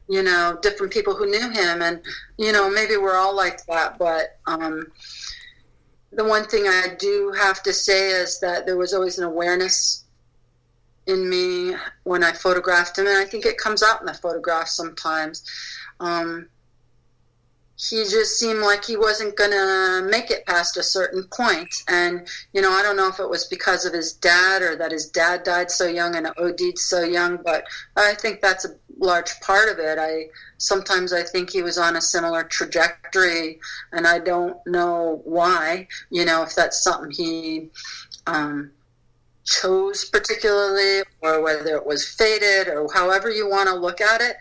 you 0.07 0.21
know 0.21 0.59
different 0.61 0.93
people 0.93 1.15
who 1.15 1.25
knew 1.25 1.49
him. 1.49 1.81
And 1.81 2.01
you 2.37 2.51
know 2.51 2.69
maybe 2.69 2.97
we're 2.97 3.17
all 3.17 3.35
like 3.35 3.65
that 3.65 3.97
but 3.97 4.37
um 4.45 4.91
the 6.11 6.25
one 6.25 6.45
thing 6.45 6.63
I 6.67 6.95
do 6.97 7.33
have 7.37 7.61
to 7.63 7.73
say 7.73 8.09
is 8.09 8.39
that 8.39 8.65
there 8.65 8.77
was 8.77 8.93
always 8.93 9.17
an 9.17 9.25
awareness 9.25 10.05
in 11.05 11.29
me 11.29 11.75
when 12.03 12.23
I 12.23 12.31
photographed 12.31 12.97
him, 12.97 13.07
and 13.07 13.17
I 13.17 13.25
think 13.25 13.45
it 13.45 13.57
comes 13.57 13.83
out 13.83 13.99
in 13.99 14.05
the 14.05 14.13
photograph 14.13 14.67
sometimes. 14.67 15.43
Um, 15.99 16.47
he 17.79 18.03
just 18.03 18.37
seemed 18.37 18.59
like 18.59 18.83
he 18.83 18.97
wasn't 18.97 19.37
going 19.37 19.51
to 19.51 20.05
make 20.09 20.31
it 20.31 20.45
past 20.45 20.75
a 20.75 20.83
certain 20.83 21.23
point. 21.31 21.73
And, 21.87 22.27
you 22.51 22.61
know, 22.61 22.71
I 22.71 22.81
don't 22.81 22.97
know 22.97 23.07
if 23.07 23.19
it 23.19 23.29
was 23.29 23.45
because 23.45 23.85
of 23.85 23.93
his 23.93 24.13
dad 24.13 24.61
or 24.61 24.75
that 24.75 24.91
his 24.91 25.09
dad 25.09 25.43
died 25.43 25.71
so 25.71 25.87
young 25.87 26.15
and 26.15 26.27
OD'd 26.37 26.77
so 26.77 27.03
young, 27.03 27.37
but 27.37 27.63
I 27.95 28.15
think 28.15 28.41
that's 28.41 28.65
a 28.65 28.69
large 28.99 29.39
part 29.41 29.69
of 29.69 29.79
it. 29.79 29.97
I 29.97 30.27
sometimes 30.57 31.13
I 31.13 31.23
think 31.23 31.49
he 31.49 31.61
was 31.61 31.77
on 31.77 31.95
a 31.95 32.01
similar 32.01 32.43
trajectory, 32.43 33.59
and 33.91 34.05
I 34.05 34.19
don't 34.19 34.57
know 34.65 35.21
why. 35.23 35.87
You 36.09 36.25
know, 36.25 36.43
if 36.43 36.55
that's 36.55 36.83
something 36.83 37.11
he 37.11 37.69
um, 38.27 38.71
chose 39.45 40.05
particularly, 40.05 41.03
or 41.21 41.41
whether 41.41 41.75
it 41.75 41.85
was 41.85 42.07
fated, 42.07 42.67
or 42.67 42.87
however 42.93 43.29
you 43.29 43.49
want 43.49 43.69
to 43.69 43.75
look 43.75 44.01
at 44.01 44.21
it. 44.21 44.35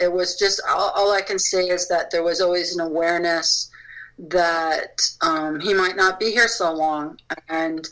It 0.00 0.12
was 0.12 0.38
just 0.38 0.62
all, 0.68 0.90
all 0.90 1.12
I 1.12 1.20
can 1.20 1.38
say 1.38 1.68
is 1.68 1.86
that 1.88 2.10
there 2.10 2.22
was 2.22 2.40
always 2.40 2.74
an 2.74 2.80
awareness 2.80 3.70
that 4.18 5.00
um, 5.20 5.60
he 5.60 5.74
might 5.74 5.96
not 5.96 6.18
be 6.18 6.30
here 6.30 6.48
so 6.48 6.72
long, 6.72 7.18
and 7.48 7.88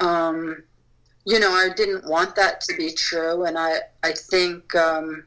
um, 0.00 0.62
you 1.24 1.38
know, 1.38 1.52
I 1.52 1.68
didn't 1.76 2.08
want 2.08 2.34
that 2.36 2.60
to 2.62 2.76
be 2.76 2.92
true, 2.92 3.44
and 3.44 3.58
I 3.58 3.80
I 4.02 4.12
think. 4.12 4.74
Um, 4.74 5.24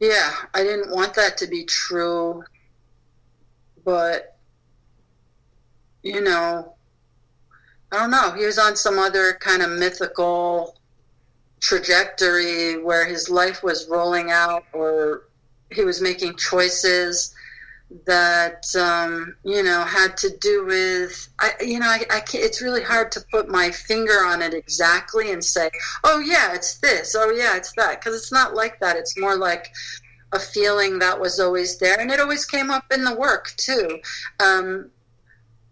yeah, 0.00 0.32
I 0.54 0.62
didn't 0.62 0.90
want 0.90 1.14
that 1.14 1.36
to 1.38 1.46
be 1.46 1.64
true, 1.64 2.42
but 3.84 4.38
you 6.02 6.22
know, 6.22 6.74
I 7.92 7.96
don't 7.96 8.10
know. 8.10 8.32
He 8.32 8.46
was 8.46 8.58
on 8.58 8.76
some 8.76 8.98
other 8.98 9.34
kind 9.40 9.62
of 9.62 9.70
mythical 9.70 10.78
trajectory 11.60 12.82
where 12.82 13.04
his 13.04 13.28
life 13.28 13.62
was 13.62 13.88
rolling 13.88 14.30
out 14.30 14.64
or 14.72 15.28
he 15.70 15.84
was 15.84 16.00
making 16.00 16.36
choices 16.36 17.34
that 18.06 18.64
um, 18.76 19.34
you 19.44 19.62
know 19.62 19.82
had 19.82 20.16
to 20.16 20.30
do 20.40 20.64
with 20.64 21.28
I, 21.40 21.52
you 21.60 21.78
know 21.78 21.86
I, 21.86 22.04
I 22.10 22.22
it's 22.34 22.62
really 22.62 22.82
hard 22.82 23.10
to 23.12 23.24
put 23.32 23.48
my 23.48 23.70
finger 23.70 24.24
on 24.24 24.42
it 24.42 24.54
exactly 24.54 25.32
and 25.32 25.44
say 25.44 25.70
oh 26.04 26.20
yeah 26.20 26.54
it's 26.54 26.78
this. 26.78 27.14
Oh 27.16 27.30
yeah 27.30 27.56
it's 27.56 27.72
that. 27.72 28.00
Because 28.00 28.16
it's 28.16 28.32
not 28.32 28.54
like 28.54 28.78
that. 28.80 28.96
It's 28.96 29.18
more 29.18 29.36
like 29.36 29.72
a 30.32 30.38
feeling 30.38 31.00
that 31.00 31.18
was 31.18 31.40
always 31.40 31.78
there 31.78 31.98
and 31.98 32.10
it 32.10 32.20
always 32.20 32.44
came 32.44 32.70
up 32.70 32.84
in 32.92 33.04
the 33.04 33.14
work 33.14 33.52
too. 33.56 33.98
Um, 34.38 34.90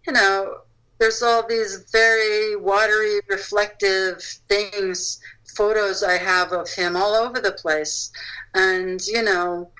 you 0.05 0.13
know 0.13 0.61
there's 0.99 1.23
all 1.23 1.47
these 1.47 1.85
very 1.93 2.57
watery 2.57 3.21
reflective 3.29 4.21
things 4.49 5.21
photos 5.55 6.03
I 6.03 6.17
have 6.17 6.51
of 6.51 6.69
him 6.69 6.95
all 6.95 7.15
over 7.15 7.39
the 7.39 7.51
place. 7.51 8.11
And, 8.53 9.05
you 9.05 9.21
know, 9.21 9.71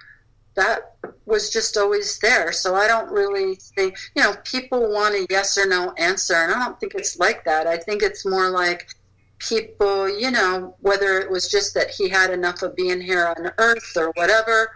that 0.55 0.95
was 1.25 1.49
just 1.51 1.77
always 1.77 2.19
there. 2.19 2.51
So 2.51 2.75
I 2.75 2.87
don't 2.87 3.11
really 3.11 3.55
think, 3.55 3.97
you 4.15 4.23
know, 4.23 4.33
people 4.43 4.91
want 4.91 5.15
a 5.15 5.27
yes 5.29 5.57
or 5.57 5.67
no 5.67 5.93
answer. 5.97 6.33
And 6.35 6.51
I 6.51 6.63
don't 6.65 6.79
think 6.79 6.95
it's 6.95 7.19
like 7.19 7.45
that. 7.45 7.67
I 7.67 7.77
think 7.77 8.01
it's 8.01 8.25
more 8.25 8.49
like 8.49 8.89
people, 9.37 10.09
you 10.09 10.31
know, 10.31 10.75
whether 10.81 11.19
it 11.19 11.29
was 11.29 11.49
just 11.49 11.73
that 11.73 11.89
he 11.89 12.09
had 12.09 12.31
enough 12.31 12.61
of 12.61 12.75
being 12.75 13.01
here 13.01 13.25
on 13.25 13.51
earth 13.57 13.93
or 13.95 14.11
whatever. 14.15 14.71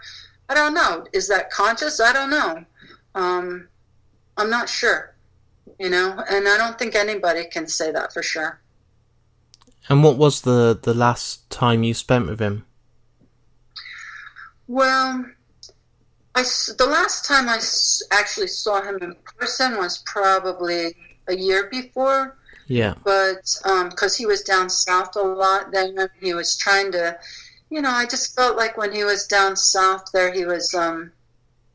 I 0.48 0.54
don't 0.54 0.74
know. 0.74 1.04
Is 1.12 1.28
that 1.28 1.50
conscious? 1.50 2.00
I 2.00 2.12
don't 2.12 2.30
know. 2.30 2.64
Um, 3.14 3.68
I'm 4.36 4.50
not 4.50 4.68
sure, 4.68 5.14
you 5.78 5.90
know, 5.90 6.22
and 6.28 6.48
I 6.48 6.56
don't 6.56 6.78
think 6.78 6.94
anybody 6.94 7.44
can 7.44 7.68
say 7.68 7.92
that 7.92 8.12
for 8.12 8.22
sure. 8.22 8.60
And 9.88 10.02
what 10.02 10.16
was 10.16 10.42
the, 10.42 10.78
the 10.80 10.94
last 10.94 11.48
time 11.50 11.82
you 11.82 11.94
spent 11.94 12.26
with 12.26 12.40
him? 12.40 12.64
Well, 14.66 15.26
I, 16.34 16.42
the 16.42 16.86
last 16.86 17.24
time 17.24 17.48
I 17.48 17.60
actually 18.10 18.48
saw 18.48 18.82
him 18.82 18.98
in 19.00 19.14
person 19.38 19.76
was 19.76 19.98
probably 19.98 20.96
a 21.28 21.36
year 21.36 21.68
before. 21.70 22.36
Yeah. 22.66 22.94
But 23.04 23.42
because 23.62 24.14
um, 24.14 24.18
he 24.18 24.26
was 24.26 24.42
down 24.42 24.68
south 24.68 25.16
a 25.16 25.20
lot, 25.20 25.70
then 25.72 25.96
he 26.20 26.34
was 26.34 26.56
trying 26.56 26.92
to, 26.92 27.18
you 27.70 27.82
know, 27.82 27.90
I 27.90 28.06
just 28.06 28.34
felt 28.34 28.56
like 28.56 28.76
when 28.76 28.92
he 28.92 29.04
was 29.04 29.26
down 29.26 29.56
south 29.56 30.10
there, 30.12 30.32
he 30.32 30.44
was 30.44 30.74
um, 30.74 31.12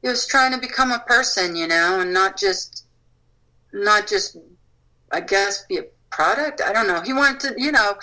he 0.02 0.08
was 0.08 0.26
trying 0.28 0.52
to 0.52 0.58
become 0.58 0.92
a 0.92 1.00
person, 1.00 1.56
you 1.56 1.68
know, 1.68 2.00
and 2.02 2.14
not 2.14 2.38
just 2.38 2.86
not 3.72 4.08
just 4.08 4.38
I 5.12 5.22
guess 5.22 5.64
be 5.66 5.78
a 5.78 5.86
product. 6.10 6.62
I 6.62 6.74
don't 6.74 6.88
know. 6.88 7.02
He 7.02 7.14
wanted 7.14 7.40
to, 7.42 7.62
you 7.62 7.72
know, 7.72 7.94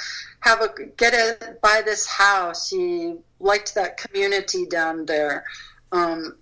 have 0.40 0.60
a 0.62 0.68
get 0.96 1.12
a 1.12 1.56
buy 1.60 1.82
this 1.84 2.06
house. 2.06 2.70
He 2.70 3.14
liked 3.40 3.74
that 3.74 3.96
community 3.96 4.66
down 4.66 5.06
there 5.06 5.44
um, 5.92 6.36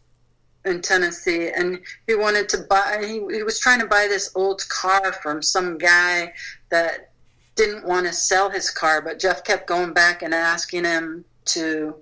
in 0.65 0.81
Tennessee, 0.81 1.51
and 1.51 1.81
he 2.07 2.15
wanted 2.15 2.49
to 2.51 2.59
buy. 2.59 3.03
He, 3.07 3.23
he 3.35 3.43
was 3.43 3.59
trying 3.59 3.81
to 3.81 3.87
buy 3.87 4.07
this 4.09 4.31
old 4.35 4.67
car 4.69 5.13
from 5.13 5.43
some 5.43 5.79
guy 5.79 6.33
that 6.71 7.11
didn't 7.55 7.87
want 7.87 8.07
to 8.07 8.13
sell 8.13 8.51
his 8.51 8.71
car, 8.71 9.01
but 9.01 9.19
Jeff 9.19 9.45
kept 9.45 9.67
going 9.67 9.93
back 9.93 10.23
and 10.23 10.35
asking 10.35 10.85
him 10.85 11.25
to 11.47 11.95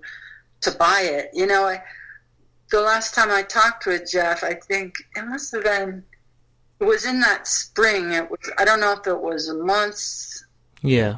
to 0.61 0.71
buy 0.71 1.01
it. 1.01 1.29
You 1.33 1.45
know, 1.45 1.65
I, 1.65 1.83
the 2.71 2.81
last 2.81 3.13
time 3.13 3.29
I 3.29 3.43
talked 3.43 3.85
with 3.85 4.09
Jeff, 4.09 4.43
I 4.43 4.53
think 4.53 4.95
it 5.15 5.25
must 5.25 5.53
have 5.53 5.63
been 5.63 6.03
it 6.79 6.85
was 6.85 7.05
in 7.05 7.19
that 7.21 7.47
spring. 7.47 8.11
It 8.11 8.29
was 8.29 8.51
I 8.57 8.65
don't 8.65 8.79
know 8.79 8.93
if 8.93 9.07
it 9.07 9.19
was 9.19 9.49
a 9.49 9.55
month, 9.55 10.43
yeah, 10.81 11.17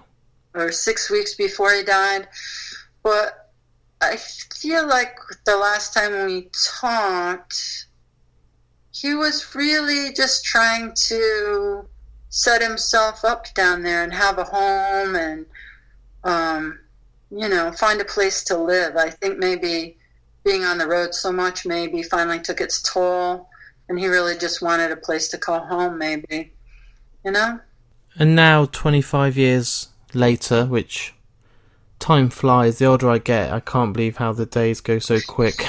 or 0.54 0.72
six 0.72 1.10
weeks 1.10 1.36
before 1.36 1.74
he 1.74 1.84
died, 1.84 2.28
but 3.04 3.45
I 4.06 4.18
feel 4.18 4.88
like 4.88 5.18
the 5.46 5.58
last 5.58 5.94
time 5.94 6.26
we 6.26 6.50
talked, 6.80 7.88
he 8.92 9.14
was 9.14 9.56
really 9.56 10.14
just 10.14 10.46
trying 10.46 10.94
to 11.08 11.88
set 12.30 12.62
himself 12.62 13.26
up 13.26 13.54
down 13.54 13.84
there 13.84 14.04
and 14.04 14.14
have 14.14 14.38
a 14.38 14.44
home 14.44 15.16
and 15.16 15.46
um, 16.24 16.80
you 17.32 17.48
know 17.48 17.72
find 17.72 18.00
a 18.00 18.06
place 18.06 18.44
to 18.46 18.58
live. 18.58 18.96
I 18.96 19.10
think 19.10 19.38
maybe 19.38 19.98
being 20.44 20.64
on 20.64 20.78
the 20.78 20.88
road 20.88 21.14
so 21.14 21.32
much 21.32 21.66
maybe 21.66 22.04
finally 22.04 22.40
took 22.40 22.62
its 22.62 22.82
toll 22.82 23.50
and 23.90 24.00
he 24.00 24.08
really 24.08 24.38
just 24.38 24.62
wanted 24.62 24.92
a 24.92 24.96
place 24.96 25.28
to 25.30 25.38
call 25.38 25.66
home, 25.66 25.98
maybe. 25.98 26.52
You 27.24 27.32
know? 27.32 27.60
And 28.18 28.36
now, 28.36 28.66
25 28.66 29.38
years 29.38 29.90
later, 30.14 30.66
which 30.66 31.14
time 32.06 32.30
flies, 32.30 32.78
the 32.78 32.86
older 32.86 33.10
I 33.10 33.18
get, 33.18 33.52
I 33.52 33.60
can't 33.60 33.92
believe 33.92 34.18
how 34.18 34.32
the 34.32 34.46
days 34.46 34.80
go 34.80 35.00
so 35.00 35.18
quick. 35.28 35.56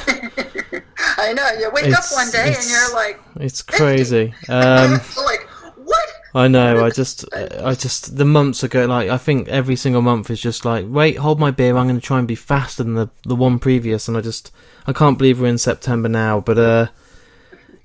I 1.17 1.33
know. 1.33 1.49
You 1.59 1.71
wake 1.73 1.87
it's, 1.87 2.13
up 2.13 2.19
one 2.19 2.31
day 2.31 2.55
and 2.55 2.69
you're 2.69 2.95
like, 2.95 3.19
it's 3.37 3.63
crazy. 3.63 4.35
Um, 4.51 5.01
like, 5.17 5.49
what? 5.77 6.09
I 6.35 6.49
know. 6.49 6.85
I 6.85 6.91
just, 7.01 7.25
I 7.35 7.75
just, 7.75 8.19
the 8.19 8.27
months 8.27 8.63
ago, 8.63 8.85
like, 8.85 9.09
I 9.09 9.17
think 9.17 9.49
every 9.49 9.77
single 9.77 10.03
month 10.03 10.29
is 10.29 10.39
just 10.39 10.67
like, 10.67 10.85
wait, 10.87 11.17
hold 11.17 11.41
my 11.41 11.51
beer. 11.51 11.75
I'm 11.75 11.87
going 11.87 11.99
to 11.99 12.07
try 12.07 12.19
and 12.19 12.29
be 12.29 12.35
faster 12.35 12.85
than 12.85 12.97
the 12.97 13.09
the 13.25 13.35
one 13.35 13.59
previous, 13.59 14.07
and 14.07 14.15
I 14.15 14.21
just, 14.21 14.53
I 14.87 14.93
can't 14.93 15.17
believe 15.17 15.41
we're 15.41 15.47
in 15.47 15.57
September 15.57 16.11
now. 16.11 16.41
But 16.41 16.59
uh, 16.59 16.87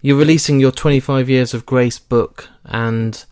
you're 0.01 0.17
releasing 0.17 0.59
your 0.59 0.71
25 0.71 1.29
years 1.29 1.53
of 1.53 1.65
grace 1.65 1.99
book 1.99 2.49
and 2.65 3.23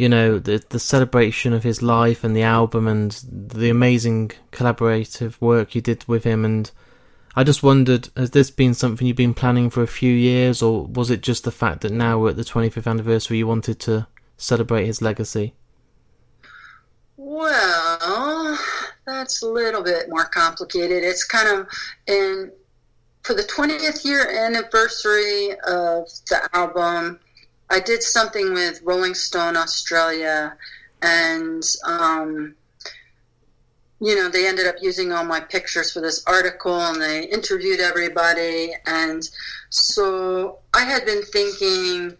you 0.00 0.08
know 0.08 0.38
the 0.38 0.62
the 0.68 0.78
celebration 0.78 1.52
of 1.52 1.62
his 1.62 1.82
life 1.82 2.24
and 2.24 2.34
the 2.34 2.42
album 2.42 2.86
and 2.86 3.12
the 3.30 3.70
amazing 3.70 4.32
collaborative 4.52 5.40
work 5.40 5.74
you 5.74 5.80
did 5.80 6.04
with 6.06 6.24
him. 6.24 6.44
And 6.44 6.70
I 7.36 7.44
just 7.44 7.62
wondered 7.62 8.08
has 8.16 8.30
this 8.30 8.50
been 8.50 8.74
something 8.74 9.06
you've 9.06 9.16
been 9.16 9.34
planning 9.34 9.70
for 9.70 9.82
a 9.82 9.86
few 9.86 10.12
years 10.12 10.62
or 10.62 10.86
was 10.86 11.10
it 11.10 11.20
just 11.20 11.44
the 11.44 11.52
fact 11.52 11.82
that 11.82 11.92
now 11.92 12.18
we're 12.18 12.30
at 12.30 12.36
the 12.36 12.44
25th 12.44 12.86
anniversary 12.86 13.38
you 13.38 13.46
wanted 13.46 13.78
to 13.80 14.06
celebrate 14.36 14.86
his 14.86 15.02
legacy? 15.02 15.54
Well 17.16 18.58
that's 19.06 19.42
a 19.42 19.46
little 19.46 19.82
bit 19.82 20.08
more 20.08 20.24
complicated. 20.24 21.04
It's 21.04 21.24
kind 21.24 21.48
of 21.48 21.68
in 22.06 22.52
for 23.22 23.34
the 23.34 23.42
20th 23.42 24.04
year 24.04 24.30
anniversary 24.30 25.52
of 25.66 26.08
the 26.28 26.48
album, 26.52 27.20
I 27.70 27.78
did 27.78 28.02
something 28.02 28.52
with 28.52 28.82
Rolling 28.82 29.14
Stone 29.14 29.56
Australia, 29.56 30.56
and 31.02 31.62
um, 31.84 32.54
you 34.00 34.16
know 34.16 34.28
they 34.28 34.48
ended 34.48 34.66
up 34.66 34.76
using 34.82 35.12
all 35.12 35.24
my 35.24 35.40
pictures 35.40 35.92
for 35.92 36.00
this 36.00 36.24
article, 36.26 36.80
and 36.80 37.00
they 37.00 37.24
interviewed 37.24 37.80
everybody, 37.80 38.72
and 38.86 39.28
so 39.70 40.58
I 40.74 40.84
had 40.84 41.06
been 41.06 41.22
thinking 41.22 42.16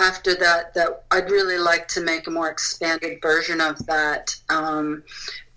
after 0.00 0.34
that 0.36 0.72
that 0.74 1.04
I'd 1.10 1.30
really 1.30 1.58
like 1.58 1.86
to 1.88 2.00
make 2.00 2.26
a 2.26 2.30
more 2.30 2.50
expanded 2.50 3.20
version 3.20 3.60
of 3.60 3.84
that, 3.86 4.34
um, 4.48 5.04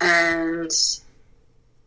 and 0.02 0.70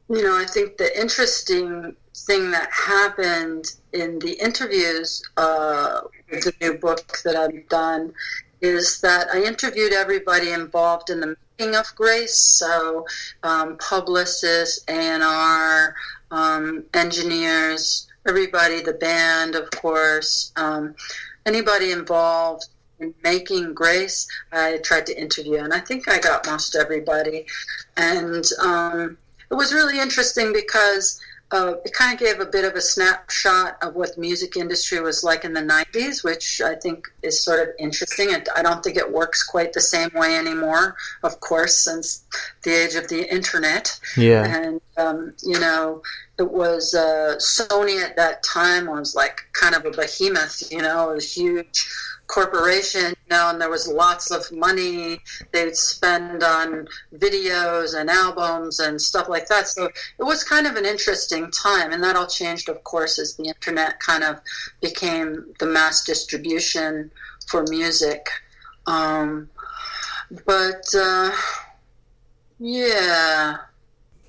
you 0.09 0.24
know 0.24 0.36
I 0.36 0.45
think 0.45 0.78
the 0.78 0.99
interesting 0.99 1.95
thing 2.16 2.51
that 2.51 2.70
happened 2.72 3.66
in 3.93 4.20
the 4.20 4.34
interviews 4.34 5.24
uh, 5.38 6.01
the 6.39 6.53
new 6.61 6.77
book 6.77 7.19
that 7.23 7.36
I've 7.36 7.67
done 7.69 8.13
is 8.61 9.01
that 9.01 9.27
I 9.34 9.43
interviewed 9.43 9.93
everybody 9.93 10.51
involved 10.51 11.09
in 11.09 11.19
the 11.19 11.36
making 11.59 11.75
of 11.75 11.93
Grace, 11.95 12.38
so 12.38 13.05
um, 13.43 13.77
publicists, 13.77 14.84
A&R, 14.88 15.95
um, 16.29 16.84
engineers, 16.93 18.07
everybody, 18.27 18.82
the 18.82 18.93
band, 18.93 19.55
of 19.55 19.69
course, 19.71 20.51
um, 20.55 20.95
anybody 21.45 21.91
involved 21.91 22.67
in 22.99 23.13
making 23.23 23.73
Grace, 23.73 24.27
I 24.51 24.77
tried 24.77 25.07
to 25.07 25.19
interview, 25.19 25.57
and 25.57 25.73
I 25.73 25.79
think 25.79 26.07
I 26.07 26.19
got 26.19 26.45
most 26.45 26.75
everybody. 26.75 27.47
And 27.97 28.45
um, 28.63 29.17
it 29.49 29.55
was 29.55 29.73
really 29.73 29.99
interesting 29.99 30.53
because 30.53 31.19
uh, 31.52 31.74
it 31.84 31.93
kind 31.93 32.14
of 32.14 32.20
gave 32.20 32.39
a 32.39 32.45
bit 32.45 32.64
of 32.64 32.76
a 32.76 32.82
snapshot 32.82 33.78
of 33.82 33.95
what 33.95 34.16
the 34.16 34.22
music 34.22 34.56
industry 34.56 35.02
was 35.02 35.24
like 35.24 35.43
in 35.43 35.54
the 35.54 35.62
90s, 35.62 36.24
which 36.24 36.62
I 36.62 36.76
think 36.76 37.08
is 37.24 37.43
sort 37.43 37.60
of 37.60 37.76
interesting. 37.78 38.34
And 38.34 38.47
I 38.56 38.62
don't 38.62 38.82
think 38.82 38.95
it 38.95 39.12
works 39.12 39.43
quite 39.43 39.74
the 39.74 39.82
same 39.82 40.10
way 40.14 40.38
anymore, 40.38 40.95
of 41.24 41.39
course, 41.41 41.78
since 41.78 42.24
the 42.64 42.72
age 42.72 42.95
of 42.95 43.10
the 43.10 43.32
internet. 43.32 43.99
Yeah. 44.16 44.45
And, 44.45 44.82
um, 44.95 45.34
you 45.43 45.60
know, 45.60 46.02
it 46.42 46.52
was 46.52 46.96
uh, 46.96 47.36
Sony 47.38 48.04
at 48.04 48.16
that 48.16 48.42
time 48.42 48.88
was 48.88 49.14
like 49.14 49.42
kind 49.54 49.76
of 49.76 49.86
a 49.86 49.92
behemoth, 49.92 50.72
you 50.72 50.82
know, 50.82 51.12
a 51.12 51.22
huge 51.22 51.88
corporation, 52.26 53.10
you 53.10 53.30
know, 53.30 53.50
and 53.52 53.62
there 53.62 53.70
was 53.70 53.88
lots 53.88 54.32
of 54.32 54.52
money 54.52 55.20
they'd 55.52 55.76
spend 55.76 56.42
on 56.42 56.88
videos 57.14 57.96
and 57.96 58.10
albums 58.10 58.80
and 58.80 59.00
stuff 59.00 59.30
like 59.30 59.48
that. 59.50 59.68
So 59.68 59.86
it 59.86 60.24
was 60.24 60.44
kind 60.44 60.66
of 60.66 60.78
an 60.78 60.86
interesting 60.86 61.52
time, 61.52 61.92
and 61.92 62.04
that 62.04 62.16
all 62.16 62.26
changed, 62.26 62.70
of 62.70 62.84
course, 62.84 63.20
as 63.20 63.36
the 63.36 63.44
internet 63.44 64.00
kind 64.00 64.24
of 64.24 64.39
became 64.82 65.54
the 65.60 65.68
mass 65.68 66.04
distribution 66.04 67.12
for 67.50 67.64
music. 67.70 68.28
Um, 68.88 69.48
but 70.48 70.86
uh, 70.98 71.32
yeah. 72.58 73.58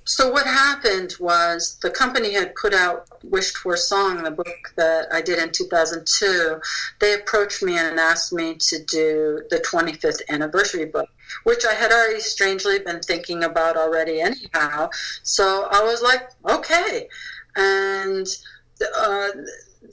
So 0.05 0.31
what 0.31 0.47
happened 0.47 1.15
was 1.21 1.79
the 1.81 1.91
company 1.91 2.33
had 2.33 2.55
put 2.57 2.75
out 2.75 3.07
Wished 3.23 3.57
for 3.57 3.77
Song, 3.77 4.23
the 4.23 4.33
book 4.33 4.73
that 4.77 5.07
I 5.13 5.23
did 5.23 5.39
in 5.39 5.53
2002. 5.53 6.61
They 7.01 7.15
approached 7.15 7.63
me 7.63 7.79
and 7.79 8.01
asked 8.01 8.33
me 8.33 8.57
to 8.57 8.85
do 8.85 9.43
the 9.51 9.59
25th 9.59 10.23
anniversary 10.29 10.87
book, 10.87 11.09
which 11.45 11.65
I 11.65 11.75
had 11.75 11.93
already 11.93 12.21
strangely 12.21 12.81
been 12.81 13.01
thinking 13.01 13.45
about 13.45 13.77
already 13.77 14.21
anyhow. 14.21 14.91
So 15.23 15.69
I 15.71 15.83
was 15.85 16.03
like, 16.03 16.29
okay. 16.49 17.09
And 17.55 18.27
uh, 18.97 19.29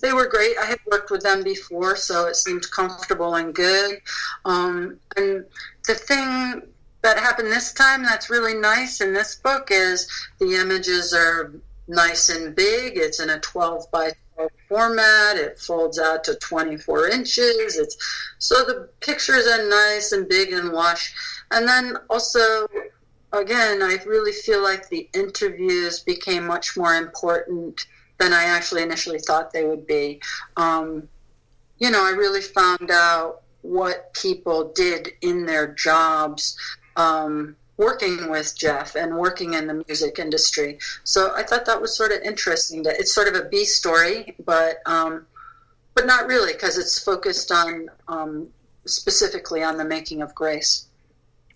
they 0.02 0.14
were 0.14 0.28
great. 0.28 0.58
I 0.58 0.66
had 0.66 0.80
worked 0.92 1.12
with 1.12 1.22
them 1.22 1.44
before, 1.44 1.96
so 1.96 2.28
it 2.28 2.36
seemed 2.36 2.70
comfortable 2.72 3.36
and 3.36 3.54
good. 3.54 4.00
Um, 4.46 5.00
and 5.18 5.46
the 5.86 5.96
thing 5.96 6.64
that 7.02 7.18
happened 7.18 7.52
this 7.52 7.74
time 7.74 8.04
that's 8.04 8.30
really 8.30 8.56
nice 8.56 9.02
in 9.02 9.14
this 9.14 9.36
book 9.36 9.70
is 9.72 10.08
the 10.40 10.56
images 10.56 11.14
are 11.14 11.54
nice 11.88 12.30
and 12.30 12.56
big. 12.56 12.98
It's 12.98 13.20
in 13.20 13.30
a 13.30 13.40
12 13.40 13.92
by 13.92 14.12
12 14.36 14.52
format. 14.68 15.38
It 15.38 15.60
folds 15.60 16.00
out 16.00 16.24
to 16.26 16.36
24 16.36 17.10
inches. 17.10 17.78
It's 17.78 17.98
so 18.38 18.64
the 18.64 18.90
pictures 19.02 19.48
are 19.48 19.68
nice 19.68 20.12
and 20.12 20.30
big 20.30 20.54
and 20.54 20.70
lush. 20.70 21.14
And 21.52 21.68
then 21.68 21.98
also, 22.10 22.68
again, 23.34 23.82
I 23.82 23.98
really 24.06 24.34
feel 24.34 24.62
like 24.62 24.88
the 24.90 25.10
interviews 25.14 26.02
became 26.02 26.46
much 26.46 26.78
more 26.78 26.96
important 26.96 27.86
than 28.20 28.34
I 28.34 28.44
actually 28.44 28.84
initially 28.84 29.20
thought 29.20 29.52
they 29.52 29.66
would 29.66 29.88
be. 29.88 30.22
Um, 30.58 31.08
you 31.80 31.90
know, 31.90 32.06
I 32.06 32.10
really 32.10 32.42
found 32.42 32.92
out 32.92 33.42
what 33.62 34.14
people 34.14 34.72
did 34.74 35.10
in 35.22 35.46
their 35.46 35.74
jobs 35.74 36.58
um, 37.00 37.56
working 37.78 38.30
with 38.30 38.56
Jeff 38.58 38.96
and 38.96 39.18
working 39.18 39.54
in 39.54 39.66
the 39.66 39.84
music 39.88 40.20
industry. 40.20 40.78
So 41.06 41.34
I 41.34 41.44
thought 41.44 41.66
that 41.66 41.82
was 41.82 41.96
sort 41.96 42.12
of 42.12 42.22
interesting. 42.22 42.84
That 42.84 43.00
it's 43.00 43.16
sort 43.16 43.30
of 43.30 43.36
a 43.36 43.48
B 43.48 43.64
story, 43.64 44.36
but 44.46 44.80
um, 44.86 45.26
but 45.96 46.06
not 46.06 46.28
really 46.28 46.54
because 46.54 46.78
it's 46.78 47.00
focused 47.00 47.52
on 47.52 47.90
um, 48.08 48.50
specifically 48.86 49.64
on 49.64 49.78
the 49.78 49.86
making 49.86 50.22
of 50.22 50.36
Grace. 50.36 50.86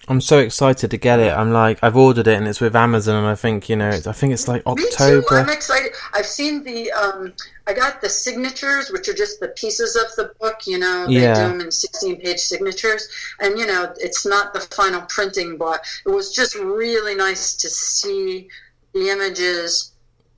I'm 0.09 0.19
so 0.19 0.39
excited 0.39 0.91
to 0.91 0.97
get 0.97 1.19
it. 1.19 1.31
I'm 1.31 1.53
like, 1.53 1.79
I've 1.81 1.95
ordered 1.95 2.27
it 2.27 2.37
and 2.37 2.45
it's 2.47 2.59
with 2.59 2.75
Amazon, 2.75 3.15
and 3.15 3.27
I 3.27 3.35
think 3.35 3.69
you 3.69 3.75
know, 3.77 3.89
I 3.89 4.11
think 4.11 4.33
it's 4.33 4.47
like 4.47 4.61
October. 4.65 5.17
Me 5.17 5.21
too. 5.29 5.35
I'm 5.35 5.49
excited. 5.49 5.91
I've 6.13 6.25
seen 6.25 6.63
the, 6.63 6.91
um, 6.91 7.33
I 7.67 7.73
got 7.73 8.01
the 8.01 8.09
signatures, 8.09 8.91
which 8.91 9.07
are 9.07 9.13
just 9.13 9.39
the 9.39 9.47
pieces 9.49 9.95
of 9.95 10.13
the 10.17 10.33
book. 10.41 10.67
You 10.67 10.79
know, 10.79 11.07
they 11.07 11.21
Yeah. 11.21 11.35
do 11.35 11.49
them 11.53 11.61
in 11.61 11.71
16 11.71 12.19
page 12.19 12.39
signatures, 12.39 13.07
and 13.39 13.57
you 13.57 13.65
know, 13.65 13.93
it's 13.97 14.25
not 14.25 14.53
the 14.53 14.59
final 14.59 15.01
printing, 15.07 15.57
but 15.57 15.81
it 16.05 16.09
was 16.09 16.33
just 16.33 16.55
really 16.55 17.15
nice 17.15 17.55
to 17.55 17.69
see 17.69 18.49
the 18.93 19.09
images. 19.09 19.91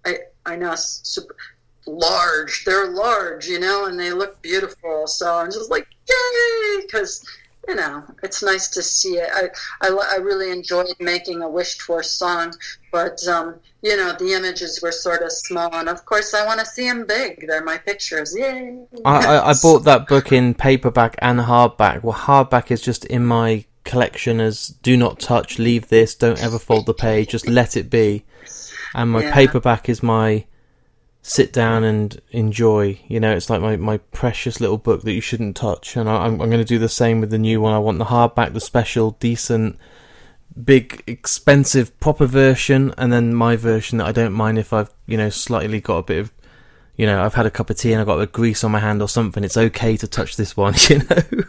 I 0.05 0.19
I 0.45 0.55
know 0.57 0.75
super 0.75 1.35
large. 1.87 2.65
They're 2.65 2.87
large, 2.91 3.47
you 3.47 3.59
know, 3.59 3.85
and 3.85 3.99
they 3.99 4.11
look 4.11 4.41
beautiful. 4.43 5.07
So 5.07 5.37
I'm 5.37 5.51
just 5.51 5.71
like, 5.71 5.87
yay, 6.07 6.81
because 6.85 7.23
you 7.67 7.75
know, 7.75 8.03
it's 8.23 8.43
nice 8.43 8.67
to 8.69 8.81
see 8.81 9.17
it. 9.17 9.29
I, 9.33 9.49
I, 9.87 10.13
I 10.13 10.17
really 10.17 10.51
enjoyed 10.51 10.93
making 10.99 11.41
a 11.41 11.49
wished 11.49 11.81
for 11.81 12.03
song, 12.03 12.53
but, 12.91 13.25
um, 13.27 13.55
you 13.81 13.97
know, 13.97 14.13
the 14.13 14.33
images 14.33 14.81
were 14.81 14.91
sort 14.91 15.23
of 15.23 15.31
small. 15.31 15.73
And 15.73 15.89
of 15.89 16.05
course, 16.05 16.33
I 16.33 16.45
want 16.45 16.59
to 16.59 16.65
see 16.65 16.87
them 16.87 17.05
big. 17.07 17.47
They're 17.47 17.63
my 17.63 17.77
pictures. 17.77 18.35
Yay. 18.37 18.85
I, 19.03 19.25
I, 19.35 19.49
I 19.49 19.53
bought 19.61 19.83
that 19.85 20.07
book 20.07 20.31
in 20.31 20.53
paperback 20.53 21.15
and 21.19 21.39
hardback. 21.39 22.03
Well, 22.03 22.17
hardback 22.17 22.71
is 22.71 22.81
just 22.81 23.05
in 23.05 23.25
my 23.25 23.65
collection 23.83 24.39
as 24.39 24.67
do 24.67 24.97
not 24.97 25.19
touch, 25.19 25.59
leave 25.59 25.89
this, 25.89 26.15
don't 26.15 26.41
ever 26.41 26.59
fold 26.59 26.85
the 26.85 26.93
page, 26.93 27.29
just 27.29 27.47
let 27.47 27.77
it 27.77 27.89
be. 27.89 28.25
And 28.93 29.11
my 29.11 29.23
Yeah. 29.23 29.33
paperback 29.33 29.89
is 29.89 30.01
my 30.01 30.45
sit 31.27 31.51
down 31.51 31.83
and 31.83 32.21
enjoy. 32.29 32.99
You 33.07 33.19
know, 33.19 33.35
it's 33.35 33.49
like 33.49 33.59
my, 33.59 33.75
my 33.77 33.97
precious 33.97 34.61
little 34.61 34.77
book 34.77 35.01
that 35.01 35.13
you 35.13 35.21
shouldn't 35.21 35.55
touch. 35.55 35.95
And 35.95 36.07
I, 36.07 36.25
I'm, 36.25 36.39
I'm 36.39 36.49
going 36.51 36.61
to 36.61 36.63
do 36.63 36.77
the 36.77 36.87
same 36.87 37.19
with 37.19 37.31
the 37.31 37.39
new 37.39 37.59
one. 37.59 37.73
I 37.73 37.79
want 37.79 37.97
the 37.97 38.05
hardback, 38.05 38.53
the 38.53 38.59
special, 38.59 39.11
decent, 39.19 39.79
big, 40.63 41.03
expensive, 41.07 41.99
proper 41.99 42.27
version, 42.27 42.93
and 42.95 43.11
then 43.11 43.33
my 43.33 43.55
version 43.55 43.97
that 43.97 44.05
I 44.05 44.11
don't 44.11 44.33
mind 44.33 44.59
if 44.59 44.71
I've, 44.71 44.93
you 45.07 45.17
know, 45.17 45.29
slightly 45.29 45.81
got 45.81 45.97
a 45.97 46.03
bit 46.03 46.19
of 46.19 46.31
you 46.97 47.05
know, 47.05 47.21
I've 47.21 47.33
had 47.33 47.45
a 47.45 47.51
cup 47.51 47.69
of 47.69 47.75
tea 47.75 47.91
and 47.91 47.99
I've 47.99 48.07
got 48.07 48.21
a 48.21 48.25
grease 48.25 48.63
on 48.63 48.71
my 48.71 48.79
hand 48.79 49.01
or 49.01 49.09
something. 49.09 49.43
It's 49.43 49.57
okay 49.57 49.97
to 49.97 50.07
touch 50.07 50.37
this 50.37 50.55
one, 50.55 50.75
you 50.89 50.99
know. 50.99 51.43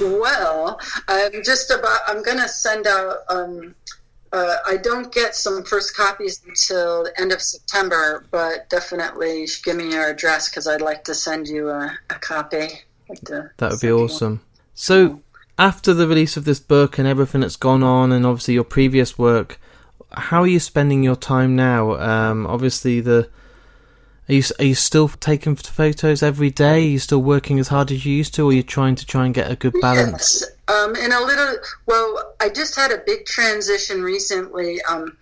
Well, 0.00 0.78
I'm 1.08 1.42
just 1.42 1.70
about. 1.70 2.00
I'm 2.06 2.22
going 2.22 2.36
to 2.36 2.48
send 2.48 2.86
out. 2.86 3.20
Um, 3.30 3.74
uh, 4.32 4.56
I 4.66 4.76
don't 4.76 5.12
get 5.12 5.34
some 5.34 5.64
first 5.64 5.96
copies 5.96 6.42
until 6.46 7.04
the 7.04 7.20
end 7.20 7.32
of 7.32 7.40
September, 7.40 8.24
but 8.30 8.68
definitely 8.68 9.46
give 9.64 9.76
me 9.76 9.92
your 9.92 10.10
address 10.10 10.48
because 10.48 10.66
I'd 10.66 10.80
like 10.80 11.04
to 11.04 11.14
send 11.14 11.48
you 11.48 11.70
a, 11.70 11.96
a 12.10 12.14
copy. 12.14 12.68
Like 13.08 13.20
That 13.20 13.70
would 13.70 13.80
be 13.80 13.86
you 13.86 13.96
one. 13.96 14.04
awesome. 14.04 14.40
So, 14.74 15.22
after 15.58 15.94
the 15.94 16.06
release 16.06 16.36
of 16.36 16.44
this 16.44 16.60
book 16.60 16.98
and 16.98 17.08
everything 17.08 17.40
that's 17.40 17.56
gone 17.56 17.82
on, 17.82 18.12
and 18.12 18.26
obviously 18.26 18.54
your 18.54 18.64
previous 18.64 19.18
work, 19.18 19.58
how 20.12 20.42
are 20.42 20.46
you 20.46 20.60
spending 20.60 21.02
your 21.02 21.16
time 21.16 21.56
now? 21.56 21.94
Um, 21.98 22.46
obviously, 22.46 23.00
the 23.00 23.28
are 24.28 24.34
you 24.34 24.42
are 24.58 24.64
you 24.64 24.74
still 24.74 25.08
taking 25.08 25.56
photos 25.56 26.22
every 26.22 26.50
day? 26.50 26.84
Are 26.84 26.90
you 26.90 26.98
still 26.98 27.22
working 27.22 27.58
as 27.58 27.68
hard 27.68 27.90
as 27.90 28.04
you 28.04 28.14
used 28.14 28.34
to, 28.34 28.44
or 28.44 28.50
are 28.50 28.54
you 28.54 28.62
trying 28.62 28.94
to 28.96 29.06
try 29.06 29.24
and 29.24 29.34
get 29.34 29.50
a 29.50 29.56
good 29.56 29.74
balance? 29.80 30.42
Yes. 30.42 30.50
Um, 30.68 30.94
in 30.96 31.12
a 31.12 31.20
little, 31.20 31.56
well, 31.86 32.34
I 32.40 32.50
just 32.50 32.76
had 32.76 32.90
a 32.90 32.98
big 33.06 33.24
transition 33.24 34.02
recently. 34.02 34.82
Um, 34.82 35.16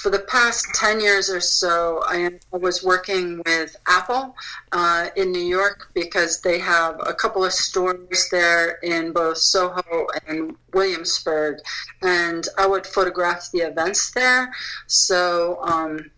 for 0.00 0.08
the 0.08 0.20
past 0.20 0.66
10 0.76 1.00
years 1.00 1.28
or 1.28 1.40
so, 1.40 2.02
I, 2.08 2.16
am, 2.16 2.40
I 2.54 2.56
was 2.56 2.82
working 2.82 3.42
with 3.44 3.76
Apple 3.86 4.34
uh, 4.72 5.08
in 5.14 5.30
New 5.30 5.42
York 5.42 5.90
because 5.92 6.40
they 6.40 6.58
have 6.58 6.98
a 7.06 7.12
couple 7.12 7.44
of 7.44 7.52
stores 7.52 8.28
there 8.30 8.78
in 8.82 9.12
both 9.12 9.36
Soho 9.36 10.06
and 10.26 10.56
Williamsburg. 10.72 11.58
And 12.00 12.46
I 12.56 12.66
would 12.66 12.86
photograph 12.86 13.50
the 13.52 13.58
events 13.58 14.12
there. 14.12 14.50
So 14.86 15.58
um, 15.64 16.10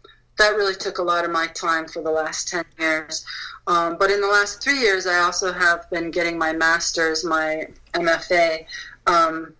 that 0.42 0.56
really 0.56 0.74
took 0.74 0.98
a 0.98 1.02
lot 1.02 1.24
of 1.24 1.30
my 1.30 1.46
time 1.48 1.86
for 1.86 2.02
the 2.02 2.10
last 2.10 2.48
10 2.48 2.64
years. 2.78 3.24
Um, 3.68 3.96
but 3.96 4.10
in 4.10 4.20
the 4.20 4.26
last 4.26 4.60
three 4.60 4.80
years, 4.80 5.06
I 5.06 5.20
also 5.20 5.52
have 5.52 5.88
been 5.88 6.10
getting 6.10 6.36
my 6.36 6.52
master's, 6.52 7.24
my 7.24 7.68
MFA. 7.94 8.66
Um, 9.06 9.54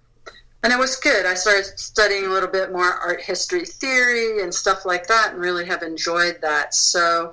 and 0.65 0.73
it 0.73 0.79
was 0.79 0.97
good. 0.97 1.25
I 1.25 1.35
started 1.35 1.79
studying 1.79 2.27
a 2.27 2.29
little 2.29 2.49
bit 2.49 2.73
more 2.73 2.95
art 2.95 3.21
history 3.21 3.65
theory 3.65 4.43
and 4.43 4.53
stuff 4.53 4.85
like 4.85 5.07
that, 5.07 5.33
and 5.33 5.41
really 5.41 5.65
have 5.67 5.83
enjoyed 5.83 6.41
that. 6.41 6.75
So 6.75 7.33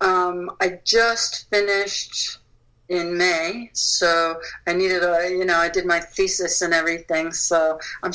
um, 0.00 0.50
I 0.60 0.78
just 0.84 1.50
finished 1.50 2.38
in 2.88 3.16
May, 3.16 3.70
so 3.74 4.40
I 4.66 4.72
needed 4.72 5.02
a, 5.02 5.28
you 5.30 5.44
know, 5.44 5.56
I 5.56 5.68
did 5.68 5.84
my 5.84 6.00
thesis 6.00 6.62
and 6.62 6.72
everything. 6.72 7.32
So 7.32 7.78
I'm, 8.02 8.12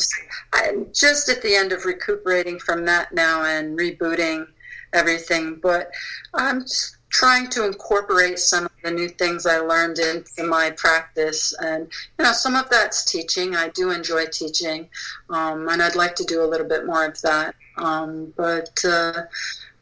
I'm 0.53 0.88
just 0.93 1.28
at 1.30 1.41
the 1.41 1.53
end 1.53 1.74
of 1.74 1.86
recuperating 1.86 2.59
from 2.59 2.86
that 2.86 3.14
now 3.14 3.43
and 3.43 3.78
rebooting 3.78 4.47
everything. 4.93 5.59
But 5.61 5.91
I'm 6.33 6.65
trying 7.09 7.47
to 7.51 7.65
incorporate 7.65 8.39
some 8.39 8.65
of 8.65 8.71
the 8.83 8.91
new 8.91 9.07
things 9.07 9.45
I 9.45 9.59
learned 9.59 9.99
into 9.99 10.43
my 10.43 10.71
practice. 10.71 11.53
And, 11.59 11.87
you 12.17 12.25
know, 12.25 12.33
some 12.33 12.55
of 12.55 12.69
that's 12.69 13.09
teaching. 13.09 13.55
I 13.55 13.69
do 13.69 13.91
enjoy 13.91 14.25
teaching, 14.25 14.89
um, 15.29 15.69
and 15.69 15.81
I'd 15.81 15.95
like 15.95 16.15
to 16.15 16.23
do 16.23 16.43
a 16.43 16.47
little 16.47 16.67
bit 16.67 16.85
more 16.85 17.05
of 17.05 17.21
that. 17.21 17.55
Um, 17.77 18.33
but 18.35 18.77
uh, 18.83 19.23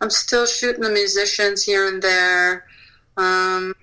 I'm 0.01 0.09
still 0.09 0.45
shooting 0.45 0.81
the 0.81 0.89
musicians 0.89 1.63
here 1.63 1.87
and 1.87 2.01
there. 2.01 2.65
Um, 3.17 3.73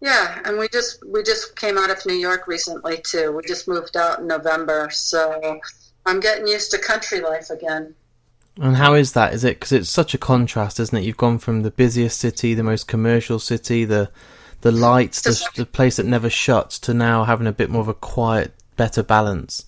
yeah, 0.00 0.40
and 0.44 0.58
we 0.58 0.68
just 0.68 1.04
we 1.06 1.22
just 1.22 1.56
came 1.56 1.76
out 1.76 1.90
of 1.90 2.04
New 2.06 2.14
York 2.14 2.46
recently 2.46 3.02
too. 3.04 3.32
We 3.32 3.42
just 3.46 3.68
moved 3.68 3.96
out 3.96 4.20
in 4.20 4.26
November, 4.26 4.88
so 4.90 5.60
I'm 6.06 6.20
getting 6.20 6.46
used 6.46 6.70
to 6.70 6.78
country 6.78 7.20
life 7.20 7.50
again. 7.50 7.94
And 8.58 8.76
how 8.76 8.94
is 8.94 9.12
that? 9.12 9.32
Is 9.32 9.44
it 9.44 9.60
because 9.60 9.72
it's 9.72 9.90
such 9.90 10.14
a 10.14 10.18
contrast, 10.18 10.80
isn't 10.80 10.96
it? 10.96 11.04
You've 11.04 11.16
gone 11.16 11.38
from 11.38 11.62
the 11.62 11.70
busiest 11.70 12.18
city, 12.18 12.54
the 12.54 12.62
most 12.62 12.88
commercial 12.88 13.38
city, 13.38 13.84
the 13.84 14.10
the 14.62 14.72
lights, 14.72 15.22
the, 15.22 15.42
the 15.56 15.66
place 15.66 15.96
that 15.96 16.06
never 16.06 16.28
shuts, 16.28 16.78
to 16.80 16.92
now 16.92 17.24
having 17.24 17.46
a 17.46 17.52
bit 17.52 17.70
more 17.70 17.80
of 17.80 17.88
a 17.88 17.94
quiet, 17.94 18.52
better 18.76 19.02
balance. 19.02 19.64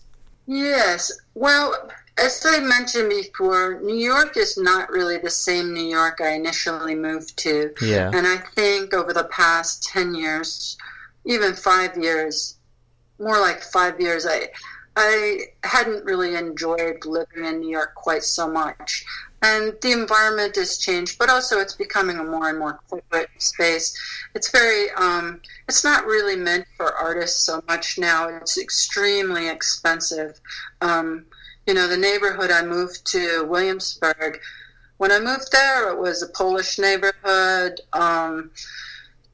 Yes. 0.47 1.11
Well, 1.35 1.91
as 2.19 2.45
I 2.47 2.61
mentioned 2.61 3.09
before, 3.09 3.81
New 3.81 3.97
York 3.97 4.37
is 4.37 4.59
not 4.59 4.91
really 4.91 5.19
the 5.19 5.31
same 5.31 5.73
New 5.73 5.85
York 5.85 6.21
I 6.21 6.33
initially 6.33 6.95
moved 6.95 7.37
to. 7.39 7.73
Yeah. 7.81 8.11
And 8.13 8.27
I 8.27 8.37
think 8.55 8.93
over 8.93 9.13
the 9.13 9.25
past 9.25 9.85
10 9.85 10.15
years, 10.15 10.77
even 11.25 11.55
five 11.55 11.97
years, 11.97 12.57
more 13.19 13.41
like 13.41 13.63
five 13.63 14.01
years, 14.01 14.27
I, 14.27 14.49
I 14.97 15.41
hadn't 15.65 16.05
really 16.05 16.35
enjoyed 16.35 17.05
living 17.07 17.45
in 17.45 17.61
New 17.61 17.71
York 17.71 17.95
quite 17.95 18.25
so 18.25 18.49
much. 18.49 19.05
And 19.45 19.75
the 19.83 19.93
environment 19.93 20.55
has 20.57 20.79
changed, 20.79 21.19
but 21.19 21.29
also 21.29 21.59
it's 21.59 21.75
becoming 21.75 22.19
a 22.19 22.25
more 22.25 22.49
and 22.49 22.59
more 22.59 22.79
corporate 22.89 23.31
space. 23.39 23.97
It's 24.35 24.51
very, 24.51 24.91
um, 24.93 25.41
it's 25.69 25.83
not 25.83 26.07
really 26.07 26.37
meant 26.37 26.67
for 26.77 26.95
artists 26.95 27.45
so 27.45 27.63
much 27.67 27.99
now. 27.99 28.29
It's 28.29 28.57
extremely 28.57 29.49
expensive. 29.49 30.41
Um, 30.81 31.25
you 31.67 31.75
know, 31.75 31.89
the 31.89 31.97
neighborhood 31.97 32.53
I 32.53 32.65
moved 32.65 33.05
to, 33.13 33.45
Williamsburg, 33.45 34.39
when 34.99 35.11
I 35.11 35.19
moved 35.19 35.51
there, 35.51 35.91
it 35.91 35.99
was 35.99 36.23
a 36.23 36.29
Polish 36.29 36.79
neighborhood. 36.79 37.81
Um, 37.93 38.53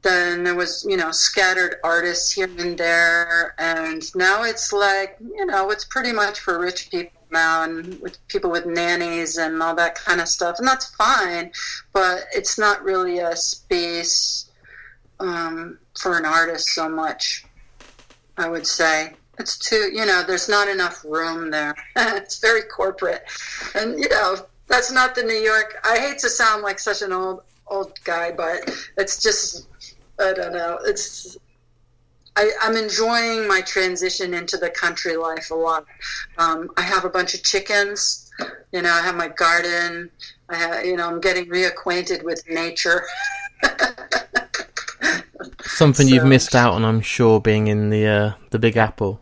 then 0.02 0.44
there 0.44 0.54
was, 0.54 0.86
you 0.88 0.96
know, 0.96 1.10
scattered 1.10 1.76
artists 1.82 2.32
here 2.32 2.48
and 2.58 2.78
there. 2.78 3.54
And 3.58 4.02
now 4.14 4.44
it's 4.44 4.72
like, 4.72 5.16
you 5.20 5.46
know, 5.46 5.70
it's 5.70 5.84
pretty 5.84 6.12
much 6.12 6.40
for 6.40 6.60
rich 6.60 6.90
people 6.90 7.12
now 7.30 7.64
and 7.64 8.00
with 8.00 8.16
people 8.28 8.50
with 8.50 8.64
nannies 8.64 9.36
and 9.36 9.62
all 9.62 9.74
that 9.74 9.94
kind 9.96 10.20
of 10.20 10.28
stuff. 10.28 10.56
And 10.58 10.66
that's 10.66 10.94
fine, 10.94 11.50
but 11.92 12.24
it's 12.32 12.58
not 12.58 12.82
really 12.82 13.18
a 13.18 13.36
space 13.36 14.50
um, 15.20 15.78
for 16.00 16.16
an 16.16 16.24
artist 16.24 16.68
so 16.68 16.88
much, 16.88 17.44
I 18.36 18.48
would 18.48 18.66
say. 18.66 19.12
It's 19.38 19.58
too, 19.58 19.90
you 19.92 20.04
know, 20.04 20.24
there's 20.26 20.48
not 20.48 20.68
enough 20.68 21.04
room 21.04 21.50
there. 21.50 21.74
it's 21.96 22.38
very 22.38 22.62
corporate. 22.62 23.24
And, 23.74 23.98
you 23.98 24.08
know, 24.08 24.36
that's 24.66 24.90
not 24.90 25.14
the 25.14 25.22
New 25.22 25.34
York. 25.34 25.78
I 25.84 25.98
hate 25.98 26.18
to 26.18 26.28
sound 26.28 26.62
like 26.62 26.78
such 26.78 27.02
an 27.02 27.12
old 27.12 27.42
old 27.70 27.92
guy, 28.04 28.32
but 28.32 28.70
it's 28.96 29.22
just 29.22 29.66
I 30.20 30.32
don't 30.32 30.52
know. 30.52 30.78
It's 30.84 31.36
I, 32.38 32.50
am 32.62 32.76
enjoying 32.76 33.48
my 33.48 33.60
transition 33.62 34.32
into 34.32 34.56
the 34.56 34.70
country 34.70 35.16
life 35.16 35.50
a 35.50 35.54
lot. 35.54 35.86
Um, 36.38 36.70
I 36.76 36.82
have 36.82 37.04
a 37.04 37.10
bunch 37.10 37.34
of 37.34 37.42
chickens. 37.42 38.30
You 38.72 38.82
know, 38.82 38.92
I 38.92 39.00
have 39.02 39.16
my 39.16 39.26
garden. 39.28 40.10
I 40.48 40.54
have, 40.56 40.84
you 40.84 40.96
know, 40.96 41.08
I'm 41.08 41.20
getting 41.20 41.46
reacquainted 41.46 42.22
with 42.22 42.48
nature. 42.48 43.04
Something 45.62 46.08
so, 46.08 46.14
you've 46.14 46.26
missed 46.26 46.54
out 46.54 46.74
on, 46.74 46.84
I'm 46.84 47.00
sure, 47.00 47.40
being 47.40 47.66
in 47.66 47.90
the 47.90 48.06
uh, 48.06 48.32
the 48.50 48.58
Big 48.58 48.76
Apple. 48.76 49.20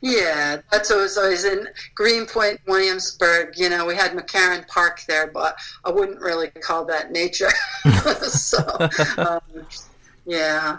Yeah, 0.00 0.60
that's 0.70 0.90
what 0.90 1.00
was 1.00 1.18
always 1.18 1.44
in 1.44 1.68
Greenpoint, 1.94 2.60
Williamsburg. 2.66 3.54
You 3.56 3.68
know, 3.70 3.86
we 3.86 3.94
had 3.94 4.12
McCarren 4.12 4.66
Park 4.68 5.02
there, 5.08 5.26
but 5.26 5.56
I 5.84 5.90
wouldn't 5.90 6.20
really 6.20 6.48
call 6.48 6.84
that 6.86 7.10
nature. 7.10 7.50
so, 8.28 8.58
um, 9.18 9.66
yeah. 10.24 10.78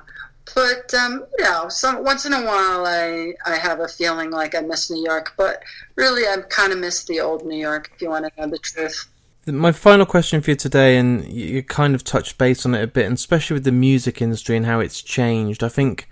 But 0.55 0.93
um, 0.93 1.25
you 1.37 1.43
know, 1.43 1.69
once 2.01 2.25
in 2.25 2.33
a 2.33 2.43
while, 2.45 2.85
I 2.85 3.33
I 3.45 3.55
have 3.55 3.79
a 3.79 3.87
feeling 3.87 4.31
like 4.31 4.55
I 4.55 4.61
miss 4.61 4.89
New 4.89 5.03
York, 5.03 5.33
but 5.37 5.61
really, 5.95 6.25
I 6.27 6.37
kind 6.49 6.71
of 6.71 6.79
miss 6.79 7.03
the 7.03 7.19
old 7.19 7.45
New 7.45 7.57
York. 7.57 7.91
If 7.93 8.01
you 8.01 8.09
want 8.09 8.25
to 8.25 8.41
know 8.41 8.49
the 8.49 8.57
truth. 8.57 9.07
My 9.45 9.71
final 9.71 10.05
question 10.05 10.41
for 10.41 10.51
you 10.51 10.55
today, 10.55 10.97
and 10.97 11.25
you 11.31 11.63
kind 11.63 11.95
of 11.95 12.03
touched 12.03 12.37
base 12.37 12.65
on 12.65 12.75
it 12.75 12.83
a 12.83 12.87
bit, 12.87 13.05
and 13.05 13.15
especially 13.15 13.53
with 13.55 13.63
the 13.63 13.71
music 13.71 14.21
industry 14.21 14.57
and 14.57 14.65
how 14.65 14.79
it's 14.79 15.01
changed. 15.01 15.63
I 15.63 15.69
think 15.69 16.09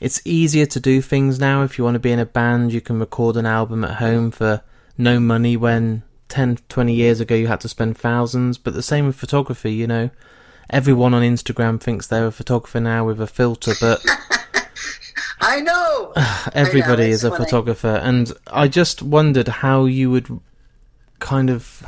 it's 0.00 0.20
easier 0.24 0.66
to 0.66 0.80
do 0.80 1.00
things 1.00 1.38
now. 1.38 1.62
If 1.62 1.78
you 1.78 1.84
want 1.84 1.94
to 1.94 2.00
be 2.00 2.12
in 2.12 2.18
a 2.18 2.26
band, 2.26 2.72
you 2.72 2.80
can 2.80 2.98
record 2.98 3.36
an 3.36 3.46
album 3.46 3.84
at 3.84 3.96
home 3.96 4.30
for 4.30 4.62
no 4.98 5.18
money 5.20 5.56
when 5.56 6.02
10, 6.28 6.58
20 6.68 6.92
years 6.94 7.20
ago 7.20 7.34
you 7.34 7.46
had 7.46 7.60
to 7.60 7.68
spend 7.68 7.96
thousands. 7.96 8.58
But 8.58 8.74
the 8.74 8.82
same 8.82 9.06
with 9.06 9.16
photography, 9.16 9.72
you 9.72 9.86
know. 9.86 10.10
Everyone 10.68 11.14
on 11.14 11.22
Instagram 11.22 11.80
thinks 11.80 12.06
they're 12.06 12.26
a 12.26 12.32
photographer 12.32 12.80
now 12.80 13.06
with 13.06 13.20
a 13.20 13.26
filter, 13.26 13.72
but. 13.80 14.04
I 15.40 15.60
know! 15.60 16.12
Everybody 16.52 17.04
I 17.04 17.08
know, 17.08 17.12
is 17.12 17.24
a 17.24 17.30
funny. 17.30 17.44
photographer. 17.44 18.00
And 18.02 18.32
I 18.48 18.68
just 18.68 19.02
wondered 19.02 19.48
how 19.48 19.84
you 19.84 20.10
would 20.10 20.40
kind 21.20 21.50
of 21.50 21.86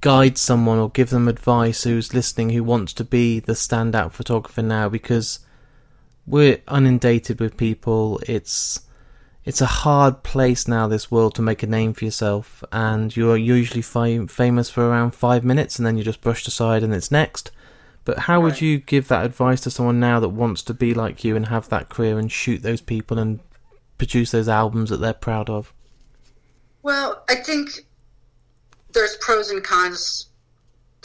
guide 0.00 0.38
someone 0.38 0.78
or 0.78 0.90
give 0.90 1.10
them 1.10 1.28
advice 1.28 1.84
who's 1.84 2.14
listening 2.14 2.50
who 2.50 2.62
wants 2.62 2.92
to 2.94 3.04
be 3.04 3.40
the 3.40 3.52
standout 3.52 4.12
photographer 4.12 4.62
now 4.62 4.88
because 4.88 5.40
we're 6.28 6.60
inundated 6.70 7.40
with 7.40 7.56
people. 7.56 8.20
It's 8.26 8.80
it's 9.44 9.62
a 9.62 9.66
hard 9.66 10.22
place 10.22 10.68
now, 10.68 10.86
this 10.88 11.10
world, 11.10 11.34
to 11.36 11.42
make 11.42 11.62
a 11.62 11.66
name 11.66 11.94
for 11.94 12.04
yourself, 12.04 12.62
and 12.70 13.16
you're 13.16 13.36
usually 13.36 13.80
fi- 13.80 14.26
famous 14.26 14.68
for 14.68 14.86
around 14.86 15.12
five 15.12 15.42
minutes, 15.42 15.78
and 15.78 15.86
then 15.86 15.96
you're 15.96 16.04
just 16.04 16.20
brushed 16.20 16.46
aside, 16.46 16.82
and 16.82 16.92
it's 16.92 17.10
next. 17.10 17.50
But 18.04 18.20
how 18.20 18.34
right. 18.34 18.44
would 18.44 18.60
you 18.60 18.78
give 18.78 19.08
that 19.08 19.24
advice 19.24 19.62
to 19.62 19.70
someone 19.70 20.00
now 20.00 20.20
that 20.20 20.28
wants 20.28 20.62
to 20.64 20.74
be 20.74 20.92
like 20.92 21.24
you 21.24 21.34
and 21.34 21.46
have 21.46 21.68
that 21.70 21.88
career 21.88 22.18
and 22.18 22.30
shoot 22.30 22.62
those 22.62 22.80
people 22.82 23.18
and 23.18 23.40
produce 23.96 24.30
those 24.30 24.48
albums 24.48 24.90
that 24.90 24.98
they're 24.98 25.14
proud 25.14 25.48
of? 25.48 25.72
Well, 26.82 27.22
I 27.28 27.36
think 27.36 27.86
there's 28.92 29.16
pros 29.16 29.50
and 29.50 29.64
cons 29.64 30.27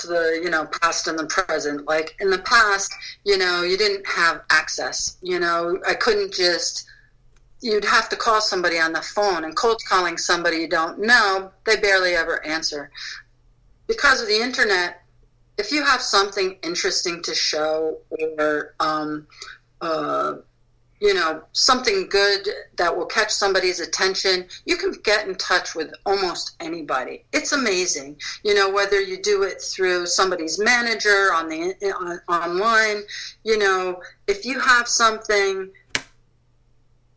to 0.04 0.08
the 0.08 0.40
you 0.44 0.50
know 0.50 0.66
past 0.82 1.08
and 1.08 1.18
the 1.18 1.26
present. 1.26 1.86
Like 1.88 2.16
in 2.20 2.30
the 2.30 2.40
past 2.40 2.94
you 3.24 3.38
know 3.38 3.64
you 3.64 3.78
didn't 3.78 4.06
have 4.08 4.42
access 4.50 5.18
you 5.22 5.40
know. 5.40 5.80
I 5.88 5.96
couldn't 5.96 6.34
just 6.34 6.86
you'd 7.62 7.86
have 7.86 8.10
to 8.10 8.16
call 8.16 8.42
somebody 8.42 8.78
on 8.78 8.94
the 8.94 9.02
phone 9.02 9.44
and 9.46 9.56
cold 9.56 9.82
calling 9.90 10.18
somebody 10.18 10.58
you 10.58 10.70
don't 10.70 11.00
know 11.00 11.52
they 11.66 11.78
barely 11.78 12.14
ever 12.14 12.46
answer. 12.46 12.92
Because 13.88 14.22
of 14.22 14.28
the 14.28 14.40
internet 14.42 15.04
if 15.58 15.72
you 15.72 15.84
have 15.84 16.02
something 16.02 16.58
interesting 16.64 17.22
to 17.24 17.36
show 17.36 17.98
or 18.40 18.74
um, 18.80 19.28
uh, 19.82 20.36
you 21.04 21.14
know, 21.14 21.44
something 21.52 22.08
good 22.08 22.48
that 22.78 22.96
will 22.96 23.06
catch 23.06 23.30
somebody's 23.30 23.82
attention, 23.82 24.46
you 24.66 24.78
can 24.78 24.94
get 25.04 25.28
in 25.28 25.36
touch 25.36 25.76
with 25.76 25.94
almost 26.06 26.56
anybody. 26.62 27.26
It's 27.34 27.52
amazing. 27.52 28.16
You 28.46 28.54
know, 28.54 28.72
whether 28.72 29.02
you 29.02 29.22
do 29.22 29.44
it 29.44 29.62
through 29.62 30.06
somebody's 30.06 30.58
manager 30.58 31.34
on 31.34 31.50
the 31.50 31.76
on, 32.00 32.22
online, 32.34 33.04
you 33.44 33.58
know, 33.58 34.02
if 34.28 34.46
you 34.46 34.62
have 34.62 34.88
something, 34.88 35.70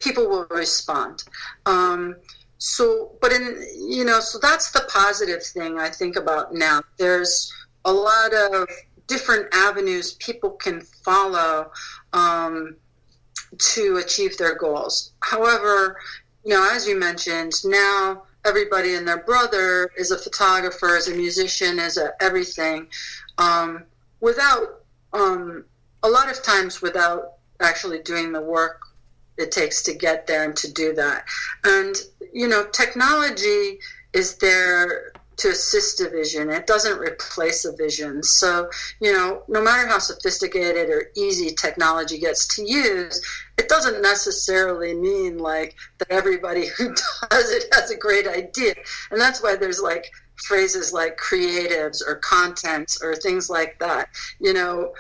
people 0.01 0.28
will 0.28 0.49
respond. 0.51 1.22
Um, 1.64 2.16
so, 2.59 3.12
but 3.20 3.30
in 3.30 3.64
you 3.89 4.05
know, 4.05 4.18
so 4.18 4.41
that's 4.43 4.72
the 4.72 4.84
positive 4.89 5.45
thing 5.45 5.78
I 5.78 5.91
think 5.91 6.16
about 6.16 6.53
now. 6.53 6.82
There's 6.99 7.53
a 7.84 7.93
lot 7.93 8.34
of 8.34 8.68
different 9.07 9.47
avenues 9.55 10.14
people 10.14 10.51
can 10.51 10.80
follow. 10.80 11.70
Um, 12.12 12.74
to 13.59 13.97
achieve 13.97 14.37
their 14.37 14.55
goals. 14.55 15.13
However, 15.21 15.99
you 16.45 16.55
know, 16.55 16.69
as 16.73 16.87
you 16.87 16.99
mentioned, 16.99 17.53
now 17.65 18.23
everybody 18.45 18.95
and 18.95 19.07
their 19.07 19.23
brother 19.23 19.91
is 19.97 20.11
a 20.11 20.19
photographer, 20.19 20.97
is 20.97 21.09
a 21.09 21.15
musician, 21.15 21.79
is 21.79 21.97
a 21.97 22.13
everything, 22.21 22.87
um, 23.39 23.85
without 24.21 24.83
um, 25.13 25.65
a 26.03 26.09
lot 26.09 26.31
of 26.31 26.43
times 26.43 26.83
without 26.83 27.35
actually 27.61 28.01
doing 28.03 28.33
the 28.33 28.41
work 28.41 28.81
it 29.39 29.53
takes 29.53 29.83
to 29.83 29.95
get 29.95 30.27
there 30.27 30.45
and 30.45 30.57
to 30.57 30.73
do 30.73 30.95
that. 30.95 31.25
And 31.65 31.95
you 32.33 32.49
know, 32.49 32.67
technology 32.73 33.79
is 34.13 34.37
there 34.37 35.13
to 35.39 35.49
assist 35.49 36.01
a 36.01 36.09
vision. 36.09 36.51
It 36.51 36.66
doesn't 36.66 36.99
replace 36.99 37.64
a 37.64 37.76
vision. 37.76 38.22
So, 38.22 38.70
you 39.01 39.12
know, 39.12 39.43
no 39.49 39.62
matter 39.62 39.87
how 39.87 39.99
sophisticated 39.99 40.89
or 40.89 41.11
easy 41.14 41.55
technology 41.55 42.18
gets 42.18 42.47
to 42.57 42.62
use, 42.62 43.20
it 43.59 43.68
doesn't 43.68 44.03
necessarily 44.03 44.95
mean 44.95 45.39
like 45.39 45.74
that 45.99 46.11
everybody 46.11 46.66
who 46.78 46.95
does 47.30 47.51
it 47.51 47.64
has 47.72 47.91
a 47.91 47.97
great 47.97 48.26
idea. 48.26 48.74
And 49.11 49.20
that's 49.20 49.43
why 49.43 49.57
there's 49.57 49.80
like 49.80 50.11
phrases 50.37 50.93
like 50.93 51.16
creatives 51.16 52.03
or 52.07 52.16
content 52.16 52.97
or 53.03 53.14
things 53.14 53.51
like 53.51 53.78
that. 53.78 54.09
You 54.41 54.53
know, 54.53 54.93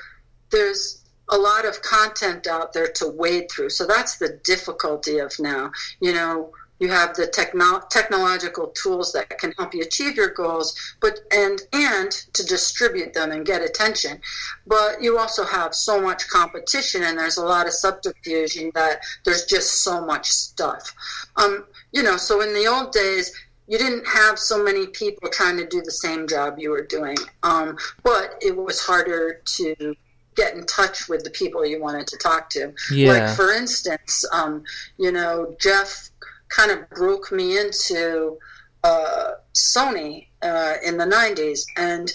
there's 0.50 1.02
a 1.30 1.36
lot 1.36 1.64
of 1.64 1.82
content 1.82 2.46
out 2.46 2.72
there 2.72 2.88
to 2.88 3.08
wade 3.08 3.50
through. 3.50 3.70
So 3.70 3.86
that's 3.86 4.18
the 4.18 4.40
difficulty 4.44 5.18
of 5.18 5.32
now. 5.38 5.72
You 6.00 6.12
know, 6.14 6.52
you 6.78 6.88
have 6.88 7.14
the 7.14 7.26
techno- 7.26 7.82
technological 7.90 8.68
tools 8.68 9.12
that 9.12 9.38
can 9.38 9.52
help 9.52 9.74
you 9.74 9.82
achieve 9.82 10.16
your 10.16 10.30
goals 10.30 10.76
but 11.00 11.20
and 11.32 11.62
and 11.72 12.10
to 12.32 12.44
distribute 12.44 13.14
them 13.14 13.32
and 13.32 13.46
get 13.46 13.62
attention. 13.62 14.20
But 14.66 15.02
you 15.02 15.18
also 15.18 15.44
have 15.44 15.74
so 15.74 16.00
much 16.00 16.28
competition 16.28 17.02
and 17.02 17.18
there's 17.18 17.38
a 17.38 17.44
lot 17.44 17.66
of 17.66 17.72
subterfuge 17.72 18.56
in 18.56 18.70
that 18.74 19.00
there's 19.24 19.46
just 19.46 19.82
so 19.82 20.04
much 20.04 20.28
stuff. 20.28 20.94
Um, 21.36 21.64
you 21.92 22.02
know 22.02 22.16
so 22.16 22.40
in 22.40 22.52
the 22.52 22.66
old 22.66 22.92
days 22.92 23.32
you 23.68 23.78
didn't 23.78 24.06
have 24.06 24.38
so 24.38 24.62
many 24.62 24.86
people 24.86 25.28
trying 25.28 25.56
to 25.56 25.66
do 25.66 25.82
the 25.82 25.90
same 25.90 26.28
job 26.28 26.56
you 26.58 26.70
were 26.70 26.86
doing. 26.86 27.16
Um, 27.42 27.76
but 28.04 28.34
it 28.40 28.56
was 28.56 28.80
harder 28.80 29.40
to 29.44 29.96
get 30.36 30.54
in 30.54 30.64
touch 30.66 31.08
with 31.08 31.24
the 31.24 31.30
people 31.30 31.66
you 31.66 31.80
wanted 31.80 32.06
to 32.06 32.16
talk 32.18 32.50
to. 32.50 32.72
Yeah. 32.92 33.12
like 33.12 33.36
for 33.36 33.52
instance 33.52 34.24
um, 34.32 34.62
you 34.98 35.10
know 35.10 35.56
jeff 35.58 36.10
kind 36.48 36.70
of 36.70 36.88
broke 36.90 37.32
me 37.32 37.58
into 37.58 38.38
uh, 38.84 39.32
Sony 39.54 40.26
uh, 40.42 40.74
in 40.84 40.96
the 40.96 41.04
90s. 41.04 41.64
And, 41.76 42.12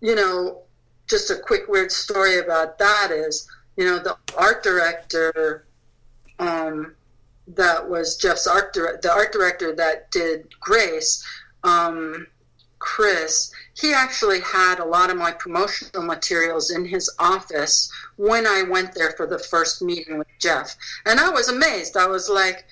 you 0.00 0.14
know, 0.14 0.62
just 1.06 1.30
a 1.30 1.36
quick 1.36 1.68
weird 1.68 1.90
story 1.90 2.38
about 2.38 2.78
that 2.78 3.10
is, 3.10 3.48
you 3.76 3.84
know, 3.84 3.98
the 3.98 4.16
art 4.36 4.62
director 4.62 5.66
um, 6.38 6.94
that 7.48 7.88
was 7.88 8.16
Jeff's 8.16 8.46
art 8.46 8.72
director, 8.72 9.00
the 9.02 9.12
art 9.12 9.32
director 9.32 9.74
that 9.74 10.10
did 10.10 10.48
Grace, 10.60 11.24
um, 11.64 12.26
Chris, 12.78 13.50
he 13.74 13.92
actually 13.92 14.40
had 14.40 14.78
a 14.78 14.84
lot 14.84 15.10
of 15.10 15.16
my 15.16 15.32
promotional 15.32 16.02
materials 16.02 16.70
in 16.70 16.84
his 16.84 17.10
office 17.18 17.90
when 18.16 18.46
I 18.46 18.62
went 18.62 18.94
there 18.94 19.12
for 19.12 19.26
the 19.26 19.38
first 19.38 19.82
meeting 19.82 20.18
with 20.18 20.28
Jeff. 20.38 20.76
And 21.06 21.18
I 21.18 21.28
was 21.30 21.48
amazed. 21.48 21.96
I 21.96 22.06
was 22.06 22.28
like, 22.28 22.64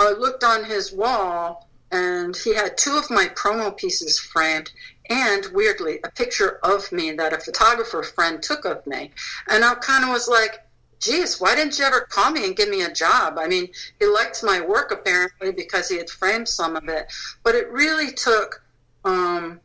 I 0.00 0.12
looked 0.12 0.44
on 0.44 0.64
his 0.64 0.92
wall 0.92 1.68
and 1.92 2.36
he 2.36 2.54
had 2.54 2.78
two 2.78 2.96
of 2.96 3.10
my 3.10 3.26
promo 3.26 3.76
pieces 3.76 4.18
framed 4.18 4.70
and 5.10 5.46
weirdly 5.52 5.98
a 6.04 6.10
picture 6.10 6.58
of 6.62 6.90
me 6.92 7.12
that 7.12 7.32
a 7.32 7.38
photographer 7.38 8.02
friend 8.02 8.42
took 8.42 8.64
of 8.64 8.86
me. 8.86 9.10
And 9.48 9.64
I 9.64 9.74
kind 9.74 10.04
of 10.04 10.10
was 10.10 10.28
like, 10.28 10.60
geez, 11.00 11.40
why 11.40 11.54
didn't 11.54 11.78
you 11.78 11.84
ever 11.84 12.00
call 12.00 12.30
me 12.30 12.46
and 12.46 12.56
give 12.56 12.68
me 12.68 12.82
a 12.82 12.92
job? 12.92 13.38
I 13.38 13.46
mean, 13.46 13.68
he 13.98 14.06
liked 14.06 14.42
my 14.42 14.60
work 14.60 14.90
apparently 14.90 15.52
because 15.52 15.88
he 15.88 15.98
had 15.98 16.08
framed 16.08 16.48
some 16.48 16.76
of 16.76 16.88
it, 16.88 17.12
but 17.42 17.54
it 17.54 17.70
really 17.70 18.12
took 18.12 18.62
um, 19.04 19.60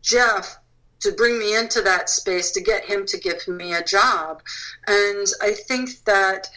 Jeff 0.00 0.58
to 1.00 1.12
bring 1.12 1.38
me 1.38 1.54
into 1.56 1.82
that 1.82 2.08
space 2.08 2.50
to 2.52 2.62
get 2.62 2.84
him 2.84 3.04
to 3.06 3.18
give 3.18 3.46
me 3.48 3.74
a 3.74 3.84
job. 3.84 4.42
And 4.86 5.26
I 5.42 5.52
think 5.52 6.02
that 6.04 6.48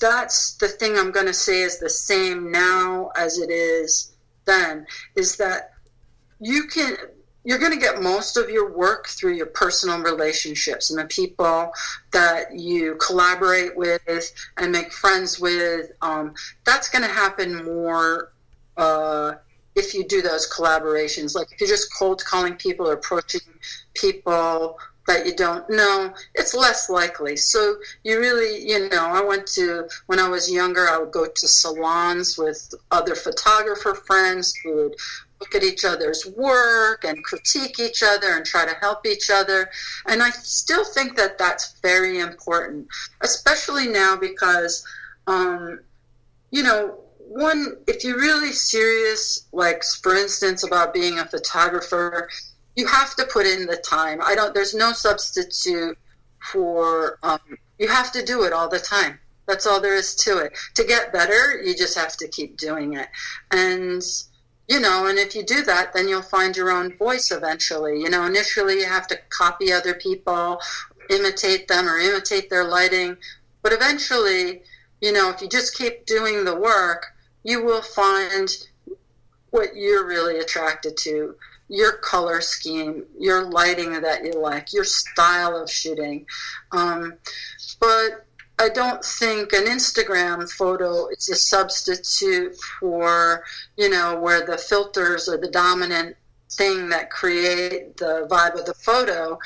that's 0.00 0.54
the 0.56 0.68
thing 0.68 0.96
I'm 0.96 1.12
going 1.12 1.26
to 1.26 1.34
say 1.34 1.60
is 1.60 1.78
the 1.78 1.90
same 1.90 2.50
now 2.50 3.10
as 3.16 3.38
it 3.38 3.50
is 3.50 4.12
then 4.44 4.86
is 5.16 5.36
that 5.36 5.72
you 6.40 6.64
can 6.64 6.96
you're 7.44 7.58
going 7.58 7.72
to 7.72 7.78
get 7.78 8.00
most 8.00 8.38
of 8.38 8.48
your 8.48 8.74
work 8.74 9.06
through 9.06 9.34
your 9.34 9.46
personal 9.46 9.98
relationships 9.98 10.90
and 10.90 10.98
the 10.98 11.04
people 11.04 11.70
that 12.10 12.58
you 12.58 12.96
collaborate 13.06 13.76
with 13.76 14.00
and 14.56 14.72
make 14.72 14.90
friends 14.90 15.38
with. 15.38 15.92
Um, 16.00 16.34
that's 16.64 16.88
going 16.88 17.02
to 17.02 17.10
happen 17.10 17.62
more 17.64 18.32
uh, 18.78 19.34
if 19.74 19.92
you 19.92 20.08
do 20.08 20.22
those 20.22 20.50
collaborations. 20.50 21.34
Like 21.34 21.48
if 21.52 21.60
you're 21.60 21.68
just 21.68 21.94
cold 21.98 22.24
calling 22.24 22.54
people 22.54 22.88
or 22.88 22.94
approaching 22.94 23.42
people 23.92 24.78
that 25.06 25.26
you 25.26 25.34
don't 25.34 25.68
know, 25.68 26.12
it's 26.34 26.54
less 26.54 26.88
likely. 26.88 27.36
So 27.36 27.76
you 28.04 28.18
really, 28.18 28.66
you 28.66 28.88
know, 28.88 29.04
I 29.06 29.22
went 29.22 29.46
to, 29.48 29.88
when 30.06 30.18
I 30.18 30.28
was 30.28 30.50
younger, 30.50 30.88
I 30.88 30.98
would 30.98 31.12
go 31.12 31.26
to 31.26 31.48
salons 31.48 32.38
with 32.38 32.74
other 32.90 33.14
photographer 33.14 33.94
friends 33.94 34.54
who 34.62 34.74
would 34.76 34.94
look 35.40 35.54
at 35.54 35.62
each 35.62 35.84
other's 35.84 36.26
work 36.36 37.04
and 37.04 37.22
critique 37.24 37.78
each 37.78 38.02
other 38.02 38.36
and 38.36 38.46
try 38.46 38.64
to 38.64 38.74
help 38.80 39.06
each 39.06 39.30
other. 39.30 39.68
And 40.06 40.22
I 40.22 40.30
still 40.30 40.84
think 40.84 41.16
that 41.16 41.38
that's 41.38 41.78
very 41.82 42.20
important, 42.20 42.86
especially 43.20 43.88
now 43.88 44.16
because, 44.16 44.86
um, 45.26 45.80
you 46.50 46.62
know, 46.62 46.98
one, 47.18 47.76
if 47.86 48.04
you're 48.04 48.18
really 48.18 48.52
serious, 48.52 49.46
like 49.52 49.82
for 50.02 50.14
instance, 50.14 50.62
about 50.64 50.94
being 50.94 51.18
a 51.18 51.26
photographer, 51.26 52.28
you 52.76 52.86
have 52.86 53.14
to 53.16 53.24
put 53.26 53.46
in 53.46 53.66
the 53.66 53.76
time. 53.76 54.20
I 54.22 54.34
don't, 54.34 54.54
there's 54.54 54.74
no 54.74 54.92
substitute 54.92 55.96
for, 56.52 57.18
um, 57.22 57.40
you 57.78 57.88
have 57.88 58.12
to 58.12 58.24
do 58.24 58.44
it 58.44 58.52
all 58.52 58.68
the 58.68 58.78
time. 58.78 59.18
That's 59.46 59.66
all 59.66 59.80
there 59.80 59.94
is 59.94 60.14
to 60.16 60.38
it. 60.38 60.56
To 60.74 60.84
get 60.84 61.12
better, 61.12 61.62
you 61.62 61.76
just 61.76 61.96
have 61.96 62.16
to 62.16 62.28
keep 62.28 62.56
doing 62.56 62.94
it. 62.94 63.08
And, 63.50 64.02
you 64.68 64.80
know, 64.80 65.06
and 65.06 65.18
if 65.18 65.34
you 65.34 65.42
do 65.42 65.62
that, 65.64 65.92
then 65.92 66.08
you'll 66.08 66.22
find 66.22 66.56
your 66.56 66.70
own 66.70 66.96
voice 66.96 67.30
eventually. 67.30 68.00
You 68.00 68.08
know, 68.08 68.24
initially 68.24 68.80
you 68.80 68.86
have 68.86 69.06
to 69.08 69.18
copy 69.28 69.72
other 69.72 69.94
people, 69.94 70.60
imitate 71.10 71.68
them, 71.68 71.88
or 71.88 71.98
imitate 71.98 72.48
their 72.48 72.64
lighting. 72.64 73.16
But 73.62 73.72
eventually, 73.72 74.62
you 75.00 75.12
know, 75.12 75.30
if 75.30 75.42
you 75.42 75.48
just 75.48 75.76
keep 75.76 76.06
doing 76.06 76.44
the 76.44 76.56
work, 76.56 77.06
you 77.42 77.62
will 77.62 77.82
find 77.82 78.48
what 79.50 79.76
you're 79.76 80.06
really 80.06 80.38
attracted 80.38 80.96
to 80.96 81.36
your 81.74 81.92
color 81.92 82.40
scheme, 82.40 83.04
your 83.18 83.50
lighting 83.50 83.92
that 84.00 84.24
you 84.24 84.40
like, 84.40 84.72
your 84.72 84.84
style 84.84 85.56
of 85.56 85.68
shooting. 85.68 86.24
Um, 86.70 87.14
but 87.80 88.26
I 88.58 88.68
don't 88.68 89.04
think 89.04 89.52
an 89.52 89.64
Instagram 89.64 90.48
photo 90.50 91.08
is 91.08 91.28
a 91.28 91.34
substitute 91.34 92.56
for, 92.78 93.42
you 93.76 93.90
know, 93.90 94.18
where 94.20 94.46
the 94.46 94.56
filters 94.56 95.28
are 95.28 95.38
the 95.38 95.50
dominant 95.50 96.16
thing 96.52 96.88
that 96.90 97.10
create 97.10 97.96
the 97.96 98.28
vibe 98.30 98.58
of 98.58 98.66
the 98.66 98.74
photo. 98.74 99.36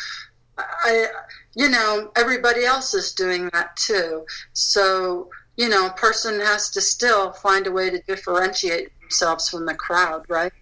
I, 0.58 1.06
you 1.54 1.70
know, 1.70 2.12
everybody 2.16 2.64
else 2.64 2.92
is 2.92 3.14
doing 3.14 3.48
that 3.54 3.76
too. 3.76 4.26
So, 4.52 5.30
you 5.56 5.70
know, 5.70 5.86
a 5.86 5.92
person 5.92 6.40
has 6.40 6.68
to 6.70 6.82
still 6.82 7.32
find 7.32 7.66
a 7.66 7.72
way 7.72 7.88
to 7.88 8.02
differentiate 8.02 8.90
themselves 9.00 9.48
from 9.48 9.64
the 9.64 9.74
crowd, 9.74 10.26
right? 10.28 10.52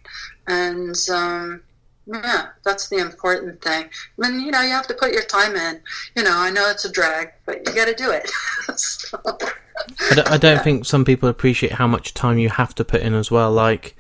And, 0.49 0.97
um, 1.12 1.62
yeah, 2.07 2.49
that's 2.64 2.88
the 2.88 2.99
important 2.99 3.61
thing. 3.62 3.88
Then 4.16 4.40
you 4.40 4.51
know 4.51 4.62
you 4.62 4.70
have 4.70 4.86
to 4.88 4.94
put 4.94 5.12
your 5.12 5.24
time 5.24 5.57
in. 5.57 5.80
You 6.14 6.22
know, 6.22 6.34
I 6.34 6.51
know 6.51 6.68
it's 6.70 6.84
a 6.84 6.90
drag, 6.90 7.32
but 7.44 7.66
you 7.66 7.74
got 7.74 7.86
to 7.86 7.94
do 7.94 8.11
it. 8.11 8.30
so, 8.78 9.18
I 10.11 10.14
don't, 10.14 10.30
I 10.30 10.36
don't 10.36 10.57
yeah. 10.57 10.62
think 10.62 10.84
some 10.84 11.05
people 11.05 11.28
appreciate 11.28 11.72
how 11.72 11.86
much 11.86 12.14
time 12.14 12.38
you 12.38 12.49
have 12.49 12.74
to 12.76 12.84
put 12.84 13.03
in 13.03 13.14
as 13.14 13.30
well. 13.30 13.51
Like 13.51 13.97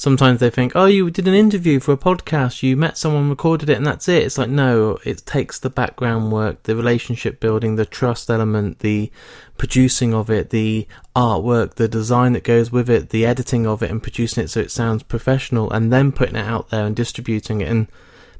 sometimes 0.00 0.40
they 0.40 0.48
think, 0.48 0.72
oh, 0.74 0.86
you 0.86 1.10
did 1.10 1.28
an 1.28 1.34
interview 1.34 1.78
for 1.78 1.92
a 1.92 1.96
podcast, 1.98 2.62
you 2.62 2.74
met 2.74 2.96
someone, 2.96 3.28
recorded 3.28 3.68
it, 3.68 3.76
and 3.76 3.86
that's 3.86 4.08
it. 4.08 4.22
It's 4.22 4.38
like, 4.38 4.48
no, 4.48 4.98
it 5.04 5.26
takes 5.26 5.58
the 5.58 5.68
background 5.68 6.32
work, 6.32 6.62
the 6.62 6.74
relationship 6.74 7.38
building, 7.38 7.76
the 7.76 7.84
trust 7.84 8.30
element, 8.30 8.78
the 8.78 9.12
producing 9.58 10.14
of 10.14 10.30
it, 10.30 10.48
the 10.48 10.88
artwork, 11.14 11.74
the 11.74 11.86
design 11.86 12.32
that 12.32 12.44
goes 12.44 12.72
with 12.72 12.88
it, 12.88 13.10
the 13.10 13.26
editing 13.26 13.66
of 13.66 13.82
it, 13.82 13.90
and 13.90 14.02
producing 14.02 14.42
it 14.42 14.48
so 14.48 14.60
it 14.60 14.70
sounds 14.70 15.02
professional, 15.02 15.70
and 15.70 15.92
then 15.92 16.12
putting 16.12 16.36
it 16.36 16.46
out 16.46 16.70
there 16.70 16.86
and 16.86 16.96
distributing 16.96 17.60
it. 17.60 17.68
And 17.68 17.86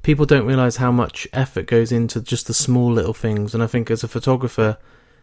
people 0.02 0.24
don't 0.24 0.46
realize 0.46 0.76
how 0.76 0.90
much 0.90 1.28
effort 1.34 1.66
goes 1.66 1.92
into 1.92 2.22
just 2.22 2.46
the 2.46 2.54
small 2.54 2.90
little 2.90 3.12
things. 3.12 3.52
And 3.52 3.62
I 3.62 3.66
think 3.66 3.90
as 3.90 4.02
a 4.02 4.08
photographer, 4.08 4.78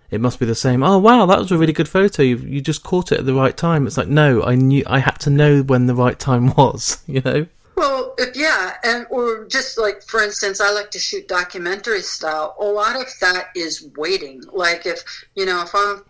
it 0.10 0.22
must 0.22 0.40
be 0.40 0.46
the 0.46 0.56
same. 0.56 0.84
Oh 0.84 0.98
wow, 0.98 1.26
that 1.26 1.40
was 1.40 1.52
a 1.52 1.58
really 1.58 1.74
good 1.74 1.90
photo. 1.90 2.24
You 2.24 2.38
you 2.38 2.62
just 2.62 2.84
caught 2.84 3.12
it 3.12 3.20
at 3.20 3.26
the 3.26 3.34
right 3.34 3.56
time. 3.56 3.88
It's 3.88 3.98
like 3.98 4.08
no, 4.08 4.44
I 4.44 4.56
knew 4.56 4.84
I 4.88 5.00
had 5.00 5.20
to 5.22 5.30
know 5.30 5.62
when 5.62 5.88
the 5.88 5.96
right 5.96 6.18
time 6.18 6.54
was. 6.58 7.02
You 7.08 7.22
know. 7.22 7.48
Well, 7.76 8.16
yeah, 8.34 8.78
and 8.84 9.06
or 9.10 9.46
just 9.46 9.78
like 9.78 10.02
for 10.04 10.24
instance, 10.24 10.60
I 10.62 10.72
like 10.72 10.92
to 10.92 11.00
shoot 11.00 11.28
documentary 11.28 12.02
style. 12.02 12.56
A 12.60 12.66
lot 12.66 12.96
of 12.96 13.08
that 13.22 13.50
is 13.56 13.88
waiting. 13.98 14.44
Like 14.52 14.86
if 14.86 15.04
you 15.36 15.46
know, 15.46 15.62
if 15.62 15.76
I'm 15.76 16.04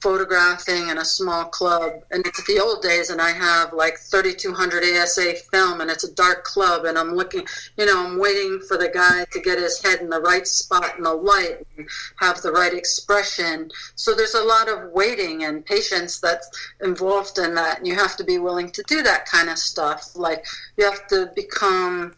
photographing 0.00 0.88
in 0.88 0.98
a 0.98 1.04
small 1.04 1.44
club 1.44 1.92
and 2.10 2.26
it's 2.26 2.44
the 2.46 2.58
old 2.58 2.82
days 2.82 3.10
and 3.10 3.20
i 3.20 3.30
have 3.30 3.72
like 3.72 3.98
3200 3.98 4.82
asa 4.96 5.34
film 5.52 5.80
and 5.80 5.90
it's 5.90 6.04
a 6.04 6.14
dark 6.14 6.44
club 6.44 6.84
and 6.84 6.96
i'm 6.98 7.14
looking 7.14 7.46
you 7.76 7.86
know 7.86 8.04
i'm 8.04 8.18
waiting 8.18 8.60
for 8.66 8.76
the 8.76 8.88
guy 8.88 9.24
to 9.30 9.40
get 9.40 9.58
his 9.58 9.82
head 9.82 10.00
in 10.00 10.08
the 10.08 10.20
right 10.20 10.46
spot 10.46 10.96
in 10.96 11.04
the 11.04 11.12
light 11.12 11.66
and 11.76 11.88
have 12.16 12.40
the 12.42 12.52
right 12.52 12.72
expression. 12.72 13.70
So 13.94 14.14
there's 14.14 14.34
a 14.34 14.44
lot 14.44 14.68
of 14.68 14.90
waiting 14.92 15.44
and 15.44 15.64
patience 15.64 16.20
that's 16.20 16.48
involved 16.82 17.38
in 17.38 17.54
that 17.54 17.78
and 17.78 17.86
you 17.86 17.94
have 17.94 18.16
to 18.16 18.24
be 18.24 18.38
willing 18.38 18.70
to 18.72 18.82
do 18.86 19.02
that 19.02 19.26
kind 19.26 19.48
of 19.48 19.58
stuff. 19.58 20.14
Like 20.14 20.44
you 20.76 20.84
have 20.84 21.06
to 21.08 21.30
become 21.34 22.14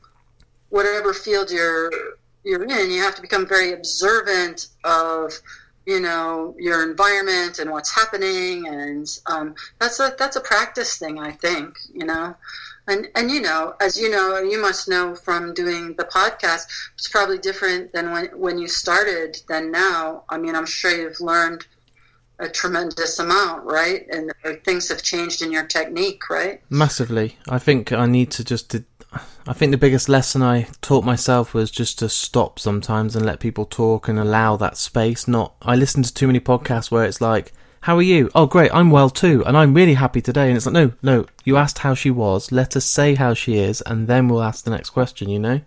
whatever 0.70 1.12
field 1.12 1.50
you're 1.50 1.90
you're 2.44 2.64
in 2.64 2.90
you 2.90 3.00
have 3.00 3.14
to 3.14 3.22
become 3.22 3.46
very 3.46 3.72
observant 3.72 4.68
of 4.84 5.32
you 5.86 6.00
know 6.00 6.54
your 6.58 6.88
environment 6.88 7.58
and 7.58 7.70
what's 7.70 7.90
happening. 7.94 8.66
And 8.66 9.06
um, 9.26 9.54
that's 9.80 10.00
a 10.00 10.14
that's 10.18 10.36
a 10.36 10.40
practice 10.40 10.98
thing 10.98 11.18
i 11.18 11.32
think 11.32 11.76
you 11.92 12.04
know? 12.04 12.34
And 12.86 13.08
and 13.14 13.30
you 13.30 13.40
know 13.40 13.74
as 13.80 13.96
you 13.96 14.10
know 14.10 14.38
you 14.40 14.60
must 14.60 14.88
know 14.88 15.14
from 15.14 15.54
doing 15.54 15.94
the 15.96 16.04
podcast 16.04 16.66
it's 16.94 17.08
probably 17.08 17.38
different 17.38 17.92
than 17.92 18.10
when 18.10 18.26
when 18.26 18.58
you 18.58 18.68
started 18.68 19.40
than 19.48 19.70
now. 19.70 20.24
I 20.28 20.38
mean 20.38 20.54
i'm 20.54 20.66
sure 20.66 20.90
you've 20.90 21.20
learned 21.20 21.66
a 22.38 22.48
tremendous 22.48 23.18
amount 23.18 23.64
right? 23.64 24.06
And 24.10 24.32
things 24.64 24.88
have 24.88 25.02
changed 25.02 25.42
in 25.42 25.52
your 25.52 25.64
technique 25.66 26.28
right? 26.28 26.60
Massively. 26.70 27.38
I 27.48 27.58
think 27.58 27.92
i 27.92 28.06
need 28.06 28.30
to 28.32 28.44
just 28.44 28.74
I 29.46 29.52
think 29.52 29.72
the 29.72 29.78
biggest 29.78 30.08
lesson 30.08 30.40
I 30.40 30.68
taught 30.82 31.04
myself 31.04 31.52
was 31.52 31.70
just 31.70 31.98
to 31.98 32.08
stop 32.08 32.60
sometimes 32.60 33.16
and 33.16 33.26
let 33.26 33.40
people 33.40 33.64
talk 33.64 34.06
and 34.06 34.18
allow 34.18 34.56
that 34.56 34.76
space. 34.76 35.26
Not, 35.26 35.54
I 35.60 35.74
listen 35.74 36.04
to 36.04 36.14
too 36.14 36.28
many 36.28 36.38
podcasts 36.38 36.92
where 36.92 37.04
it's 37.04 37.20
like, 37.20 37.52
how 37.80 37.96
are 37.96 38.02
you? 38.02 38.30
Oh, 38.36 38.46
great, 38.46 38.72
I'm 38.72 38.90
well 38.90 39.10
too, 39.10 39.44
and 39.44 39.56
I'm 39.56 39.74
really 39.74 39.94
happy 39.94 40.22
today. 40.22 40.46
And 40.46 40.56
it's 40.56 40.66
like, 40.66 40.72
no, 40.72 40.92
no, 41.02 41.26
you 41.42 41.56
asked 41.56 41.78
how 41.78 41.94
she 41.94 42.10
was, 42.10 42.52
let 42.52 42.76
us 42.76 42.84
say 42.84 43.16
how 43.16 43.34
she 43.34 43.58
is, 43.58 43.80
and 43.80 44.06
then 44.06 44.28
we'll 44.28 44.44
ask 44.44 44.64
the 44.64 44.70
next 44.70 44.90
question, 44.90 45.28
you 45.28 45.40
know? 45.40 45.60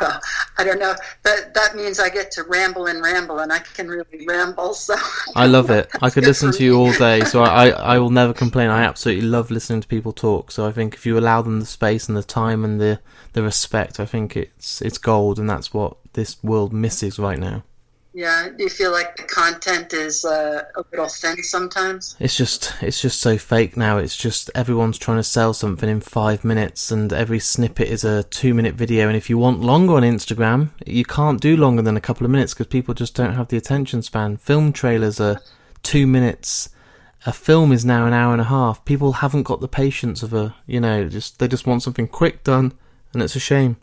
Well, 0.00 0.20
I 0.58 0.64
don't 0.64 0.78
know. 0.78 0.94
That 1.22 1.54
that 1.54 1.76
means 1.76 1.98
I 1.98 2.08
get 2.08 2.30
to 2.32 2.44
ramble 2.44 2.86
and 2.86 3.02
ramble, 3.02 3.38
and 3.38 3.52
I 3.52 3.58
can 3.60 3.88
really 3.88 4.26
ramble. 4.26 4.74
So 4.74 4.94
I 5.34 5.46
love 5.46 5.70
it. 5.70 5.88
I 6.02 6.10
could 6.10 6.24
listen 6.30 6.52
to 6.52 6.64
you 6.64 6.76
all 6.76 6.92
day, 6.92 7.20
so 7.24 7.42
I, 7.62 7.70
I 7.70 7.98
will 7.98 8.10
never 8.10 8.32
complain. 8.32 8.70
I 8.70 8.82
absolutely 8.84 9.26
love 9.26 9.50
listening 9.50 9.80
to 9.80 9.88
people 9.88 10.12
talk. 10.12 10.50
So 10.50 10.66
I 10.66 10.72
think 10.72 10.94
if 10.94 11.06
you 11.06 11.18
allow 11.18 11.42
them 11.42 11.60
the 11.60 11.66
space 11.66 12.08
and 12.08 12.16
the 12.16 12.22
time 12.22 12.64
and 12.64 12.80
the 12.80 13.00
the 13.32 13.42
respect, 13.42 14.00
I 14.00 14.06
think 14.06 14.36
it's 14.36 14.82
it's 14.82 14.98
gold, 14.98 15.38
and 15.38 15.48
that's 15.48 15.72
what 15.72 15.96
this 16.12 16.42
world 16.42 16.72
misses 16.72 17.18
right 17.18 17.38
now. 17.38 17.62
Yeah, 18.12 18.48
do 18.48 18.64
you 18.64 18.70
feel 18.70 18.90
like 18.90 19.16
the 19.16 19.22
content 19.22 19.92
is 19.92 20.24
uh, 20.24 20.64
a 20.74 20.84
little 20.90 21.08
thin 21.08 21.42
sometimes? 21.44 22.16
It's 22.18 22.36
just 22.36 22.74
it's 22.82 23.00
just 23.00 23.20
so 23.20 23.38
fake 23.38 23.76
now. 23.76 23.98
It's 23.98 24.16
just 24.16 24.50
everyone's 24.54 24.98
trying 24.98 25.18
to 25.18 25.22
sell 25.22 25.54
something 25.54 25.88
in 25.88 26.00
five 26.00 26.44
minutes, 26.44 26.90
and 26.90 27.12
every 27.12 27.38
snippet 27.38 27.88
is 27.88 28.02
a 28.02 28.24
two-minute 28.24 28.74
video. 28.74 29.06
And 29.06 29.16
if 29.16 29.30
you 29.30 29.38
want 29.38 29.60
longer 29.60 29.94
on 29.94 30.02
Instagram, 30.02 30.70
you 30.84 31.04
can't 31.04 31.40
do 31.40 31.56
longer 31.56 31.82
than 31.82 31.96
a 31.96 32.00
couple 32.00 32.24
of 32.24 32.32
minutes 32.32 32.52
because 32.52 32.66
people 32.66 32.94
just 32.94 33.14
don't 33.14 33.34
have 33.34 33.48
the 33.48 33.56
attention 33.56 34.02
span. 34.02 34.36
Film 34.38 34.72
trailers 34.72 35.20
are 35.20 35.40
two 35.84 36.06
minutes. 36.06 36.70
A 37.26 37.32
film 37.32 37.70
is 37.70 37.84
now 37.84 38.06
an 38.06 38.12
hour 38.12 38.32
and 38.32 38.40
a 38.40 38.44
half. 38.44 38.84
People 38.84 39.12
haven't 39.12 39.44
got 39.44 39.60
the 39.60 39.68
patience 39.68 40.24
of 40.24 40.34
a 40.34 40.56
you 40.66 40.80
know 40.80 41.08
just 41.08 41.38
they 41.38 41.46
just 41.46 41.66
want 41.66 41.84
something 41.84 42.08
quick 42.08 42.42
done, 42.42 42.72
and 43.12 43.22
it's 43.22 43.36
a 43.36 43.40
shame. 43.40 43.76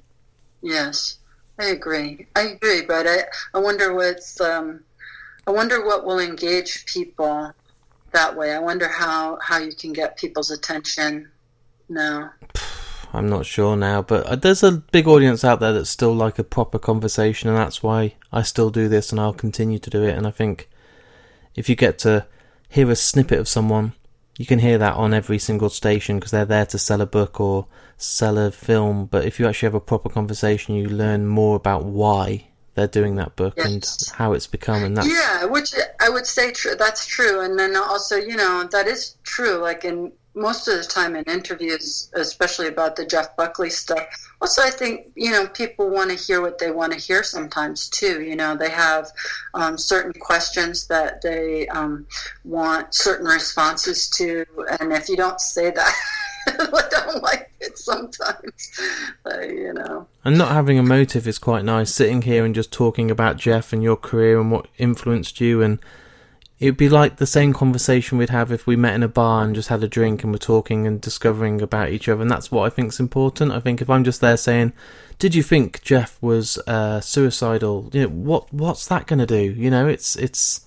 Yes. 0.61 1.16
I 1.60 1.66
agree. 1.66 2.28
I 2.36 2.41
agree, 2.41 2.84
but 2.84 3.08
I, 3.08 3.24
I 3.53 3.60
wonder 3.60 3.93
what's 3.93 4.39
um, 4.39 4.82
I 5.47 5.51
wonder 5.51 5.84
what 5.84 6.05
will 6.05 6.20
engage 6.20 6.86
people 6.86 7.51
that 8.12 8.36
way. 8.36 8.53
I 8.53 8.60
wonder 8.60 8.88
how 8.88 9.39
how 9.41 9.60
you 9.60 9.74
can 9.74 9.93
get 9.93 10.18
people's 10.18 10.51
attention 10.51 11.30
now. 11.89 12.32
I'm 13.14 13.30
not 13.30 13.45
sure 13.45 13.76
now, 13.76 14.01
but 14.01 14.26
uh, 14.26 14.36
there's 14.36 14.64
a 14.64 14.72
big 14.72 15.08
audience 15.08 15.43
out 15.43 15.60
there 15.60 15.74
that's 15.74 15.89
still 15.89 16.14
like 16.14 16.38
a 16.38 16.43
proper 16.43 16.78
conversation, 16.78 17.49
and 17.49 17.58
that's 17.58 17.82
why 17.82 18.16
I 18.32 18.41
still 18.43 18.70
do 18.70 18.88
this 18.88 19.12
and 19.12 19.20
I'll 19.20 19.34
continue 19.34 19.80
to 19.80 19.89
do 19.89 20.03
it. 20.03 20.16
And 20.16 20.28
I 20.28 20.32
think 20.32 20.70
if 21.55 21.70
you 21.70 21.76
get 21.76 21.97
to 21.99 22.28
hear 22.70 22.91
a 22.91 22.95
snippet 22.95 23.39
of 23.39 23.47
someone, 23.47 23.93
you 24.38 24.45
can 24.45 24.59
hear 24.59 24.77
that 24.77 24.95
on 24.95 25.13
every 25.13 25.39
single 25.39 25.69
station 25.69 26.17
because 26.17 26.31
they're 26.31 26.45
there 26.45 26.65
to 26.67 26.77
sell 26.77 27.01
a 27.01 27.05
book 27.05 27.41
or 27.41 27.67
sell 27.97 28.38
a 28.38 28.51
film. 28.51 29.05
But 29.05 29.25
if 29.25 29.39
you 29.39 29.47
actually 29.47 29.67
have 29.67 29.73
a 29.73 29.79
proper 29.81 30.09
conversation, 30.09 30.75
you 30.75 30.88
learn 30.88 31.25
more 31.25 31.55
about 31.55 31.85
why 31.85 32.47
they're 32.75 32.88
doing 32.88 33.15
that 33.15 33.35
book 33.35 33.55
yes. 33.57 33.65
and 33.65 34.17
how 34.17 34.33
it's 34.33 34.45
become. 34.45 34.83
And 34.83 34.95
that's 34.95 35.09
yeah, 35.09 35.45
which 35.45 35.73
I 35.99 36.09
would 36.09 36.27
say 36.27 36.51
true. 36.51 36.75
That's 36.75 37.07
true. 37.07 37.41
And 37.41 37.57
then 37.57 37.75
also, 37.75 38.15
you 38.15 38.35
know, 38.35 38.67
that 38.71 38.88
is 38.88 39.15
true. 39.23 39.57
Like 39.57 39.83
in 39.83 40.11
most 40.38 40.67
of 40.67 40.77
the 40.77 40.83
time 40.83 41.15
in 41.15 41.23
interviews, 41.25 42.09
especially 42.13 42.67
about 42.67 42.95
the 42.95 43.05
Jeff 43.05 43.35
Buckley 43.35 43.69
stuff. 43.69 44.05
Also, 44.41 44.61
I 44.61 44.69
think 44.69 45.07
you 45.15 45.31
know 45.31 45.47
people 45.47 45.89
want 45.89 46.11
to 46.11 46.15
hear 46.15 46.41
what 46.41 46.59
they 46.59 46.71
want 46.71 46.93
to 46.93 46.99
hear 46.99 47.23
sometimes 47.23 47.89
too. 47.89 48.21
You 48.21 48.35
know, 48.35 48.55
they 48.55 48.69
have 48.69 49.11
um, 49.53 49.77
certain 49.77 50.13
questions 50.13 50.88
that 50.88 51.21
they 51.21 51.67
um, 51.69 52.05
want 52.45 52.93
certain 52.93 53.25
responses 53.25 54.09
to, 54.11 54.45
and 54.79 54.93
if 54.93 55.09
you 55.09 55.17
don't 55.17 55.41
say 55.41 55.71
that. 55.71 55.93
I 56.47 56.88
don't 56.89 57.21
like 57.23 57.51
it 57.59 57.77
sometimes, 57.77 58.79
uh, 59.25 59.41
you 59.41 59.73
know. 59.73 60.07
And 60.23 60.38
not 60.38 60.53
having 60.53 60.79
a 60.79 60.83
motive 60.83 61.27
is 61.27 61.39
quite 61.39 61.65
nice. 61.65 61.93
Sitting 61.93 62.21
here 62.21 62.45
and 62.45 62.55
just 62.55 62.71
talking 62.71 63.11
about 63.11 63.35
Jeff 63.35 63.73
and 63.73 63.83
your 63.83 63.97
career 63.97 64.39
and 64.39 64.49
what 64.49 64.67
influenced 64.77 65.41
you 65.41 65.61
and 65.61 65.79
It'd 66.60 66.78
be 66.78 66.89
like 66.89 67.18
the 67.18 67.28
same 67.28 67.53
conversation 67.53 68.18
we'd 68.18 68.32
have 68.32 68.51
if 68.51 68.66
we 68.66 68.76
met 68.76 68.95
in 68.95 69.03
a 69.03 69.08
bar 69.08 69.43
and 69.43 69.53
just 69.53 69.70
had 69.70 69.84
a 69.84 69.88
drink 69.88 70.24
and 70.24 70.32
were 70.32 70.39
talking 70.39 70.88
and 70.88 70.99
discovering 70.99 71.62
about 71.62 71.89
each 71.89 72.10
other. 72.10 72.22
And 72.22 72.32
that's 72.32 72.51
what 72.51 72.66
I 72.66 72.70
think 72.70 72.89
is 72.89 72.99
important. 72.99 73.51
I 73.51 73.60
think 73.60 73.82
if 73.82 73.89
I'm 73.89 74.03
just 74.03 74.22
there 74.22 74.38
saying, 74.38 74.74
"Did 75.20 75.36
you 75.36 75.43
think 75.43 75.82
Jeff 75.84 76.18
was 76.22 76.58
uh, 76.68 76.99
suicidal?" 76.99 77.89
You 77.93 78.01
know, 78.03 78.10
what 78.10 78.51
what's 78.51 78.88
that 78.88 79.05
going 79.05 79.20
to 79.20 79.26
do? 79.28 79.41
You 79.41 79.70
know, 79.70 79.88
it's 79.88 80.16
it's 80.16 80.66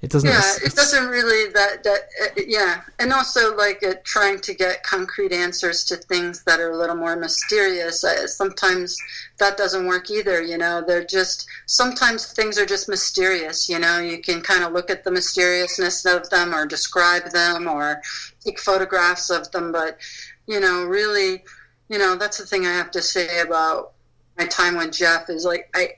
it 0.00 0.10
doesn't. 0.10 0.30
Yeah, 0.30 0.54
it 0.64 0.76
doesn't 0.76 1.08
really 1.08 1.52
that 1.54 1.82
that 1.82 2.00
uh, 2.22 2.42
yeah, 2.46 2.82
and 3.00 3.12
also 3.12 3.56
like 3.56 3.82
uh, 3.82 3.94
trying 4.04 4.38
to 4.40 4.54
get 4.54 4.84
concrete 4.84 5.32
answers 5.32 5.84
to 5.86 5.96
things 5.96 6.44
that 6.44 6.60
are 6.60 6.70
a 6.70 6.76
little 6.76 6.94
more 6.94 7.16
mysterious. 7.16 8.04
Uh, 8.04 8.28
sometimes 8.28 8.96
that 9.38 9.56
doesn't 9.56 9.86
work 9.86 10.08
either. 10.08 10.40
You 10.40 10.56
know, 10.56 10.84
they're 10.86 11.04
just 11.04 11.48
sometimes 11.66 12.32
things 12.32 12.58
are 12.58 12.66
just 12.66 12.88
mysterious. 12.88 13.68
You 13.68 13.80
know, 13.80 13.98
you 13.98 14.18
can 14.18 14.40
kind 14.40 14.62
of 14.62 14.72
look 14.72 14.88
at 14.88 15.02
the 15.02 15.10
mysteriousness 15.10 16.06
of 16.06 16.30
them, 16.30 16.54
or 16.54 16.64
describe 16.64 17.30
them, 17.30 17.66
or 17.66 18.00
take 18.44 18.60
photographs 18.60 19.30
of 19.30 19.50
them, 19.50 19.72
but 19.72 19.98
you 20.46 20.60
know, 20.60 20.84
really, 20.84 21.44
you 21.88 21.98
know, 21.98 22.14
that's 22.14 22.38
the 22.38 22.46
thing 22.46 22.66
I 22.66 22.72
have 22.72 22.92
to 22.92 23.02
say 23.02 23.40
about 23.40 23.94
my 24.38 24.46
time 24.46 24.76
with 24.76 24.92
Jeff 24.92 25.28
is 25.28 25.44
like 25.44 25.68
I, 25.74 25.94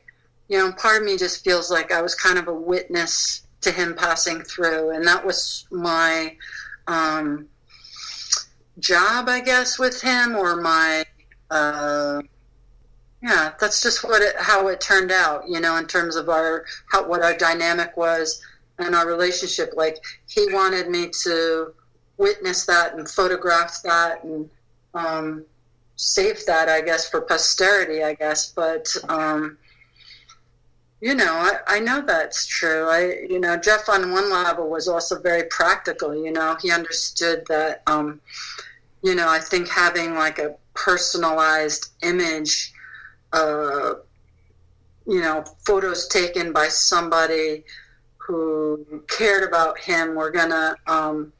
you 0.48 0.57
know, 0.57 0.72
part 0.72 1.03
of 1.03 1.05
me 1.05 1.18
just 1.18 1.44
feels 1.44 1.70
like 1.70 1.92
I 1.92 2.01
was 2.01 2.14
kind 2.14 2.38
of 2.38 2.48
a 2.48 2.55
witness 2.55 3.39
to 3.62 3.70
him 3.70 3.94
passing 3.94 4.42
through, 4.42 4.90
and 4.90 5.06
that 5.06 5.24
was 5.24 5.66
my 5.70 6.36
um, 6.86 7.48
job, 8.78 9.28
I 9.28 9.40
guess, 9.40 9.78
with 9.78 10.00
him, 10.00 10.36
or 10.36 10.56
my 10.56 11.04
uh, 11.50 12.22
yeah, 13.22 13.52
that's 13.61 13.82
just 13.82 14.02
what 14.02 14.22
it, 14.22 14.34
how 14.38 14.68
it 14.68 14.80
turned 14.80 15.12
out, 15.12 15.48
you 15.48 15.61
know, 15.61 15.76
in 15.76 15.86
terms 15.86 16.16
of 16.16 16.28
our 16.28 16.64
how 16.90 17.06
what 17.06 17.22
our 17.22 17.36
dynamic 17.36 17.96
was 17.96 18.42
and 18.78 18.94
our 18.94 19.06
relationship. 19.06 19.72
Like 19.76 19.98
he 20.26 20.52
wanted 20.52 20.88
me 20.88 21.11
to 21.24 21.74
witness 22.16 22.64
that 22.66 22.94
and 22.94 23.08
photograph 23.08 23.82
that 23.84 24.24
and 24.24 24.48
um, 24.94 25.44
save 25.96 26.44
that, 26.46 26.68
I 26.68 26.80
guess, 26.80 27.11
for 27.11 27.20
posterity, 27.20 28.02
I 28.02 28.14
guess. 28.14 28.52
But 28.52 28.88
um, 29.08 29.58
you 31.01 31.14
know, 31.14 31.32
I, 31.32 31.59
I 31.66 31.80
know 31.80 32.03
that's 32.03 32.46
true. 32.46 32.88
I, 32.88 33.26
you 33.28 33.40
know, 33.40 33.57
Jeff 33.57 33.88
on 33.88 34.12
one 34.12 34.30
level 34.30 34.68
was 34.68 34.86
also 34.86 35.18
very 35.18 35.44
practical. 35.44 36.14
You 36.14 36.30
know, 36.30 36.57
he 36.61 36.70
understood 36.70 37.44
that, 37.48 37.82
um, 37.86 38.20
you 39.03 39.14
know, 39.14 39.28
I 39.28 39.38
think 39.38 39.68
having 39.68 40.14
like 40.14 40.38
a 40.38 40.57
personalized 40.74 41.92
image, 42.03 42.72
uh, 43.32 43.94
you 45.07 45.20
know, 45.20 45.44
photos 45.64 46.07
taken 46.09 46.53
by 46.53 46.68
somebody 46.68 47.64
who 48.18 49.03
cared 49.09 49.42
about 49.42 49.78
him 49.78 50.14
were 50.14 50.30
gonna, 50.30 50.76
um, 50.86 51.32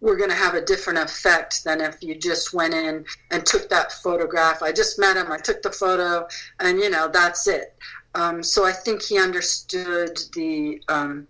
we're 0.00 0.16
going 0.16 0.30
to 0.30 0.36
have 0.36 0.54
a 0.54 0.64
different 0.64 0.98
effect 0.98 1.62
than 1.64 1.80
if 1.80 2.02
you 2.02 2.14
just 2.14 2.54
went 2.54 2.74
in 2.74 3.04
and 3.30 3.44
took 3.44 3.68
that 3.68 3.92
photograph. 3.92 4.62
I 4.62 4.72
just 4.72 4.98
met 4.98 5.16
him, 5.16 5.30
I 5.30 5.38
took 5.38 5.62
the 5.62 5.70
photo, 5.70 6.26
and 6.58 6.78
you 6.78 6.90
know, 6.90 7.08
that's 7.08 7.46
it. 7.46 7.76
Um, 8.14 8.42
so 8.42 8.64
I 8.64 8.72
think 8.72 9.02
he 9.02 9.18
understood 9.18 10.18
the 10.34 10.82
um, 10.88 11.28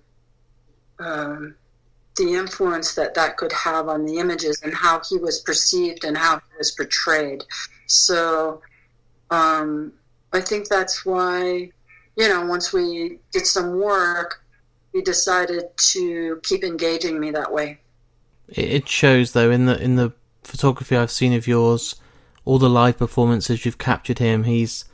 um, 0.98 1.54
the 2.16 2.34
influence 2.34 2.94
that 2.94 3.14
that 3.14 3.36
could 3.36 3.52
have 3.52 3.88
on 3.88 4.04
the 4.04 4.18
images 4.18 4.60
and 4.62 4.74
how 4.74 5.00
he 5.08 5.16
was 5.16 5.40
perceived 5.40 6.04
and 6.04 6.16
how 6.16 6.36
he 6.36 6.56
was 6.58 6.70
portrayed. 6.72 7.44
So 7.86 8.60
um, 9.30 9.92
I 10.32 10.40
think 10.40 10.68
that's 10.68 11.04
why, 11.04 11.70
you 12.16 12.28
know, 12.28 12.44
once 12.46 12.72
we 12.72 13.18
did 13.32 13.46
some 13.46 13.78
work, 13.80 14.42
he 14.92 15.02
decided 15.02 15.64
to 15.92 16.40
keep 16.42 16.64
engaging 16.64 17.18
me 17.18 17.30
that 17.30 17.50
way. 17.52 17.78
It 18.50 18.88
shows 18.88 19.32
though 19.32 19.50
in 19.50 19.66
the 19.66 19.80
in 19.80 19.96
the 19.96 20.12
photography 20.42 20.96
I've 20.96 21.10
seen 21.10 21.32
of 21.32 21.46
yours, 21.46 21.96
all 22.44 22.58
the 22.58 22.68
live 22.68 22.98
performances 22.98 23.64
you've 23.64 23.78
captured 23.78 24.18
him. 24.18 24.44
He's 24.44 24.84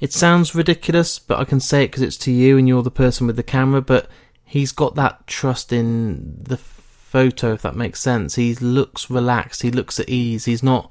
it 0.00 0.12
sounds 0.12 0.54
ridiculous, 0.54 1.18
but 1.18 1.38
I 1.38 1.44
can 1.44 1.60
say 1.60 1.84
it 1.84 1.88
because 1.88 2.02
it's 2.02 2.18
to 2.18 2.32
you 2.32 2.58
and 2.58 2.68
you're 2.68 2.82
the 2.82 2.90
person 2.90 3.26
with 3.26 3.36
the 3.36 3.42
camera. 3.42 3.80
But 3.80 4.08
he's 4.44 4.72
got 4.72 4.94
that 4.96 5.26
trust 5.26 5.72
in 5.72 6.42
the 6.42 6.56
photo, 6.56 7.52
if 7.52 7.62
that 7.62 7.76
makes 7.76 8.00
sense. 8.00 8.34
He 8.34 8.54
looks 8.54 9.08
relaxed. 9.08 9.62
He 9.62 9.70
looks 9.70 9.98
at 9.98 10.08
ease. 10.08 10.44
He's 10.44 10.62
not 10.62 10.90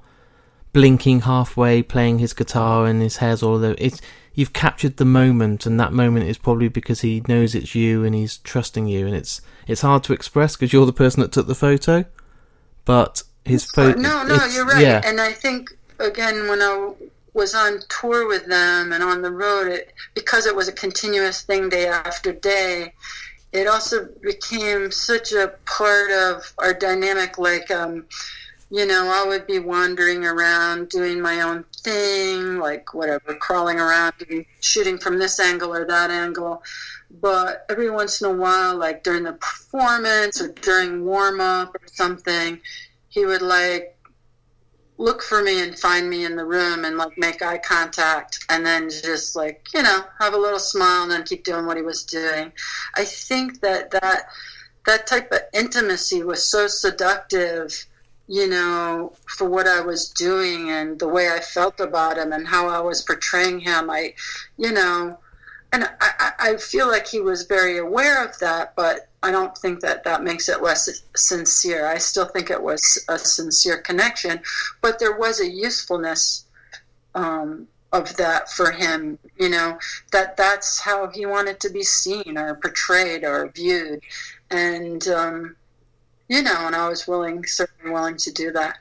blinking 0.75 1.21
halfway, 1.21 1.81
playing 1.81 2.19
his 2.19 2.33
guitar, 2.33 2.85
and 2.85 3.01
his 3.01 3.17
hair's 3.17 3.41
all 3.41 3.55
over. 3.55 3.75
It's 3.77 4.01
you've 4.33 4.51
captured 4.51 4.97
the 4.97 5.05
moment, 5.05 5.65
and 5.65 5.79
that 5.79 5.93
moment 5.93 6.25
is 6.25 6.37
probably 6.37 6.67
because 6.67 6.99
he 6.99 7.23
knows 7.29 7.55
it's 7.55 7.73
you 7.73 8.03
and 8.03 8.13
he's 8.13 8.39
trusting 8.39 8.85
you. 8.85 9.07
And 9.07 9.15
it's 9.15 9.39
it's 9.67 9.81
hard 9.81 10.03
to 10.03 10.13
express 10.13 10.57
because 10.57 10.73
you're 10.73 10.85
the 10.85 10.91
person 10.91 11.21
that 11.21 11.31
took 11.31 11.47
the 11.47 11.55
photo, 11.55 12.03
but 12.83 13.23
his 13.45 13.63
photo. 13.71 13.97
No, 13.97 14.23
no, 14.23 14.45
you're 14.47 14.65
right. 14.65 14.81
Yeah. 14.81 15.01
And 15.05 15.21
I 15.21 15.31
think 15.31 15.69
again 15.99 16.49
when 16.49 16.61
I 16.61 16.91
was 17.33 17.55
on 17.55 17.79
tour 17.87 18.27
with 18.27 18.45
them 18.47 18.91
and 18.91 19.01
on 19.01 19.21
the 19.21 19.31
road, 19.31 19.67
it, 19.67 19.93
because 20.13 20.45
it 20.45 20.57
was 20.57 20.67
a 20.67 20.73
continuous 20.73 21.41
thing 21.43 21.69
day 21.69 21.87
after 21.87 22.33
day, 22.33 22.91
it 23.53 23.67
also 23.67 24.09
became 24.21 24.91
such 24.91 25.31
a 25.31 25.53
part 25.65 26.11
of 26.11 26.51
our 26.57 26.73
dynamic. 26.73 27.37
Like, 27.37 27.71
um, 27.71 28.05
you 28.69 28.85
know, 28.85 29.11
I 29.13 29.27
would 29.27 29.45
be 29.45 29.59
wandering 29.59 30.25
around 30.25 30.89
doing 30.89 31.21
my 31.21 31.41
own 31.41 31.65
thing, 31.83 32.57
like 32.57 32.93
whatever, 32.93 33.35
crawling 33.35 33.79
around, 33.79 34.13
shooting 34.59 34.97
from 34.97 35.19
this 35.19 35.39
angle 35.39 35.73
or 35.73 35.85
that 35.85 36.09
angle. 36.09 36.63
But 37.21 37.65
every 37.69 37.89
once 37.89 38.21
in 38.21 38.29
a 38.29 38.33
while, 38.33 38.75
like 38.75 39.03
during 39.03 39.23
the 39.23 39.33
performance 39.33 40.41
or 40.41 40.51
during 40.53 41.05
warm 41.05 41.39
up 41.39 41.75
or 41.75 41.87
something, 41.93 42.59
he 43.07 43.25
would 43.25 43.43
like 43.43 43.95
look 44.97 45.21
for 45.21 45.43
me 45.43 45.61
and 45.61 45.77
find 45.77 46.09
me 46.09 46.25
in 46.25 46.35
the 46.35 46.45
room 46.45 46.85
and 46.85 46.97
like 46.97 47.17
make 47.17 47.41
eye 47.41 47.57
contact 47.57 48.45
and 48.49 48.65
then 48.65 48.89
just 48.89 49.35
like 49.35 49.65
you 49.73 49.81
know 49.81 50.03
have 50.19 50.33
a 50.33 50.37
little 50.37 50.59
smile 50.59 51.03
and 51.03 51.11
then 51.11 51.23
keep 51.23 51.43
doing 51.43 51.65
what 51.65 51.75
he 51.75 51.83
was 51.83 52.05
doing 52.05 52.49
i 52.95 53.03
think 53.03 53.59
that 53.59 53.91
that 53.91 54.29
that 54.85 55.05
type 55.05 55.29
of 55.33 55.39
intimacy 55.53 56.23
was 56.23 56.49
so 56.49 56.65
seductive 56.65 57.85
you 58.27 58.47
know 58.47 59.13
for 59.37 59.47
what 59.47 59.67
i 59.67 59.79
was 59.79 60.09
doing 60.09 60.69
and 60.71 60.99
the 60.99 61.07
way 61.07 61.29
i 61.29 61.39
felt 61.39 61.79
about 61.79 62.17
him 62.17 62.31
and 62.31 62.47
how 62.47 62.67
i 62.67 62.79
was 62.79 63.03
portraying 63.03 63.59
him 63.59 63.89
i 63.89 64.13
you 64.57 64.71
know 64.71 65.17
and 65.75 65.89
I, 65.99 66.31
I 66.39 66.57
feel 66.57 66.87
like 66.87 67.05
he 67.05 67.19
was 67.19 67.43
very 67.43 67.77
aware 67.77 68.23
of 68.23 68.39
that, 68.39 68.73
but 68.77 69.09
I 69.21 69.31
don't 69.31 69.57
think 69.57 69.81
that 69.81 70.05
that 70.05 70.23
makes 70.23 70.47
it 70.47 70.63
less 70.63 71.03
sincere. 71.17 71.85
I 71.85 71.97
still 71.97 72.25
think 72.25 72.49
it 72.49 72.61
was 72.61 73.03
a 73.09 73.19
sincere 73.19 73.79
connection, 73.79 74.39
but 74.81 74.99
there 74.99 75.17
was 75.17 75.41
a 75.41 75.49
usefulness 75.49 76.45
um, 77.13 77.67
of 77.91 78.15
that 78.15 78.49
for 78.51 78.71
him. 78.71 79.19
You 79.37 79.49
know 79.49 79.77
that 80.13 80.37
that's 80.37 80.79
how 80.79 81.09
he 81.09 81.25
wanted 81.25 81.59
to 81.61 81.69
be 81.69 81.83
seen 81.83 82.37
or 82.37 82.55
portrayed 82.55 83.25
or 83.25 83.49
viewed, 83.49 84.01
and 84.51 85.05
um, 85.09 85.57
you 86.27 86.41
know, 86.41 86.55
and 86.65 86.75
I 86.75 86.89
was 86.89 87.07
willing, 87.07 87.45
certainly 87.45 87.91
willing 87.91 88.17
to 88.17 88.31
do 88.31 88.51
that. 88.51 88.79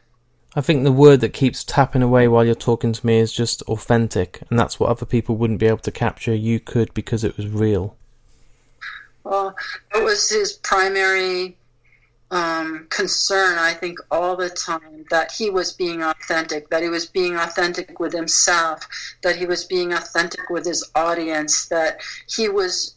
I 0.57 0.61
think 0.61 0.84
the 0.84 0.92
word 0.92 1.20
that 1.20 1.32
keeps 1.32 1.64
tapping 1.64 2.03
away 2.03 2.28
while 2.28 2.45
you're 2.45 2.55
talking 2.55 2.92
to 2.92 3.07
me 3.07 3.18
is 3.18 3.32
just 3.32 3.62
authentic, 3.62 4.42
and 4.49 4.59
that's 4.59 4.78
what 4.78 4.88
other 4.88 5.07
people 5.07 5.36
wouldn't 5.36 5.59
be 5.59 5.66
able 5.66 5.78
to 5.78 5.90
capture. 5.90 6.34
You 6.34 6.61
could 6.61 6.95
because 6.95 7.24
it 7.24 7.36
was 7.36 7.49
real. 7.49 7.97
Well, 9.24 9.57
that 9.92 10.05
was 10.05 10.28
his 10.28 10.53
primary 10.53 11.57
um, 12.30 12.86
concern, 12.90 13.59
I 13.59 13.72
think, 13.72 13.99
all 14.11 14.36
the 14.36 14.51
time 14.51 15.05
that 15.11 15.32
he 15.32 15.51
was 15.51 15.72
being 15.72 16.03
authentic, 16.03 16.68
that 16.70 16.82
he 16.82 16.88
was 16.88 17.07
being 17.07 17.36
authentic 17.36 17.99
with 17.99 18.12
himself, 18.12 18.86
that 19.22 19.36
he 19.36 19.47
was 19.47 19.64
being 19.64 19.92
authentic 19.92 20.51
with 20.51 20.64
his 20.64 20.88
audience, 20.95 21.66
that 21.66 22.01
he 22.28 22.49
was 22.49 22.95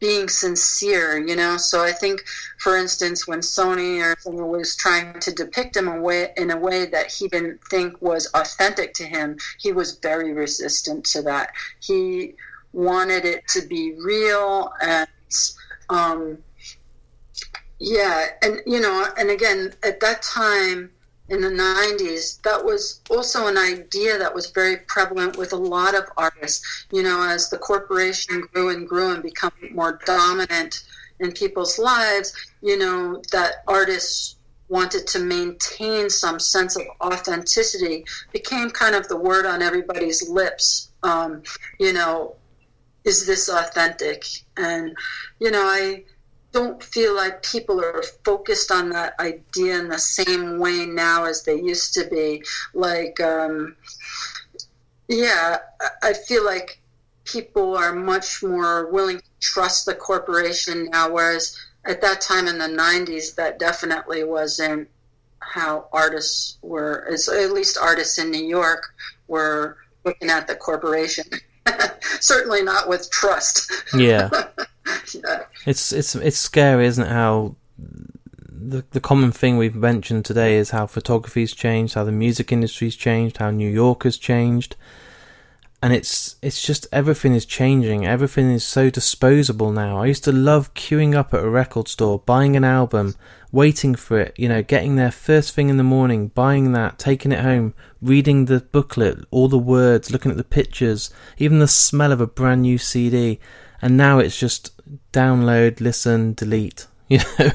being 0.00 0.28
sincere, 0.28 1.18
you 1.18 1.36
know. 1.36 1.56
So 1.56 1.82
I 1.82 1.92
think, 1.92 2.24
for 2.58 2.76
instance, 2.76 3.26
when 3.26 3.40
Sony 3.40 4.02
or 4.02 4.18
someone 4.20 4.48
was 4.48 4.76
trying 4.76 5.18
to 5.20 5.32
depict 5.32 5.76
him 5.76 5.88
a 5.88 6.00
way, 6.00 6.32
in 6.36 6.50
a 6.50 6.56
way 6.56 6.86
that 6.86 7.10
he 7.10 7.28
didn't 7.28 7.60
think 7.70 8.00
was 8.00 8.30
authentic 8.34 8.94
to 8.94 9.04
him, 9.04 9.38
he 9.58 9.72
was 9.72 9.98
very 9.98 10.32
resistant 10.32 11.04
to 11.06 11.22
that. 11.22 11.52
He 11.80 12.34
wanted 12.72 13.24
it 13.24 13.46
to 13.48 13.66
be 13.66 13.94
real 13.94 14.72
and, 14.80 15.08
um, 15.88 16.38
yeah, 17.80 18.26
and 18.42 18.60
you 18.66 18.80
know, 18.80 19.06
and 19.16 19.30
again, 19.30 19.72
at 19.84 20.00
that 20.00 20.22
time 20.22 20.90
in 21.28 21.40
the 21.42 21.48
90s, 21.48 22.40
that 22.42 22.64
was 22.64 23.00
also 23.10 23.46
an 23.48 23.58
idea 23.58 24.18
that 24.18 24.34
was 24.34 24.50
very 24.50 24.78
prevalent 24.78 25.36
with 25.36 25.52
a 25.52 25.56
lot 25.56 25.94
of 25.94 26.04
artists. 26.16 26.86
You 26.90 27.02
know, 27.02 27.22
as 27.22 27.50
the 27.50 27.58
corporation 27.58 28.42
grew 28.52 28.70
and 28.70 28.88
grew 28.88 29.12
and 29.12 29.22
became 29.22 29.74
more 29.74 30.00
dominant 30.06 30.84
in 31.20 31.32
people's 31.32 31.78
lives, 31.78 32.34
you 32.62 32.78
know, 32.78 33.22
that 33.32 33.64
artists 33.66 34.36
wanted 34.68 35.06
to 35.06 35.18
maintain 35.18 36.10
some 36.10 36.38
sense 36.38 36.76
of 36.76 36.82
authenticity 37.00 38.04
became 38.32 38.70
kind 38.70 38.94
of 38.94 39.08
the 39.08 39.16
word 39.16 39.46
on 39.46 39.62
everybody's 39.62 40.28
lips. 40.28 40.90
Um, 41.02 41.42
you 41.78 41.92
know, 41.92 42.36
is 43.04 43.26
this 43.26 43.48
authentic? 43.48 44.24
And, 44.56 44.96
you 45.40 45.50
know, 45.50 45.62
I 45.62 46.04
don't 46.52 46.82
feel 46.82 47.14
like 47.14 47.42
people 47.42 47.80
are 47.80 48.02
focused 48.24 48.70
on 48.70 48.90
that 48.90 49.18
idea 49.20 49.78
in 49.78 49.88
the 49.88 49.98
same 49.98 50.58
way 50.58 50.86
now 50.86 51.24
as 51.24 51.42
they 51.42 51.56
used 51.56 51.94
to 51.94 52.04
be. 52.06 52.42
Like, 52.74 53.20
um, 53.20 53.76
yeah, 55.08 55.58
I 56.02 56.12
feel 56.14 56.44
like 56.44 56.80
people 57.24 57.76
are 57.76 57.94
much 57.94 58.42
more 58.42 58.90
willing 58.90 59.18
to 59.18 59.24
trust 59.40 59.86
the 59.86 59.94
corporation 59.94 60.88
now, 60.90 61.10
whereas 61.10 61.58
at 61.84 62.00
that 62.00 62.20
time 62.20 62.48
in 62.48 62.58
the 62.58 62.64
90s, 62.64 63.34
that 63.34 63.58
definitely 63.58 64.24
wasn't 64.24 64.88
how 65.40 65.88
artists 65.92 66.58
were, 66.62 67.08
at 67.10 67.52
least 67.52 67.78
artists 67.78 68.18
in 68.18 68.30
New 68.30 68.44
York 68.44 68.94
were 69.28 69.76
looking 70.04 70.30
at 70.30 70.46
the 70.46 70.54
corporation. 70.54 71.24
Certainly 72.20 72.62
not 72.62 72.88
with 72.88 73.10
trust. 73.10 73.70
Yeah. 73.94 74.30
It's 75.66 75.92
it's 75.92 76.14
it's 76.14 76.38
scary, 76.38 76.86
isn't 76.86 77.04
it? 77.04 77.10
How 77.10 77.56
the 77.78 78.84
the 78.90 79.00
common 79.00 79.32
thing 79.32 79.56
we've 79.56 79.74
mentioned 79.74 80.24
today 80.24 80.56
is 80.56 80.70
how 80.70 80.86
photography's 80.86 81.54
changed, 81.54 81.94
how 81.94 82.04
the 82.04 82.12
music 82.12 82.52
industry's 82.52 82.96
changed, 82.96 83.38
how 83.38 83.50
New 83.50 83.68
York 83.68 84.04
has 84.04 84.18
changed, 84.18 84.76
and 85.82 85.92
it's 85.92 86.36
it's 86.42 86.62
just 86.62 86.86
everything 86.92 87.34
is 87.34 87.46
changing. 87.46 88.06
Everything 88.06 88.50
is 88.50 88.64
so 88.64 88.90
disposable 88.90 89.72
now. 89.72 89.98
I 89.98 90.06
used 90.06 90.24
to 90.24 90.32
love 90.32 90.74
queuing 90.74 91.14
up 91.14 91.32
at 91.32 91.44
a 91.44 91.48
record 91.48 91.88
store, 91.88 92.18
buying 92.20 92.56
an 92.56 92.64
album, 92.64 93.14
waiting 93.52 93.94
for 93.94 94.18
it, 94.18 94.34
you 94.36 94.48
know, 94.48 94.62
getting 94.62 94.96
there 94.96 95.10
first 95.10 95.54
thing 95.54 95.68
in 95.68 95.76
the 95.76 95.84
morning, 95.84 96.28
buying 96.28 96.72
that, 96.72 96.98
taking 96.98 97.32
it 97.32 97.40
home, 97.40 97.74
reading 98.02 98.44
the 98.44 98.60
booklet, 98.60 99.24
all 99.30 99.48
the 99.48 99.58
words, 99.58 100.10
looking 100.10 100.30
at 100.30 100.36
the 100.36 100.44
pictures, 100.44 101.10
even 101.38 101.58
the 101.58 101.68
smell 101.68 102.12
of 102.12 102.20
a 102.20 102.26
brand 102.26 102.62
new 102.62 102.78
CD. 102.78 103.38
And 103.80 103.96
now 103.96 104.18
it's 104.18 104.38
just 104.38 104.72
download, 105.12 105.80
listen, 105.80 106.34
delete. 106.34 106.86
You 107.08 107.20
know. 107.38 107.52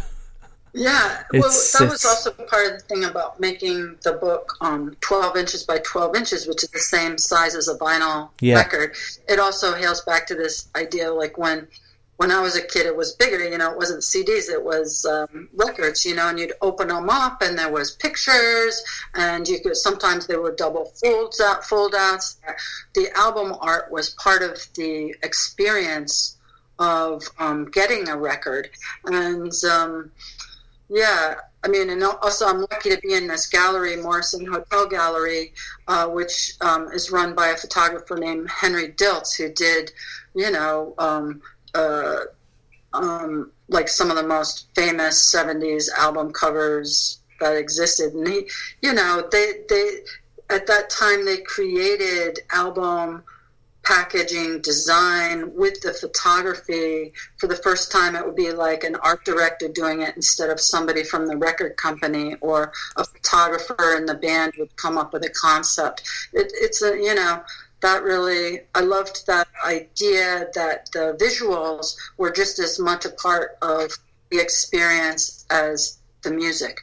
Yeah, 0.74 1.21
well, 1.32 1.45
it's, 1.45 1.78
that 1.78 1.88
was 1.88 2.03
also 2.03 2.32
part 2.32 2.65
of 2.65 2.80
the 2.80 2.86
thing 2.88 3.03
about 3.03 3.39
making 3.39 3.95
the 4.01 4.13
book 4.13 4.57
um, 4.61 4.97
12 5.01 5.38
inches 5.38 5.63
by 5.63 5.78
12 5.78 6.15
inches, 6.15 6.47
which 6.47 6.63
is 6.63 6.69
the 6.69 6.80
same 6.80 7.19
size 7.19 7.53
as 7.53 7.67
a 7.67 7.78
vinyl 7.78 8.30
yeah. 8.41 8.55
record. 8.55 8.95
It 9.30 9.38
also 9.38 9.76
hails 9.76 10.01
back 10.01 10.26
to 10.28 10.36
this 10.36 10.69
idea 10.76 11.13
like 11.13 11.38
when 11.38 11.67
when 12.24 12.32
I 12.32 12.39
was 12.39 12.55
a 12.55 12.65
kid, 12.65 12.86
it 12.86 12.95
was 12.95 13.11
bigger. 13.11 13.43
You 13.43 13.57
know, 13.57 13.71
it 13.71 13.78
wasn't 13.78 14.01
CDs; 14.01 14.49
it 14.49 14.63
was 14.63 15.03
um, 15.03 15.49
records. 15.53 16.05
You 16.05 16.15
know, 16.15 16.30
and 16.30 16.39
you'd 16.39 16.53
open 16.61 16.88
them 16.88 17.09
up, 17.09 17.41
and 17.41 17.59
there 17.59 17.69
was 17.69 17.97
pictures, 17.97 18.82
and 19.13 19.45
you 19.45 19.59
could 19.59 19.76
sometimes 19.76 20.26
they 20.26 20.38
were 20.38 20.55
double 20.55 20.86
folds 20.86 21.41
out, 21.41 21.65
fold 21.65 21.93
outs. 21.97 22.38
The 22.95 23.09
album 23.17 23.57
art 23.59 23.91
was 23.91 24.11
part 24.11 24.41
of 24.41 24.57
the 24.76 25.13
experience 25.21 26.38
of 26.80 27.24
um, 27.39 27.69
getting 27.71 28.07
a 28.07 28.15
record. 28.15 28.69
And 29.05 29.51
um, 29.69 30.09
yeah, 30.88 31.36
I 31.61 31.67
mean, 31.67 31.89
and 31.89 32.03
also 32.03 32.47
I'm 32.47 32.61
lucky 32.61 32.89
to 32.89 32.99
be 33.01 33.15
in 33.15 33.28
this 33.28 33.47
gallery, 33.47 33.97
Morrison 33.97 34.45
Hotel 34.45 34.88
Gallery, 34.88 35.53
uh, 35.89 36.07
which 36.07 36.53
um, 36.61 36.89
is 36.93 37.11
run 37.11 37.36
by 37.36 37.47
a 37.47 37.57
photographer 37.57 38.15
named 38.15 38.49
Henry 38.49 38.89
Diltz, 38.89 39.36
who 39.36 39.51
did, 39.51 39.91
you 40.36 40.51
know, 40.51 40.93
um, 40.97 41.41
uh, 41.74 42.19
um, 42.93 43.51
like 43.69 43.88
some 43.88 44.09
of 44.09 44.17
the 44.17 44.24
most 44.24 44.67
famous 44.76 45.34
70s 45.34 45.89
album 45.97 46.32
covers 46.32 47.19
that 47.39 47.55
existed. 47.55 48.13
And 48.13 48.28
he, 48.28 48.49
you 48.82 48.93
know, 48.93 49.28
they, 49.32 49.53
they, 49.69 49.99
at 50.49 50.67
that 50.67 50.89
time 50.89 51.26
they 51.26 51.38
created 51.38 52.39
album 52.51 53.24
packaging 53.84 54.61
design 54.61 55.53
with 55.55 55.82
the 55.82 55.93
photography 55.93 57.11
for 57.38 57.47
the 57.47 57.55
first 57.57 57.91
time 57.91 58.15
it 58.15 58.26
would 58.26 58.36
be 58.36 58.51
like 58.51 58.86
an 58.86 58.95
art 58.95 59.26
director 59.26 59.67
doing 59.67 60.01
it 60.01 60.15
instead 60.15 60.49
of 60.49 60.59
somebody 60.59 61.03
from 61.03 61.28
the 61.28 61.36
record 61.36 61.76
company 61.76 62.36
or 62.39 62.71
a 62.95 63.03
photographer 63.03 63.97
in 63.97 64.05
the 64.05 64.15
band 64.15 64.53
would 64.57 64.74
come 64.78 64.97
up 64.97 65.11
with 65.11 65.26
a 65.26 65.30
concept 65.30 66.01
it, 66.32 66.49
it's 66.55 66.82
a 66.82 66.95
you 66.95 67.13
know 67.13 67.43
that 67.84 68.01
really 68.01 68.61
i 68.73 68.79
loved 68.79 69.27
that 69.27 69.47
idea 69.65 70.47
that 70.55 70.89
the 70.93 71.15
visuals 71.21 71.95
were 72.17 72.31
just 72.31 72.57
as 72.57 72.79
much 72.79 73.05
a 73.05 73.09
part 73.11 73.57
of 73.61 73.91
the 74.31 74.39
experience 74.41 75.45
as 75.51 75.99
the 76.23 76.31
music 76.31 76.79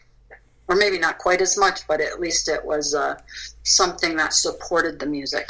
or 0.69 0.77
maybe 0.77 0.99
not 0.99 1.19
quite 1.19 1.41
as 1.41 1.59
much 1.59 1.81
but 1.89 2.01
at 2.01 2.21
least 2.21 2.49
it 2.49 2.65
was 2.65 2.95
uh, 2.95 3.17
something 3.65 4.17
that 4.17 4.33
supported 4.33 5.01
the 5.01 5.07
music 5.07 5.49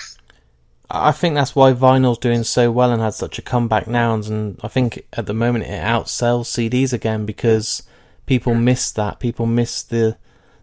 I 0.92 1.12
think 1.12 1.36
that's 1.36 1.55
why 1.55 1.72
vinyl's 1.72 2.18
doing 2.18 2.42
so 2.42 2.72
well 2.72 2.90
and 2.90 3.01
had 3.01 3.14
such 3.14 3.38
a 3.38 3.42
comeback 3.42 3.86
now, 3.86 4.12
and 4.12 4.59
I 4.61 4.66
think 4.66 5.07
at 5.12 5.26
the 5.26 5.32
moment 5.32 5.66
it 5.66 5.80
outsells 5.80 6.51
CDs 6.51 6.92
again 6.92 7.24
because 7.26 7.84
people 8.26 8.57
miss 8.57 8.90
that. 8.92 9.20
People 9.20 9.46
miss 9.46 9.84
the 9.84 10.16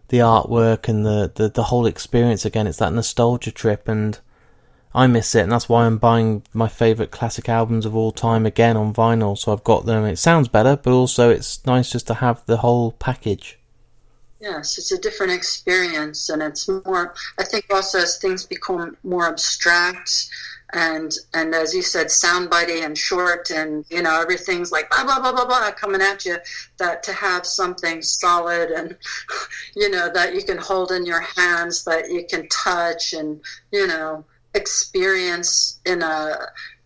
the 0.08 0.18
artwork 0.18 0.86
and 0.88 1.04
the, 1.04 1.30
the, 1.34 1.48
the 1.48 1.64
whole 1.64 1.86
experience 1.86 2.44
again. 2.44 2.66
It's 2.66 2.78
that 2.78 2.92
nostalgia 2.92 3.50
trip, 3.52 3.88
and 3.88 4.18
I 4.94 5.06
miss 5.06 5.34
it, 5.34 5.42
and 5.42 5.52
that's 5.52 5.68
why 5.68 5.84
I'm 5.84 5.98
buying 5.98 6.42
my 6.54 6.68
favourite 6.68 7.10
classic 7.10 7.48
albums 7.48 7.84
of 7.84 7.94
all 7.94 8.10
time 8.10 8.46
again 8.46 8.76
on 8.76 8.94
vinyl. 8.94 9.36
So 9.36 9.52
I've 9.52 9.64
got 9.64 9.84
them. 9.84 10.04
It 10.04 10.18
sounds 10.18 10.48
better, 10.48 10.76
but 10.76 10.92
also 10.92 11.30
it's 11.30 11.64
nice 11.66 11.90
just 11.90 12.06
to 12.06 12.14
have 12.14 12.44
the 12.46 12.58
whole 12.58 12.92
package. 12.92 13.58
Yes, 14.40 14.78
it's 14.78 14.92
a 14.92 14.98
different 14.98 15.32
experience, 15.32 16.30
and 16.30 16.42
it's 16.42 16.68
more. 16.68 17.14
I 17.38 17.44
think 17.44 17.66
also 17.70 17.98
as 17.98 18.18
things 18.18 18.46
become 18.46 18.96
more 19.02 19.26
abstract, 19.26 20.28
and 20.72 21.12
and 21.34 21.54
as 21.54 21.74
you 21.74 21.82
said, 21.82 22.06
soundbitey 22.06 22.84
and 22.84 22.96
short, 22.96 23.50
and 23.50 23.84
you 23.90 24.00
know 24.00 24.20
everything's 24.20 24.72
like 24.72 24.88
blah 24.90 25.04
blah 25.04 25.20
blah 25.20 25.32
blah 25.32 25.44
blah 25.44 25.70
coming 25.72 26.00
at 26.00 26.24
you. 26.24 26.38
That 26.78 27.02
to 27.02 27.12
have 27.12 27.44
something 27.46 28.00
solid 28.00 28.70
and 28.70 28.96
you 29.76 29.90
know 29.90 30.08
that 30.14 30.34
you 30.34 30.42
can 30.42 30.58
hold 30.58 30.92
in 30.92 31.04
your 31.04 31.20
hands, 31.20 31.84
that 31.84 32.08
you 32.10 32.24
can 32.24 32.48
touch, 32.48 33.12
and 33.12 33.40
you 33.72 33.86
know 33.86 34.24
experience 34.54 35.80
in 35.84 36.02
a 36.02 36.36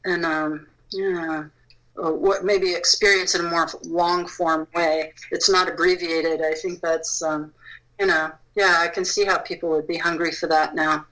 in 0.05 0.25
a 0.25 0.59
you 0.91 1.13
know 1.13 1.51
what 1.95 2.45
maybe 2.45 2.75
experience 2.75 3.35
in 3.35 3.45
a 3.45 3.49
more 3.49 3.69
long 3.85 4.27
form 4.27 4.67
way. 4.75 5.13
It's 5.31 5.51
not 5.51 5.69
abbreviated. 5.69 6.43
I 6.43 6.55
think 6.55 6.81
that's 6.81 7.23
um, 7.23 7.53
you 7.99 8.07
know 8.07 8.31
yeah. 8.55 8.77
I 8.79 8.89
can 8.89 9.05
see 9.05 9.25
how 9.25 9.39
people 9.39 9.71
would 9.71 9.87
be 9.87 9.99
hungry 9.99 10.33
for 10.33 10.47
that 10.49 10.75
now. 10.75 11.07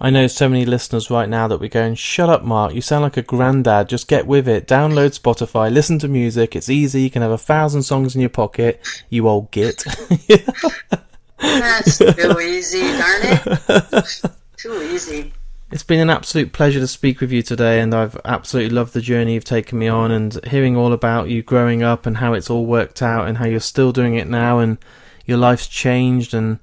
I 0.00 0.10
know 0.10 0.26
so 0.26 0.48
many 0.48 0.64
listeners 0.64 1.08
right 1.08 1.28
now 1.28 1.46
that 1.46 1.60
we're 1.60 1.68
going, 1.68 1.94
shut 1.94 2.28
up, 2.28 2.42
Mark. 2.42 2.74
You 2.74 2.80
sound 2.80 3.04
like 3.04 3.16
a 3.16 3.22
granddad. 3.22 3.88
Just 3.88 4.08
get 4.08 4.26
with 4.26 4.48
it. 4.48 4.66
Download 4.66 5.16
Spotify, 5.16 5.72
listen 5.72 6.00
to 6.00 6.08
music. 6.08 6.56
It's 6.56 6.68
easy. 6.68 7.02
You 7.02 7.10
can 7.10 7.22
have 7.22 7.30
a 7.30 7.38
thousand 7.38 7.84
songs 7.84 8.16
in 8.16 8.20
your 8.20 8.30
pocket. 8.30 8.80
You 9.08 9.28
old 9.28 9.52
git. 9.52 9.84
That's 11.38 11.98
too 11.98 12.40
easy, 12.40 12.80
darn 12.80 13.20
it. 13.22 14.14
Too 14.56 14.82
easy. 14.82 15.32
It's 15.70 15.82
been 15.82 16.00
an 16.00 16.10
absolute 16.10 16.52
pleasure 16.52 16.78
to 16.78 16.86
speak 16.86 17.20
with 17.20 17.32
you 17.32 17.42
today, 17.42 17.80
and 17.80 17.94
I've 17.94 18.16
absolutely 18.24 18.74
loved 18.74 18.92
the 18.92 19.00
journey 19.00 19.34
you've 19.34 19.44
taken 19.44 19.78
me 19.78 19.88
on 19.88 20.10
and 20.10 20.38
hearing 20.46 20.76
all 20.76 20.92
about 20.92 21.30
you 21.30 21.42
growing 21.42 21.82
up 21.82 22.06
and 22.06 22.18
how 22.18 22.34
it's 22.34 22.50
all 22.50 22.66
worked 22.66 23.02
out 23.02 23.26
and 23.26 23.38
how 23.38 23.46
you're 23.46 23.60
still 23.60 23.90
doing 23.90 24.14
it 24.14 24.28
now 24.28 24.58
and 24.58 24.78
your 25.24 25.38
life's 25.38 25.66
changed. 25.66 26.34
And 26.34 26.60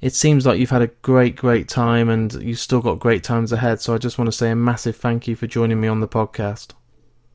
it 0.00 0.12
seems 0.12 0.44
like 0.44 0.58
you've 0.58 0.70
had 0.70 0.82
a 0.82 0.88
great, 0.88 1.36
great 1.36 1.68
time 1.68 2.08
and 2.08 2.32
you've 2.34 2.58
still 2.58 2.80
got 2.80 2.98
great 2.98 3.22
times 3.22 3.52
ahead. 3.52 3.80
So 3.80 3.94
I 3.94 3.98
just 3.98 4.18
want 4.18 4.26
to 4.26 4.36
say 4.36 4.50
a 4.50 4.56
massive 4.56 4.96
thank 4.96 5.28
you 5.28 5.36
for 5.36 5.46
joining 5.46 5.80
me 5.80 5.88
on 5.88 6.00
the 6.00 6.08
podcast. 6.08 6.72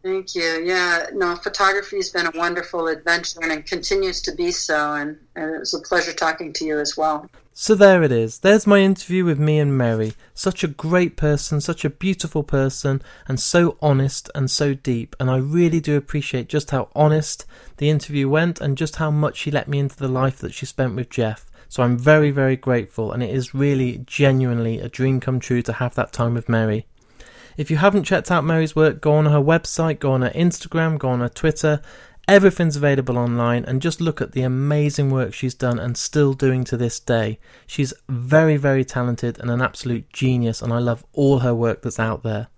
Thank 0.08 0.36
you. 0.36 0.64
Yeah, 0.64 1.08
no, 1.14 1.36
photography 1.36 1.98
has 1.98 2.10
been 2.10 2.28
a 2.28 2.32
wonderful 2.34 2.88
adventure 2.88 3.42
and 3.44 3.52
it 3.52 3.66
continues 3.66 4.22
to 4.22 4.32
be 4.32 4.52
so. 4.52 4.94
And, 4.94 5.18
and 5.36 5.56
it 5.56 5.60
was 5.60 5.74
a 5.74 5.82
pleasure 5.82 6.14
talking 6.14 6.54
to 6.54 6.66
you 6.66 6.80
as 6.80 6.96
well. 6.96 7.30
So 7.52 7.76
there 7.76 8.02
it 8.04 8.12
is. 8.14 8.40
There's 8.40 8.66
my 8.66 8.80
interview 8.80 9.26
with 9.26 9.38
me 9.38 9.60
and 9.60 9.78
Merri. 9.78 10.14
Such 10.34 10.64
a 10.64 10.70
great 10.70 11.18
person, 11.18 11.60
such 11.60 11.84
a 11.84 11.90
beautiful 11.90 12.42
person, 12.42 13.02
and 13.28 13.38
so 13.38 13.78
honest 13.82 14.32
and 14.34 14.50
so 14.50 14.74
deep. 14.74 15.14
And 15.20 15.30
I 15.30 15.40
really 15.40 15.82
do 15.82 15.98
appreciate 15.98 16.48
just 16.48 16.72
how 16.72 16.88
honest 16.96 17.46
the 17.76 17.90
interview 17.90 18.30
went 18.30 18.62
and 18.62 18.78
just 18.78 18.96
how 18.96 19.12
much 19.12 19.36
she 19.36 19.52
let 19.52 19.68
me 19.68 19.78
into 19.78 19.98
the 19.98 20.08
life 20.08 20.38
that 20.38 20.54
she 20.54 20.66
spent 20.66 20.96
with 20.96 21.10
Jeff. 21.10 21.52
So 21.68 21.84
I'm 21.84 21.98
very, 21.98 22.32
very 22.32 22.56
grateful, 22.56 23.12
and 23.12 23.22
it 23.22 23.36
is 23.36 23.54
really 23.54 24.04
genuinely 24.06 24.80
a 24.80 24.88
dream 24.88 25.20
come 25.20 25.42
true 25.42 25.62
to 25.64 25.74
have 25.74 25.96
that 25.96 26.14
time 26.14 26.34
with 26.34 26.48
Merri. 26.48 26.86
If 27.58 27.72
you 27.72 27.78
haven't 27.78 28.04
checked 28.04 28.30
out 28.30 28.46
Merri's 28.46 28.76
work, 28.76 29.02
go 29.02 29.14
on 29.14 29.26
her 29.26 29.42
website, 29.42 29.98
go 29.98 30.12
on 30.12 30.22
her 30.22 30.30
Instagram, 30.30 31.00
go 31.00 31.10
on 31.10 31.22
her 31.22 31.30
Twitter. 31.30 31.82
Everything's 32.28 32.76
available 32.76 33.18
online, 33.18 33.66
and 33.66 33.82
just 33.82 34.00
look 34.00 34.22
at 34.22 34.34
the 34.34 34.44
amazing 34.44 35.10
work 35.10 35.34
she's 35.34 35.56
done 35.56 35.80
and 35.80 35.98
still 35.98 36.34
doing 36.34 36.64
to 36.66 36.78
this 36.78 37.00
day. 37.00 37.40
She's 37.66 37.96
very, 38.08 38.58
very 38.58 38.86
talented 38.86 39.40
and 39.40 39.50
an 39.50 39.62
absolute 39.62 40.14
genius, 40.14 40.62
and 40.62 40.72
I 40.72 40.78
love 40.78 41.04
all 41.14 41.40
her 41.40 41.56
work 41.56 41.82
that's 41.82 42.00
out 42.00 42.22
there. 42.22 42.50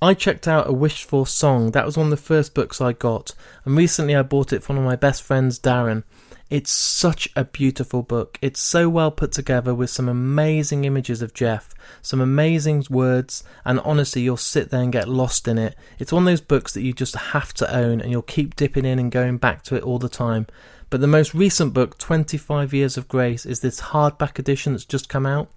I 0.00 0.14
checked 0.14 0.46
out 0.46 0.68
A 0.68 0.72
Wished 0.72 1.04
For 1.04 1.26
Song, 1.26 1.72
that 1.72 1.86
was 1.86 1.96
one 1.96 2.06
of 2.06 2.10
the 2.10 2.16
first 2.18 2.54
books 2.54 2.80
I 2.80 2.92
got, 2.92 3.32
and 3.64 3.76
recently 3.76 4.14
I 4.14 4.22
bought 4.22 4.52
it 4.52 4.62
for 4.62 4.74
one 4.74 4.82
of 4.82 4.84
my 4.84 4.96
best 4.96 5.22
friends, 5.22 5.58
Darren. 5.58 6.04
It's 6.48 6.70
such 6.70 7.28
a 7.34 7.44
beautiful 7.44 8.04
book. 8.04 8.38
It's 8.40 8.60
so 8.60 8.88
well 8.88 9.10
put 9.10 9.32
together 9.32 9.74
with 9.74 9.90
some 9.90 10.08
amazing 10.08 10.84
images 10.84 11.20
of 11.20 11.34
Jeff, 11.34 11.74
some 12.02 12.20
amazing 12.20 12.84
words, 12.88 13.42
and 13.64 13.80
honestly, 13.80 14.22
you'll 14.22 14.36
sit 14.36 14.70
there 14.70 14.82
and 14.82 14.92
get 14.92 15.08
lost 15.08 15.48
in 15.48 15.58
it. 15.58 15.76
It's 15.98 16.12
one 16.12 16.22
of 16.22 16.26
those 16.26 16.40
books 16.40 16.72
that 16.74 16.82
you 16.82 16.92
just 16.92 17.16
have 17.16 17.52
to 17.54 17.74
own 17.74 18.00
and 18.00 18.12
you'll 18.12 18.22
keep 18.22 18.54
dipping 18.54 18.84
in 18.84 19.00
and 19.00 19.10
going 19.10 19.38
back 19.38 19.64
to 19.64 19.74
it 19.74 19.82
all 19.82 19.98
the 19.98 20.08
time. 20.08 20.46
But 20.88 21.00
the 21.00 21.08
most 21.08 21.34
recent 21.34 21.74
book, 21.74 21.98
25 21.98 22.72
Years 22.72 22.96
of 22.96 23.08
Grace, 23.08 23.44
is 23.44 23.58
this 23.58 23.80
hardback 23.80 24.38
edition 24.38 24.72
that's 24.72 24.84
just 24.84 25.08
come 25.08 25.26
out. 25.26 25.50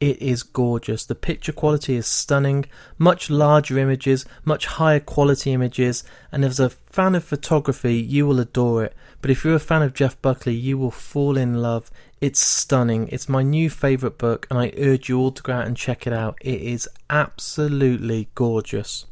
It 0.00 0.20
is 0.20 0.42
gorgeous. 0.42 1.06
The 1.06 1.14
picture 1.14 1.52
quality 1.52 1.94
is 1.96 2.06
stunning, 2.06 2.66
much 2.98 3.30
larger 3.30 3.78
images, 3.78 4.26
much 4.44 4.66
higher 4.66 5.00
quality 5.00 5.52
images, 5.52 6.04
and 6.32 6.44
as 6.44 6.60
a 6.60 6.70
fan 6.70 7.14
of 7.14 7.24
photography, 7.24 7.96
you 7.96 8.26
will 8.26 8.40
adore 8.40 8.84
it. 8.84 8.94
But 9.22 9.30
if 9.30 9.44
you're 9.44 9.54
a 9.54 9.60
fan 9.60 9.82
of 9.82 9.94
Jeff 9.94 10.20
Buckley, 10.20 10.54
you 10.54 10.76
will 10.76 10.90
fall 10.90 11.36
in 11.36 11.62
love. 11.62 11.90
It's 12.20 12.40
stunning. 12.40 13.08
It's 13.08 13.28
my 13.28 13.42
new 13.42 13.70
favourite 13.70 14.18
book, 14.18 14.46
and 14.50 14.58
I 14.58 14.72
urge 14.76 15.08
you 15.08 15.18
all 15.18 15.30
to 15.30 15.42
go 15.42 15.52
out 15.52 15.66
and 15.66 15.76
check 15.76 16.06
it 16.06 16.12
out. 16.12 16.36
It 16.40 16.60
is 16.60 16.88
absolutely 17.08 18.28
gorgeous. 18.34 19.06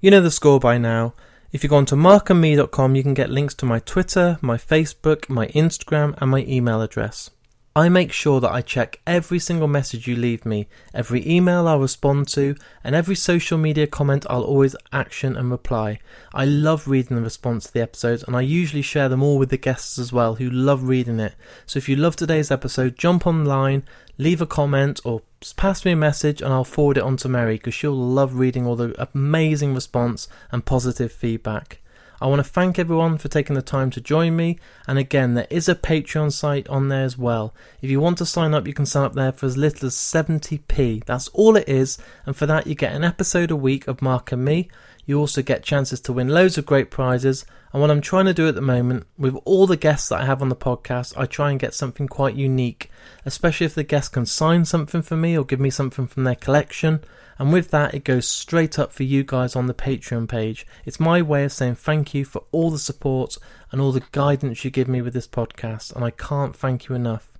You 0.00 0.10
know 0.10 0.22
the 0.22 0.30
score 0.30 0.60
by 0.60 0.78
now. 0.78 1.12
If 1.52 1.64
you 1.64 1.68
go 1.68 1.76
onto 1.76 1.96
markandme.com, 1.96 2.94
you 2.94 3.02
can 3.02 3.14
get 3.14 3.28
links 3.28 3.54
to 3.56 3.66
my 3.66 3.80
Twitter, 3.80 4.38
my 4.40 4.56
Facebook, 4.56 5.28
my 5.28 5.48
Instagram, 5.48 6.14
and 6.18 6.30
my 6.30 6.44
email 6.46 6.80
address. 6.80 7.30
I 7.76 7.88
make 7.88 8.10
sure 8.10 8.40
that 8.40 8.50
I 8.50 8.62
check 8.62 8.98
every 9.06 9.38
single 9.38 9.68
message 9.68 10.08
you 10.08 10.16
leave 10.16 10.44
me, 10.44 10.66
every 10.92 11.24
email 11.28 11.68
I'll 11.68 11.78
respond 11.78 12.26
to, 12.28 12.56
and 12.82 12.96
every 12.96 13.14
social 13.14 13.58
media 13.58 13.86
comment 13.86 14.26
I'll 14.28 14.42
always 14.42 14.74
action 14.92 15.36
and 15.36 15.52
reply. 15.52 16.00
I 16.34 16.46
love 16.46 16.88
reading 16.88 17.16
the 17.16 17.22
response 17.22 17.66
to 17.66 17.72
the 17.72 17.80
episodes, 17.80 18.24
and 18.24 18.34
I 18.34 18.40
usually 18.40 18.82
share 18.82 19.08
them 19.08 19.22
all 19.22 19.38
with 19.38 19.50
the 19.50 19.56
guests 19.56 20.00
as 20.00 20.12
well 20.12 20.34
who 20.34 20.50
love 20.50 20.82
reading 20.82 21.20
it. 21.20 21.36
So 21.64 21.76
if 21.76 21.88
you 21.88 21.94
love 21.94 22.16
today's 22.16 22.50
episode, 22.50 22.98
jump 22.98 23.24
online, 23.24 23.84
leave 24.18 24.40
a 24.40 24.46
comment, 24.46 25.00
or 25.04 25.22
pass 25.54 25.84
me 25.84 25.92
a 25.92 25.96
message, 25.96 26.42
and 26.42 26.52
I'll 26.52 26.64
forward 26.64 26.96
it 26.96 27.04
on 27.04 27.16
to 27.18 27.28
Merri 27.28 27.54
because 27.54 27.74
she'll 27.74 27.92
love 27.92 28.34
reading 28.34 28.66
all 28.66 28.74
the 28.74 29.08
amazing 29.14 29.74
response 29.74 30.26
and 30.50 30.66
positive 30.66 31.12
feedback. 31.12 31.80
I 32.20 32.26
want 32.26 32.40
to 32.40 32.50
thank 32.50 32.78
everyone 32.78 33.16
for 33.16 33.28
taking 33.28 33.56
the 33.56 33.62
time 33.62 33.90
to 33.90 34.00
join 34.00 34.36
me. 34.36 34.58
And 34.86 34.98
again, 34.98 35.34
there 35.34 35.46
is 35.48 35.68
a 35.68 35.74
Patreon 35.74 36.32
site 36.32 36.68
on 36.68 36.88
there 36.88 37.04
as 37.04 37.16
well. 37.16 37.54
If 37.80 37.88
you 37.88 37.98
want 37.98 38.18
to 38.18 38.26
sign 38.26 38.52
up, 38.52 38.66
you 38.66 38.74
can 38.74 38.84
sign 38.84 39.04
up 39.04 39.14
there 39.14 39.32
for 39.32 39.46
as 39.46 39.56
little 39.56 39.86
as 39.86 39.94
70p. 39.94 41.04
That's 41.04 41.28
all 41.28 41.56
it 41.56 41.68
is. 41.68 41.96
And 42.26 42.36
for 42.36 42.44
that, 42.44 42.66
you 42.66 42.74
get 42.74 42.94
an 42.94 43.04
episode 43.04 43.50
a 43.50 43.56
week 43.56 43.88
of 43.88 44.02
Mark 44.02 44.32
and 44.32 44.44
me. 44.44 44.68
You 45.06 45.18
also 45.18 45.40
get 45.40 45.62
chances 45.62 46.00
to 46.02 46.12
win 46.12 46.28
loads 46.28 46.58
of 46.58 46.66
great 46.66 46.90
prizes. 46.90 47.46
And 47.72 47.80
what 47.80 47.90
I'm 47.90 48.02
trying 48.02 48.26
to 48.26 48.34
do 48.34 48.48
at 48.48 48.54
the 48.54 48.60
moment, 48.60 49.06
with 49.16 49.36
all 49.44 49.66
the 49.66 49.76
guests 49.76 50.10
that 50.10 50.20
I 50.20 50.26
have 50.26 50.42
on 50.42 50.50
the 50.50 50.56
podcast, 50.56 51.16
I 51.16 51.24
try 51.24 51.50
and 51.50 51.58
get 51.58 51.72
something 51.72 52.06
quite 52.06 52.36
unique, 52.36 52.90
especially 53.24 53.64
if 53.64 53.74
the 53.74 53.82
guest 53.82 54.12
can 54.12 54.26
sign 54.26 54.66
something 54.66 55.02
for 55.02 55.16
me 55.16 55.38
or 55.38 55.44
give 55.44 55.60
me 55.60 55.70
something 55.70 56.06
from 56.06 56.24
their 56.24 56.34
collection. 56.34 57.02
And 57.40 57.54
with 57.54 57.70
that, 57.70 57.94
it 57.94 58.04
goes 58.04 58.28
straight 58.28 58.78
up 58.78 58.92
for 58.92 59.02
you 59.02 59.24
guys 59.24 59.56
on 59.56 59.66
the 59.66 59.72
Patreon 59.72 60.28
page. 60.28 60.66
It's 60.84 61.00
my 61.00 61.22
way 61.22 61.44
of 61.44 61.52
saying 61.54 61.76
thank 61.76 62.12
you 62.12 62.22
for 62.22 62.44
all 62.52 62.70
the 62.70 62.78
support 62.78 63.38
and 63.72 63.80
all 63.80 63.92
the 63.92 64.02
guidance 64.12 64.62
you 64.62 64.70
give 64.70 64.88
me 64.88 65.00
with 65.00 65.14
this 65.14 65.26
podcast, 65.26 65.96
and 65.96 66.04
I 66.04 66.10
can't 66.10 66.54
thank 66.54 66.88
you 66.88 66.94
enough. 66.94 67.32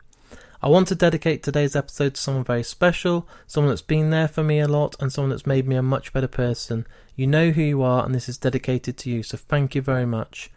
I 0.63 0.69
want 0.69 0.89
to 0.89 0.95
dedicate 0.95 1.43
today's 1.43 1.77
episode 1.77 2.15
to 2.15 2.21
someone 2.21 2.45
very 2.45 2.63
special, 2.63 3.29
someone 3.47 3.69
that's 3.69 3.83
been 3.83 4.09
there 4.09 4.27
for 4.27 4.43
me 4.43 4.59
a 4.61 4.67
lot, 4.67 4.97
and 5.01 5.13
someone 5.13 5.29
that's 5.29 5.47
made 5.47 5.69
me 5.69 5.77
a 5.77 5.83
much 5.83 6.15
better 6.15 6.29
person. 6.29 6.87
You 7.15 7.27
know 7.27 7.51
who 7.51 7.61
you 7.61 7.83
are, 7.83 8.03
and 8.03 8.15
this 8.15 8.27
is 8.27 8.39
dedicated 8.39 8.97
to 8.99 9.11
you, 9.11 9.23
so 9.23 9.37
thank 9.37 9.75
you 9.75 9.83
very 9.83 10.07
much. 10.07 10.51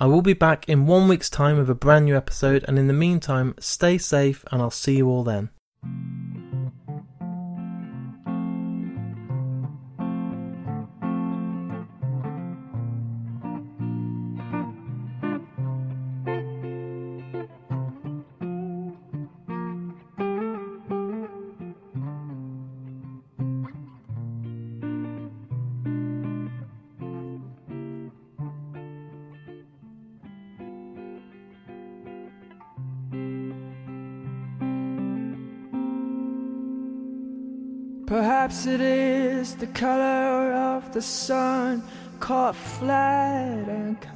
I 0.00 0.06
will 0.06 0.22
be 0.22 0.32
back 0.32 0.68
in 0.68 0.86
one 0.86 1.06
week's 1.06 1.30
time 1.30 1.56
with 1.56 1.70
a 1.70 1.74
brand 1.76 2.06
new 2.06 2.16
episode, 2.16 2.64
and 2.66 2.76
in 2.76 2.88
the 2.88 2.92
meantime, 2.92 3.54
stay 3.60 3.96
safe, 3.96 4.44
and 4.50 4.60
I'll 4.60 4.72
see 4.72 4.96
you 4.96 5.08
all 5.08 5.22
then. 5.22 5.50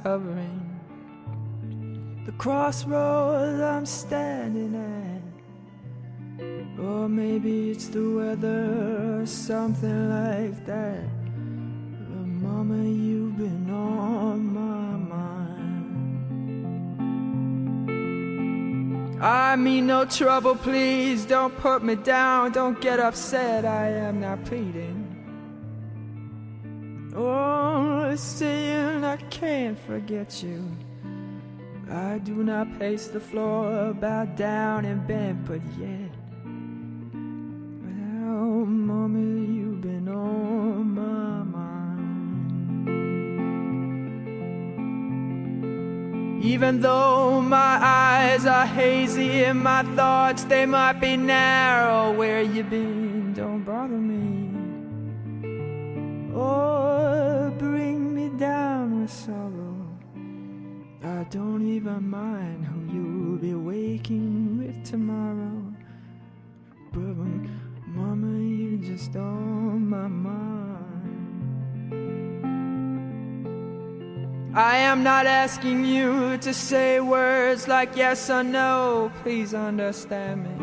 Covering 0.03 0.59
the 2.25 2.31
crossroads 2.33 3.61
I'm 3.61 3.85
standing 3.85 4.75
at. 4.75 5.21
Or 6.77 7.07
maybe 7.07 7.71
it's 7.71 7.87
the 7.87 8.15
weather 8.17 9.21
or 9.21 9.25
something 9.25 10.09
like 10.09 10.65
that. 10.65 11.03
But 12.09 12.27
mama, 12.27 12.83
you've 12.83 13.37
been 13.37 13.69
on 13.69 14.53
my 14.53 14.97
mind. 15.15 15.43
I 19.23 19.55
mean 19.55 19.87
no 19.87 20.03
trouble, 20.03 20.55
please 20.55 21.25
don't 21.25 21.55
put 21.57 21.81
me 21.81 21.95
down, 21.95 22.51
don't 22.51 22.81
get 22.81 22.99
upset, 22.99 23.63
I 23.63 23.87
am 23.87 24.19
not 24.19 24.43
pleading. 24.43 24.99
Oh, 27.15 27.62
saying 28.21 29.03
I 29.03 29.17
can't 29.29 29.77
forget 29.79 30.43
you. 30.43 30.63
I 31.89 32.19
do 32.19 32.43
not 32.43 32.79
pace 32.79 33.07
the 33.07 33.19
floor, 33.19 33.93
bow 33.93 34.25
down 34.25 34.85
and 34.85 35.05
bend, 35.05 35.45
but 35.45 35.61
yet. 35.79 36.11
Well, 37.83 38.65
mommy, 38.65 39.45
you've 39.55 39.81
been 39.81 40.07
on 40.07 40.95
my 40.95 41.43
mind. 41.43 41.73
Even 46.43 46.81
though 46.81 47.41
my 47.41 47.77
eyes 47.81 48.45
are 48.45 48.65
hazy 48.65 49.45
and 49.45 49.61
my 49.63 49.83
thoughts 49.95 50.43
they 50.45 50.65
might 50.65 50.99
be 50.99 51.15
narrow, 51.15 52.11
where 52.13 52.41
you 52.41 52.63
been? 52.63 53.33
Don't 53.33 53.63
bother 53.63 53.97
me. 53.97 54.49
Or 56.35 57.51
bring 57.57 57.92
I 61.03 61.25
don't 61.29 61.67
even 61.67 62.09
mind 62.09 62.63
who 62.63 62.79
you'll 62.95 63.37
be 63.37 63.53
waking 63.53 64.59
with 64.59 64.85
tomorrow. 64.85 65.73
But 66.93 67.17
mama, 67.85 68.39
you 68.39 68.77
just 68.77 69.13
on 69.17 69.89
my 69.89 70.07
mind. 70.07 70.43
I 74.55 74.77
am 74.77 75.03
not 75.03 75.25
asking 75.25 75.83
you 75.83 76.37
to 76.37 76.53
say 76.53 77.01
words 77.01 77.67
like 77.67 77.97
yes 77.97 78.29
or 78.29 78.43
no. 78.43 79.11
Please 79.21 79.53
understand 79.53 80.45
me. 80.45 80.55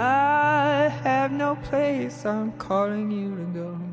I 0.00 0.88
have 1.02 1.30
no 1.30 1.56
place 1.56 2.24
I'm 2.24 2.52
calling 2.52 3.10
you 3.10 3.36
to 3.36 3.44
go. 3.52 3.87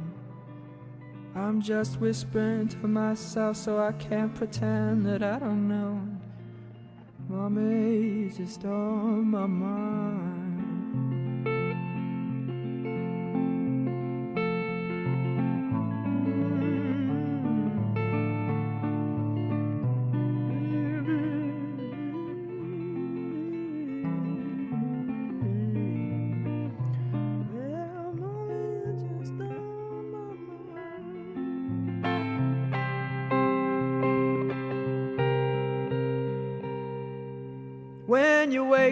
I'm 1.37 1.61
just 1.61 1.99
whispering 1.99 2.69
to 2.69 2.87
myself 2.87 3.57
so 3.57 3.77
I 3.77 3.91
can't 3.91 4.33
pretend 4.33 5.05
that 5.05 5.21
I 5.21 5.37
don't 5.37 5.67
know. 5.67 5.99
Mommy's 7.27 8.37
just 8.37 8.63
on 8.63 9.31
my 9.31 9.45
mind. 9.45 10.44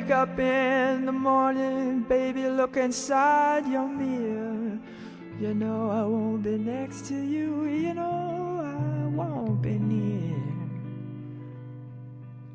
Wake 0.03 0.11
up 0.11 0.38
in 0.38 1.05
the 1.05 1.11
morning, 1.11 2.01
baby, 2.01 2.49
look 2.49 2.75
inside 2.75 3.65
your 3.65 3.88
mirror. 3.88 4.77
You 5.39 5.53
know 5.53 5.89
I 5.89 6.03
won't 6.03 6.43
be 6.43 6.57
next 6.57 7.05
to 7.07 7.15
you, 7.15 7.63
you 7.65 7.93
know 7.93 8.59
I 8.59 9.07
won't 9.07 9.61
be 9.61 9.80
near. 9.80 10.43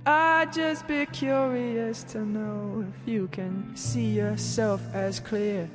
I'd 0.05 0.53
just 0.53 0.87
be 0.87 1.07
curious 1.07 2.05
to 2.13 2.19
know 2.19 2.85
if 2.87 3.09
you 3.09 3.29
can 3.29 3.75
see 3.75 4.11
yourself 4.11 4.83
as 4.93 5.19
clear 5.19 5.71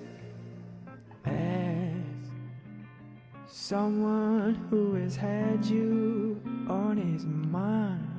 as 1.25 1.93
someone 3.47 4.53
who 4.69 4.93
has 4.95 5.15
had 5.15 5.65
you 5.65 6.39
on 6.69 6.97
his 6.97 7.25
mind. 7.25 8.12